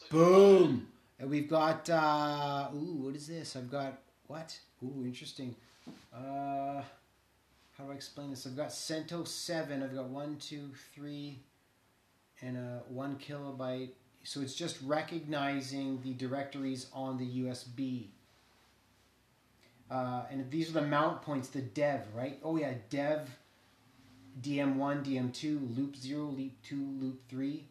perfect. 0.00 0.10
Boom. 0.12 0.86
And 1.18 1.28
we've 1.30 1.48
got. 1.48 1.88
uh 1.90 2.68
Ooh, 2.74 2.98
what 3.04 3.16
is 3.16 3.26
this? 3.26 3.56
I've 3.56 3.70
got 3.70 3.98
what? 4.26 4.58
Ooh, 4.84 5.02
interesting. 5.04 5.54
Uh 6.14 6.82
How 7.78 7.84
do 7.84 7.92
I 7.92 7.94
explain 7.94 8.30
this? 8.30 8.44
I've 8.44 8.56
got 8.56 8.70
CentOS 8.70 9.28
seven. 9.28 9.84
I've 9.84 9.94
got 9.94 10.08
one, 10.08 10.36
two, 10.38 10.70
three, 10.92 11.38
and 12.42 12.56
a 12.56 12.82
one 12.88 13.16
kilobyte. 13.18 13.90
So 14.24 14.40
it's 14.40 14.56
just 14.56 14.78
recognizing 14.82 16.02
the 16.02 16.12
directories 16.14 16.88
on 16.92 17.18
the 17.18 17.44
USB. 17.44 18.08
Uh, 19.88 20.24
and 20.28 20.50
these 20.50 20.70
are 20.70 20.80
the 20.80 20.82
mount 20.82 21.22
points, 21.22 21.50
the 21.50 21.62
dev, 21.62 22.00
right? 22.12 22.40
Oh 22.42 22.56
yeah, 22.56 22.74
dev, 22.90 23.30
DM1, 24.42 25.04
DM2, 25.04 25.76
loop 25.76 25.96
0, 25.96 26.24
loop 26.24 26.52
2, 26.64 26.96
loop 27.00 27.20
3, 27.28 27.64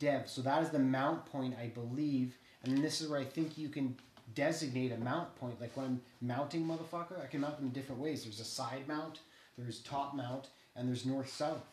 dev. 0.00 0.28
So 0.28 0.42
that 0.42 0.62
is 0.64 0.70
the 0.70 0.80
mount 0.80 1.24
point, 1.26 1.54
I 1.56 1.68
believe. 1.68 2.34
And 2.64 2.78
this 2.78 3.00
is 3.00 3.08
where 3.08 3.20
I 3.20 3.24
think 3.24 3.56
you 3.56 3.68
can 3.68 3.96
designate 4.34 4.90
a 4.90 4.98
mount 4.98 5.36
point. 5.36 5.60
Like 5.60 5.76
when 5.76 5.86
I'm 5.86 6.00
mounting 6.20 6.66
motherfucker, 6.66 7.22
I 7.22 7.26
can 7.26 7.40
mount 7.40 7.58
them 7.58 7.68
different 7.68 8.00
ways. 8.00 8.24
There's 8.24 8.40
a 8.40 8.44
side 8.44 8.88
mount, 8.88 9.20
there's 9.58 9.80
top 9.80 10.14
mount, 10.14 10.48
and 10.74 10.88
there's 10.88 11.04
north 11.04 11.30
south. 11.30 11.64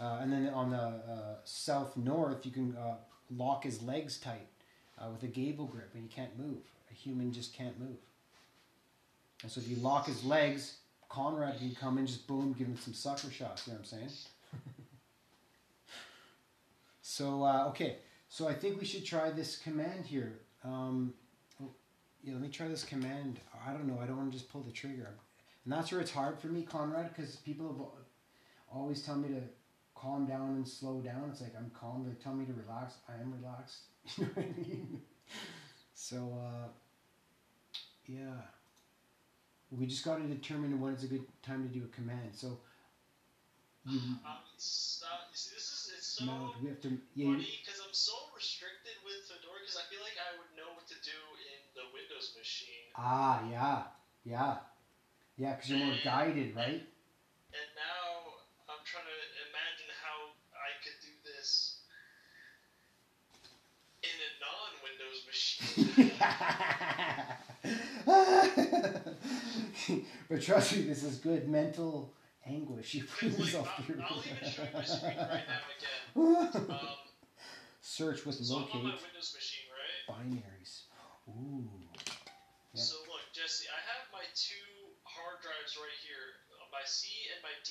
Uh, 0.00 0.18
and 0.22 0.32
then 0.32 0.48
on 0.48 0.70
the 0.70 0.76
uh, 0.76 1.36
south 1.44 1.96
north, 1.96 2.46
you 2.46 2.52
can 2.52 2.76
uh, 2.76 2.96
lock 3.36 3.64
his 3.64 3.82
legs 3.82 4.18
tight 4.18 4.48
uh, 4.98 5.08
with 5.10 5.22
a 5.22 5.26
gable 5.26 5.66
grip, 5.66 5.90
and 5.94 6.02
he 6.02 6.08
can't 6.08 6.38
move. 6.38 6.62
A 6.90 6.94
human 6.94 7.32
just 7.32 7.52
can't 7.52 7.78
move. 7.78 7.98
And 9.42 9.50
so 9.50 9.60
if 9.60 9.68
you 9.68 9.76
lock 9.76 10.06
his 10.06 10.24
legs, 10.24 10.76
Conrad 11.08 11.58
can 11.58 11.74
come 11.74 11.98
in, 11.98 12.06
just 12.06 12.26
boom, 12.26 12.54
give 12.58 12.66
him 12.66 12.76
some 12.76 12.94
sucker 12.94 13.30
shots. 13.30 13.66
You 13.66 13.72
know 13.72 13.78
what 13.78 13.92
I'm 13.92 13.98
saying? 13.98 14.10
so 17.02 17.44
uh, 17.44 17.66
okay, 17.68 17.96
so 18.28 18.48
I 18.48 18.54
think 18.54 18.78
we 18.78 18.86
should 18.86 19.04
try 19.04 19.30
this 19.30 19.56
command 19.56 20.06
here. 20.06 20.32
Um, 20.64 21.14
oh, 21.62 21.68
yeah, 22.22 22.34
let 22.34 22.42
me 22.42 22.48
try 22.48 22.68
this 22.68 22.84
command. 22.84 23.40
I 23.66 23.72
don't 23.72 23.86
know. 23.86 23.98
I 24.02 24.06
don't 24.06 24.16
want 24.16 24.32
to 24.32 24.38
just 24.38 24.50
pull 24.50 24.62
the 24.62 24.72
trigger. 24.72 25.08
And 25.64 25.72
that's 25.72 25.92
where 25.92 26.00
it's 26.00 26.10
hard 26.10 26.38
for 26.38 26.48
me, 26.48 26.62
Conrad, 26.62 27.14
because 27.14 27.36
people 27.36 27.66
have 27.68 27.80
always 28.72 29.02
tell 29.02 29.16
me 29.16 29.28
to 29.28 29.42
calm 29.94 30.26
down 30.26 30.50
and 30.56 30.66
slow 30.66 31.00
down. 31.00 31.28
It's 31.30 31.40
like 31.40 31.54
I'm 31.56 31.70
calm. 31.78 32.06
They 32.06 32.14
tell 32.22 32.34
me 32.34 32.46
to 32.46 32.52
relax. 32.52 32.94
I 33.08 33.20
am 33.20 33.32
relaxed. 33.40 33.80
You 34.18 34.24
know 34.24 34.30
what 34.34 34.44
I 34.44 34.48
mean? 34.58 35.00
So 35.94 36.16
uh, 36.40 36.68
yeah, 38.06 38.40
we 39.70 39.86
just 39.86 40.04
got 40.04 40.16
to 40.18 40.24
determine 40.26 40.80
when 40.80 40.92
it's 40.94 41.04
a 41.04 41.06
good 41.06 41.24
time 41.42 41.62
to 41.68 41.72
do 41.72 41.84
a 41.84 41.88
command. 41.94 42.30
So 42.34 42.58
you 43.86 43.98
Um, 43.98 44.44
you 44.44 44.58
see, 44.58 45.54
this 45.54 45.68
is 45.72 45.92
it's 45.96 46.06
so 46.18 46.24
mount. 46.24 46.60
We 46.62 46.68
have 46.68 46.80
to. 46.82 46.98
Yeah, 47.14 47.32
funny 47.32 47.60
because 47.64 47.80
I'm 47.80 47.94
so 47.94 48.12
restricted 48.36 48.96
with 49.04 49.24
Fedora 49.24 49.60
because 49.62 49.78
I 49.78 49.86
feel 49.88 50.02
like 50.04 50.18
I 50.20 50.36
would 50.36 50.52
know 50.56 50.74
what 50.76 50.86
to 50.88 50.98
do 51.00 51.16
in 51.48 51.58
the 51.78 51.86
Windows 51.94 52.34
machine. 52.36 52.92
ah, 52.96 53.40
yeah, 53.48 53.82
yeah, 54.24 54.58
yeah. 55.40 55.54
Because 55.54 55.70
you're 55.70 55.78
more 55.78 55.96
guided, 56.04 56.54
right? 56.54 56.84
And 57.52 57.68
now 57.74 58.36
I'm 58.68 58.84
trying 58.84 59.04
to 59.08 59.16
imagine 59.48 59.88
how 60.04 60.36
I 60.52 60.76
could 60.84 61.00
do 61.00 61.12
this 61.24 61.78
in 64.02 64.16
a 64.20 64.30
non-Windows 64.44 65.24
machine. 65.26 66.12
but 70.28 70.42
trust 70.42 70.76
me, 70.76 70.82
this 70.82 71.02
is 71.02 71.16
good 71.18 71.48
mental 71.48 72.12
anguish. 72.46 72.94
You 72.94 73.04
put 73.04 73.28
It's 73.28 73.38
like, 73.38 73.46
yourself 73.46 73.68
I'll, 73.78 73.84
through. 73.84 74.02
I'll 74.02 74.18
even 74.24 74.50
show 74.50 74.62
you 74.62 74.68
my 74.74 74.84
screen 74.84 75.16
right 75.16 75.44
now 75.48 75.62
again. 75.72 76.70
Um, 76.70 76.86
Search 77.80 78.24
with 78.26 78.36
so 78.36 78.56
I'm 78.56 78.62
on 78.62 78.68
my 78.68 78.76
locate 78.90 79.02
Windows 79.08 79.32
machine, 79.34 79.66
right? 79.72 80.04
binaries. 80.16 80.82
Ooh. 81.28 81.68
So 82.74 82.96
look, 83.08 83.24
Jesse, 83.32 83.66
I 83.66 83.80
have 83.96 84.06
my 84.12 84.24
two 84.34 84.69
drives 85.70 85.78
right 85.78 86.00
here, 86.02 86.34
uh, 86.58 86.66
my 86.74 86.82
C 86.82 87.06
and 87.30 87.38
my 87.46 87.54
D, 87.62 87.70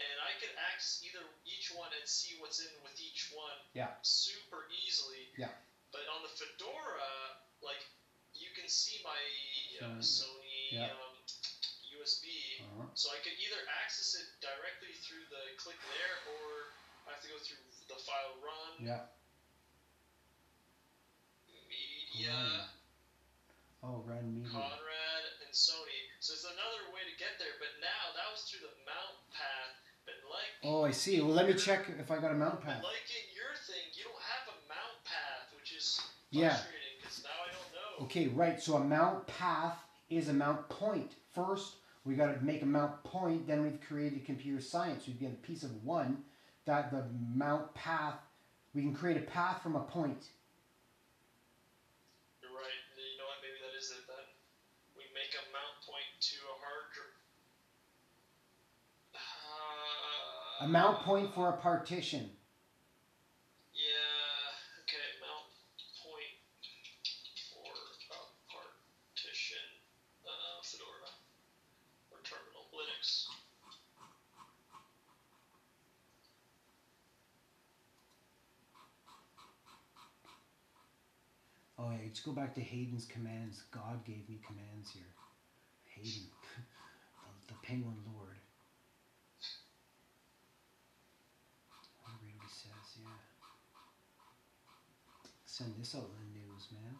and 0.00 0.16
I 0.24 0.32
could 0.40 0.52
access 0.72 0.96
either 1.04 1.20
each 1.44 1.68
one 1.76 1.92
and 1.92 2.04
see 2.08 2.32
what's 2.40 2.60
in 2.60 2.72
with 2.80 2.96
each 3.00 3.28
one 3.28 3.56
Yeah. 3.76 3.92
super 4.00 4.64
easily. 4.70 5.28
Yeah. 5.36 5.52
But 5.92 6.08
on 6.08 6.22
the 6.22 6.28
Fedora, 6.28 7.36
like 7.60 7.84
you 8.32 8.48
can 8.56 8.68
see 8.68 9.00
my 9.04 9.20
uh. 9.80 10.00
Sony 10.00 10.72
Yeah. 10.72 10.88
um, 10.92 11.12
USB, 11.92 12.60
Uh-huh. 12.60 12.86
so 12.94 13.10
I 13.10 13.18
could 13.18 13.36
either 13.40 13.60
access 13.82 14.14
it 14.14 14.26
directly 14.40 14.92
through 15.04 15.24
the 15.28 15.52
click 15.56 15.78
there, 15.80 16.16
or 16.32 16.68
I 17.06 17.10
have 17.12 17.20
to 17.22 17.28
go 17.28 17.38
through 17.38 17.56
the 17.88 17.96
file 17.96 18.36
run, 18.40 18.84
Yeah. 18.84 19.00
media. 21.68 22.68
Oh, 23.82 24.00
run 24.02 24.34
media. 24.34 24.50
Conrad 24.50 25.07
and 25.48 25.56
Sony. 25.56 26.00
So 26.20 26.36
it's 26.36 26.44
another 26.44 26.92
way 26.92 27.00
to 27.08 27.14
get 27.16 27.40
there, 27.40 27.56
but 27.56 27.72
now 27.80 28.12
that 28.12 28.28
was 28.28 28.44
through 28.44 28.68
the 28.68 28.76
mount 28.84 29.16
path. 29.32 29.72
But 30.04 30.20
like, 30.28 30.52
Oh, 30.60 30.84
I 30.84 30.92
see. 30.92 31.20
Well, 31.24 31.32
let 31.32 31.48
me 31.48 31.56
check 31.56 31.88
if 31.88 32.12
I 32.12 32.20
got 32.20 32.32
a 32.32 32.38
mount 32.38 32.60
path. 32.60 32.84
like 32.84 33.08
in 33.08 33.26
your 33.32 33.56
thing, 33.64 33.88
you 33.96 34.04
don't 34.04 34.20
have 34.20 34.44
a 34.52 34.58
mount 34.68 35.00
path, 35.08 35.48
which 35.56 35.72
is 35.72 36.04
Yeah. 36.30 36.52
frustrating 36.52 37.00
because 37.00 37.24
now 37.24 37.38
I 37.40 37.48
don't 37.48 37.72
know. 37.72 38.04
Okay, 38.04 38.28
right. 38.28 38.60
So 38.60 38.76
a 38.76 38.84
mount 38.84 39.26
path 39.26 39.80
is 40.12 40.28
a 40.28 40.36
mount 40.36 40.68
point. 40.68 41.16
First, 41.32 41.76
we 42.04 42.14
got 42.14 42.32
to 42.32 42.44
make 42.44 42.60
a 42.62 42.66
mount 42.68 43.02
point. 43.04 43.46
Then 43.46 43.62
we've 43.64 43.80
created 43.80 44.24
computer 44.24 44.60
science. 44.60 45.06
We 45.06 45.14
get 45.14 45.32
a 45.32 45.36
piece 45.46 45.62
of 45.64 45.84
one 45.84 46.24
that 46.64 46.90
the 46.90 47.04
mount 47.34 47.72
path. 47.74 48.20
We 48.74 48.82
can 48.82 48.94
create 48.94 49.16
a 49.16 49.22
path 49.26 49.62
from 49.62 49.76
a 49.76 49.80
point. 49.80 50.28
A 60.60 60.66
mount 60.66 60.98
point 61.04 61.32
for 61.34 61.50
a 61.50 61.52
partition. 61.52 62.28
Yeah, 63.72 64.82
okay, 64.82 65.06
mount 65.22 65.46
point 66.02 66.34
for 67.46 67.70
a 67.70 68.26
partition. 68.50 69.62
Uh, 70.26 70.60
Fedora 70.64 71.14
or 72.10 72.18
terminal 72.24 72.66
Linux. 72.74 73.26
Oh 81.78 81.90
yeah, 81.92 81.98
let's 82.02 82.18
go 82.18 82.32
back 82.32 82.56
to 82.56 82.60
Hayden's 82.60 83.04
commands. 83.04 83.62
God 83.70 84.04
gave 84.04 84.28
me 84.28 84.40
commands 84.44 84.90
here. 84.90 85.14
Hayden, 85.84 86.26
the, 87.22 87.54
the 87.54 87.58
penguin 87.62 88.02
lord. 88.12 88.27
Send 95.58 95.74
this 95.74 95.90
out 95.90 96.06
in 96.06 96.14
the 96.22 96.30
news, 96.38 96.70
man. 96.70 96.94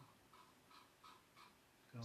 Go. 1.95 2.03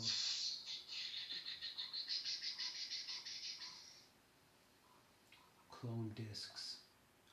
Clone 5.74 6.14
discs. 6.14 6.78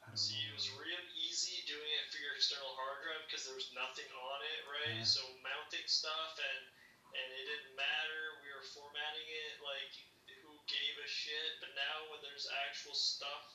I 0.01 0.09
don't 0.09 0.17
See, 0.17 0.41
it 0.41 0.57
was 0.57 0.73
real 0.73 1.05
easy 1.13 1.61
doing 1.69 1.85
it 2.01 2.09
for 2.09 2.17
your 2.17 2.33
external 2.33 2.73
hard 2.73 3.05
drive 3.05 3.21
because 3.29 3.45
there 3.45 3.53
was 3.53 3.69
nothing 3.69 4.09
on 4.09 4.41
it, 4.41 4.65
right? 4.65 4.97
Yeah. 4.97 5.05
So 5.05 5.21
mounting 5.45 5.85
stuff 5.85 6.33
and 6.41 6.65
and 7.13 7.27
it 7.29 7.45
didn't 7.45 7.77
matter. 7.77 8.41
We 8.41 8.49
were 8.49 8.65
formatting 8.73 9.29
it 9.29 9.61
like 9.61 10.01
who 10.41 10.57
gave 10.65 10.97
a 10.97 11.05
shit. 11.05 11.61
But 11.61 11.69
now 11.77 12.09
when 12.09 12.25
there's 12.25 12.49
actual 12.65 12.97
stuff, 12.97 13.45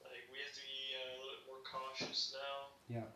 like 0.00 0.24
we 0.32 0.40
have 0.40 0.56
to 0.56 0.64
be 0.64 0.96
uh, 0.96 1.12
a 1.12 1.16
little 1.20 1.36
bit 1.36 1.44
more 1.44 1.60
cautious 1.60 2.32
now. 2.32 2.72
Yeah. 2.88 3.12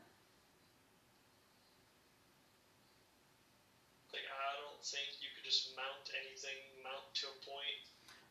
Like 4.12 4.24
I 4.24 4.56
don't 4.56 4.77
think 4.90 5.20
you 5.20 5.28
could 5.34 5.44
just 5.44 5.76
mount 5.76 6.08
anything, 6.16 6.56
mount 6.84 7.04
to 7.20 7.26
a 7.28 7.36
point. 7.44 7.80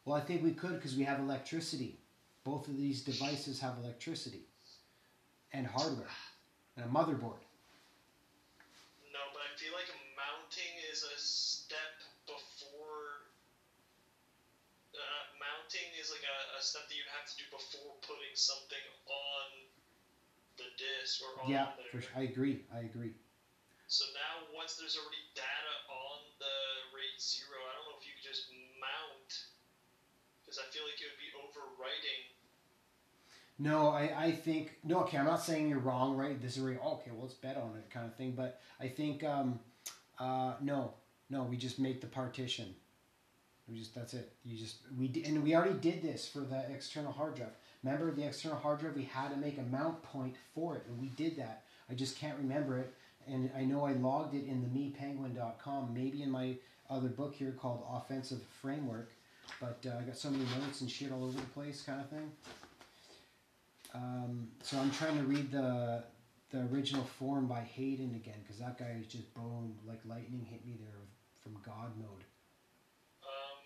Well, 0.06 0.16
I 0.16 0.22
think 0.22 0.44
we 0.44 0.54
could 0.54 0.76
because 0.76 0.96
we 0.96 1.04
have 1.04 1.20
electricity. 1.20 2.00
Both 2.44 2.68
of 2.68 2.78
these 2.78 3.04
devices 3.04 3.60
have 3.60 3.78
electricity 3.84 4.48
and 5.52 5.68
hardware 5.68 6.08
and 6.78 6.86
a 6.86 6.90
motherboard. 6.90 7.44
No, 9.12 9.24
but 9.34 9.42
I 9.44 9.52
feel 9.58 9.74
like 9.74 9.90
mounting 10.16 10.74
is 10.92 11.04
a 11.04 11.18
step 11.20 12.00
before. 12.26 13.28
Uh, 14.96 15.24
mounting 15.38 15.92
is 16.00 16.10
like 16.10 16.24
a, 16.24 16.38
a 16.58 16.62
step 16.62 16.88
that 16.88 16.96
you 16.96 17.04
have 17.12 17.28
to 17.28 17.36
do 17.38 17.46
before 17.52 17.94
putting 18.02 18.34
something 18.34 18.82
on 19.06 19.46
the 20.58 20.70
disc 20.78 21.22
or 21.22 21.36
on 21.44 21.50
Yeah, 21.52 21.66
there. 21.76 21.92
for 21.92 22.02
sure. 22.02 22.12
I 22.16 22.24
agree. 22.24 22.64
I 22.74 22.80
agree. 22.82 23.14
So 23.88 24.04
now, 24.12 24.52
once 24.54 24.76
there's 24.76 25.00
already 25.00 25.24
data 25.34 25.74
on 25.88 26.20
the 26.44 26.56
RAID 26.92 27.16
zero, 27.24 27.56
I 27.56 27.72
don't 27.80 27.88
know 27.88 27.98
if 28.00 28.04
you 28.04 28.12
could 28.20 28.28
just 28.28 28.52
mount, 28.84 29.32
because 30.44 30.60
I 30.60 30.68
feel 30.76 30.84
like 30.84 31.00
it 31.00 31.08
would 31.08 31.24
be 31.24 31.32
overwriting. 31.32 32.28
No, 33.60 33.88
I, 33.88 34.28
I 34.28 34.32
think 34.34 34.78
no. 34.84 35.00
Okay, 35.02 35.18
I'm 35.18 35.26
not 35.26 35.42
saying 35.42 35.70
you're 35.70 35.80
wrong, 35.80 36.16
right? 36.16 36.40
This 36.40 36.58
is 36.58 36.64
really 36.64 36.78
okay. 36.78 37.12
Well, 37.12 37.22
let's 37.24 37.34
bet 37.34 37.58
on 37.58 37.76
it, 37.78 37.90
kind 37.90 38.06
of 38.06 38.14
thing. 38.16 38.34
But 38.36 38.60
I 38.80 38.88
think 38.90 39.24
um, 39.24 39.60
uh, 40.20 40.54
no, 40.62 40.94
no. 41.30 41.44
We 41.44 41.58
just 41.58 41.80
make 41.80 42.02
the 42.02 42.08
partition. 42.08 42.76
We 43.68 43.80
just 43.80 43.96
that's 43.96 44.14
it. 44.14 44.32
You 44.44 44.58
just 44.58 44.78
we 45.00 45.08
di- 45.08 45.24
and 45.24 45.44
we 45.44 45.56
already 45.56 45.80
did 45.80 46.02
this 46.04 46.28
for 46.28 46.42
the 46.42 46.70
external 46.70 47.12
hard 47.12 47.36
drive. 47.36 47.56
Remember 47.84 48.12
the 48.12 48.28
external 48.28 48.58
hard 48.58 48.80
drive? 48.80 48.96
We 48.96 49.04
had 49.06 49.30
to 49.30 49.38
make 49.38 49.58
a 49.58 49.64
mount 49.64 50.04
point 50.04 50.36
for 50.54 50.76
it, 50.76 50.84
and 50.88 51.00
we 51.00 51.08
did 51.08 51.38
that. 51.38 51.64
I 51.90 51.94
just 51.94 52.18
can't 52.18 52.38
remember 52.38 52.78
it, 52.78 52.94
and 53.28 53.50
I 53.56 53.64
know 53.64 53.86
I 53.86 53.94
logged 53.94 54.36
it 54.36 54.46
in 54.46 54.62
the 54.62 54.68
mepenguin.com. 54.68 55.94
Maybe 55.94 56.24
in 56.24 56.32
my 56.32 56.56
other 56.90 57.10
book 57.10 57.36
here 57.36 57.52
called 57.52 57.86
Offensive 57.92 58.42
Framework, 58.62 59.12
but 59.60 59.80
uh, 59.86 59.98
I 60.00 60.04
got 60.04 60.18
so 60.18 60.30
many 60.30 60.46
notes 60.60 60.82
and 60.82 60.90
shit 60.90 61.12
all 61.12 61.24
over 61.26 61.38
the 61.38 61.46
place, 61.48 61.82
kind 61.82 62.02
of 62.02 62.10
thing. 62.10 62.32
Um, 63.94 64.48
so 64.62 64.78
I'm 64.78 64.92
trying 64.92 65.18
to 65.18 65.24
read 65.24 65.52
the 65.52 66.04
the 66.52 66.64
original 66.72 67.04
form 67.04 67.48
by 67.48 67.60
Hayden 67.60 68.16
again 68.16 68.40
because 68.40 68.60
that 68.60 68.80
guy 68.80 68.96
is 68.96 69.08
just 69.08 69.28
bone 69.36 69.76
like 69.84 70.00
lightning 70.08 70.48
hit 70.48 70.64
me 70.66 70.80
there 70.80 71.04
from 71.44 71.60
God 71.60 71.92
mode. 72.00 72.24
Um, 73.20 73.60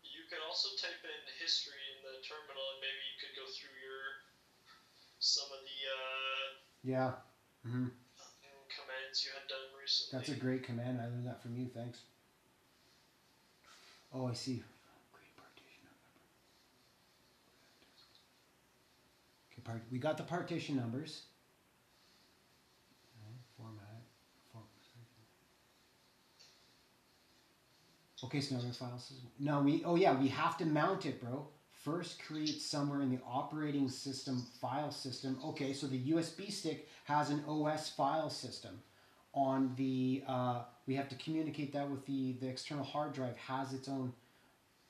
you 0.00 0.24
can 0.32 0.40
also 0.48 0.72
type 0.80 1.04
in 1.04 1.22
history 1.36 1.80
in 1.92 1.98
the 2.08 2.24
terminal, 2.24 2.64
and 2.76 2.80
maybe 2.80 3.02
you 3.04 3.16
could 3.20 3.36
go 3.36 3.44
through 3.52 3.76
your 3.84 4.24
some 5.18 5.50
of 5.52 5.60
the 5.60 5.80
uh, 5.84 6.67
Yeah, 6.82 7.12
hmm 7.66 7.86
commands 8.68 9.24
you 9.24 9.30
had 9.32 9.48
done 9.48 9.66
recently. 9.80 10.18
that's 10.18 10.28
a 10.30 10.40
great 10.40 10.62
command. 10.62 11.00
I 11.00 11.06
learned 11.06 11.26
that 11.26 11.42
from 11.42 11.56
you. 11.56 11.68
Thanks. 11.74 12.00
Oh, 14.12 14.26
I 14.26 14.32
see. 14.32 14.62
Great 15.12 15.34
partition 15.36 15.82
number. 15.84 16.08
Okay, 19.52 19.60
part, 19.62 19.82
we 19.90 19.98
got 19.98 20.16
the 20.16 20.22
partition 20.22 20.76
numbers. 20.76 21.22
Okay, 28.20 28.38
Okay, 28.38 28.40
so 28.40 28.56
now 28.56 28.60
the 28.60 28.72
file 28.72 28.98
system. 28.98 29.28
No, 29.38 29.60
we. 29.60 29.82
Oh 29.84 29.94
yeah, 29.94 30.12
we 30.18 30.28
have 30.28 30.56
to 30.58 30.64
mount 30.64 31.06
it, 31.06 31.20
bro. 31.20 31.46
First, 31.84 32.22
create 32.24 32.60
somewhere 32.60 33.02
in 33.02 33.10
the 33.10 33.20
operating 33.24 33.88
system 33.88 34.44
file 34.60 34.90
system. 34.90 35.38
Okay, 35.44 35.72
so 35.72 35.86
the 35.86 36.10
USB 36.10 36.50
stick 36.50 36.88
has 37.04 37.30
an 37.30 37.44
OS 37.46 37.90
file 37.90 38.30
system. 38.30 38.80
On 39.32 39.72
the, 39.76 40.24
uh, 40.26 40.62
we 40.86 40.94
have 40.96 41.08
to 41.10 41.14
communicate 41.16 41.72
that 41.74 41.88
with 41.88 42.04
the 42.06 42.32
the 42.40 42.48
external 42.48 42.84
hard 42.84 43.12
drive. 43.12 43.36
Has 43.36 43.72
its 43.72 43.88
own 43.88 44.12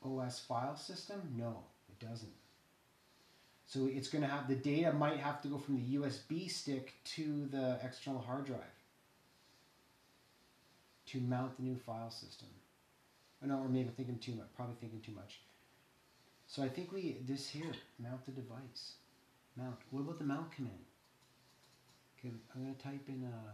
OS 0.02 0.40
file 0.40 0.76
system? 0.76 1.20
No, 1.36 1.64
it 1.88 2.04
doesn't. 2.04 2.32
So 3.66 3.86
it's 3.86 4.08
going 4.08 4.22
to 4.22 4.28
have 4.28 4.48
the 4.48 4.54
data 4.54 4.90
might 4.92 5.18
have 5.18 5.42
to 5.42 5.48
go 5.48 5.58
from 5.58 5.76
the 5.76 5.96
USB 5.96 6.50
stick 6.50 6.94
to 7.16 7.46
the 7.50 7.78
external 7.84 8.22
hard 8.22 8.46
drive 8.46 8.60
to 11.06 11.20
mount 11.20 11.56
the 11.58 11.64
new 11.64 11.76
file 11.76 12.10
system. 12.10 12.48
Oh, 13.42 13.46
no, 13.46 13.58
or 13.58 13.68
maybe 13.68 13.88
I'm 13.88 13.94
thinking 13.94 14.18
too 14.18 14.34
much. 14.34 14.46
Probably 14.56 14.76
thinking 14.80 15.00
too 15.00 15.12
much. 15.12 15.40
So 16.48 16.64
I 16.64 16.68
think 16.72 16.92
we 16.96 17.20
this 17.28 17.46
here 17.52 17.76
mount 18.00 18.24
the 18.24 18.32
device. 18.32 18.96
Mount. 19.54 19.76
What 19.92 20.00
about 20.00 20.16
the 20.18 20.24
mount 20.24 20.48
command? 20.50 20.80
Okay, 22.16 22.32
I'm 22.56 22.64
gonna 22.64 22.74
type 22.80 23.04
in 23.06 23.20
uh. 23.20 23.52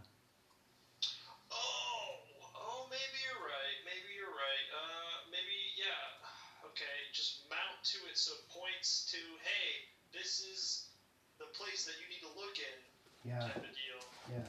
Oh, 1.50 2.22
oh, 2.54 2.86
maybe 2.86 3.18
you're 3.26 3.42
right. 3.42 3.78
Maybe 3.82 4.14
you're 4.14 4.30
right. 4.30 4.66
Uh, 4.70 5.26
maybe 5.30 5.58
yeah. 5.74 6.22
Okay, 6.74 7.06
just 7.14 7.46
mount 7.46 7.78
to 7.86 8.02
it 8.10 8.18
so 8.18 8.34
it 8.34 8.42
points 8.50 9.06
to 9.14 9.18
hey, 9.46 9.86
this 10.10 10.42
is 10.42 10.90
the 11.38 11.46
place 11.54 11.86
that 11.86 11.94
you 12.02 12.06
need 12.10 12.18
to 12.22 12.30
look 12.34 12.58
in. 12.58 12.78
Yeah, 13.22 13.38
Type 13.46 13.62
of 13.62 13.70
deal. 13.74 14.00
yeah. 14.30 14.46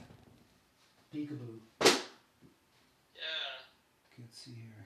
Peekaboo. 1.14 1.62
Yeah. 1.82 2.02
Okay, 4.10 4.22
let's 4.26 4.38
see 4.41 4.58
here. 4.58 4.86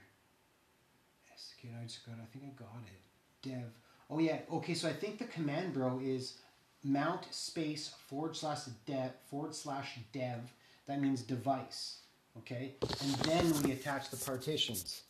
Yes, 1.31 1.55
okay, 1.59 1.71
I 1.79 1.83
just 1.87 2.03
got. 2.07 2.19
I 2.19 2.27
think 2.31 2.43
I 2.43 2.51
got 2.59 2.83
it. 2.87 3.03
Dev. 3.41 3.71
Oh 4.09 4.19
yeah. 4.19 4.39
Okay, 4.51 4.73
so 4.73 4.87
I 4.87 4.93
think 4.93 5.17
the 5.19 5.25
command, 5.25 5.73
bro, 5.73 5.99
is 6.03 6.39
mount 6.83 7.33
space 7.33 7.93
forward 8.07 8.35
slash 8.35 8.65
dev 8.85 9.11
forward 9.29 9.55
slash 9.55 9.99
dev. 10.13 10.39
That 10.87 11.01
means 11.01 11.21
device. 11.21 11.99
Okay, 12.37 12.75
and 12.81 13.13
then 13.25 13.61
we 13.63 13.71
attach 13.71 14.09
the 14.09 14.17
partitions. 14.17 15.01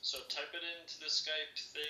So 0.00 0.18
type 0.28 0.50
it 0.54 0.64
into 0.82 0.98
the 0.98 1.06
Skype 1.06 1.54
thing. 1.54 1.78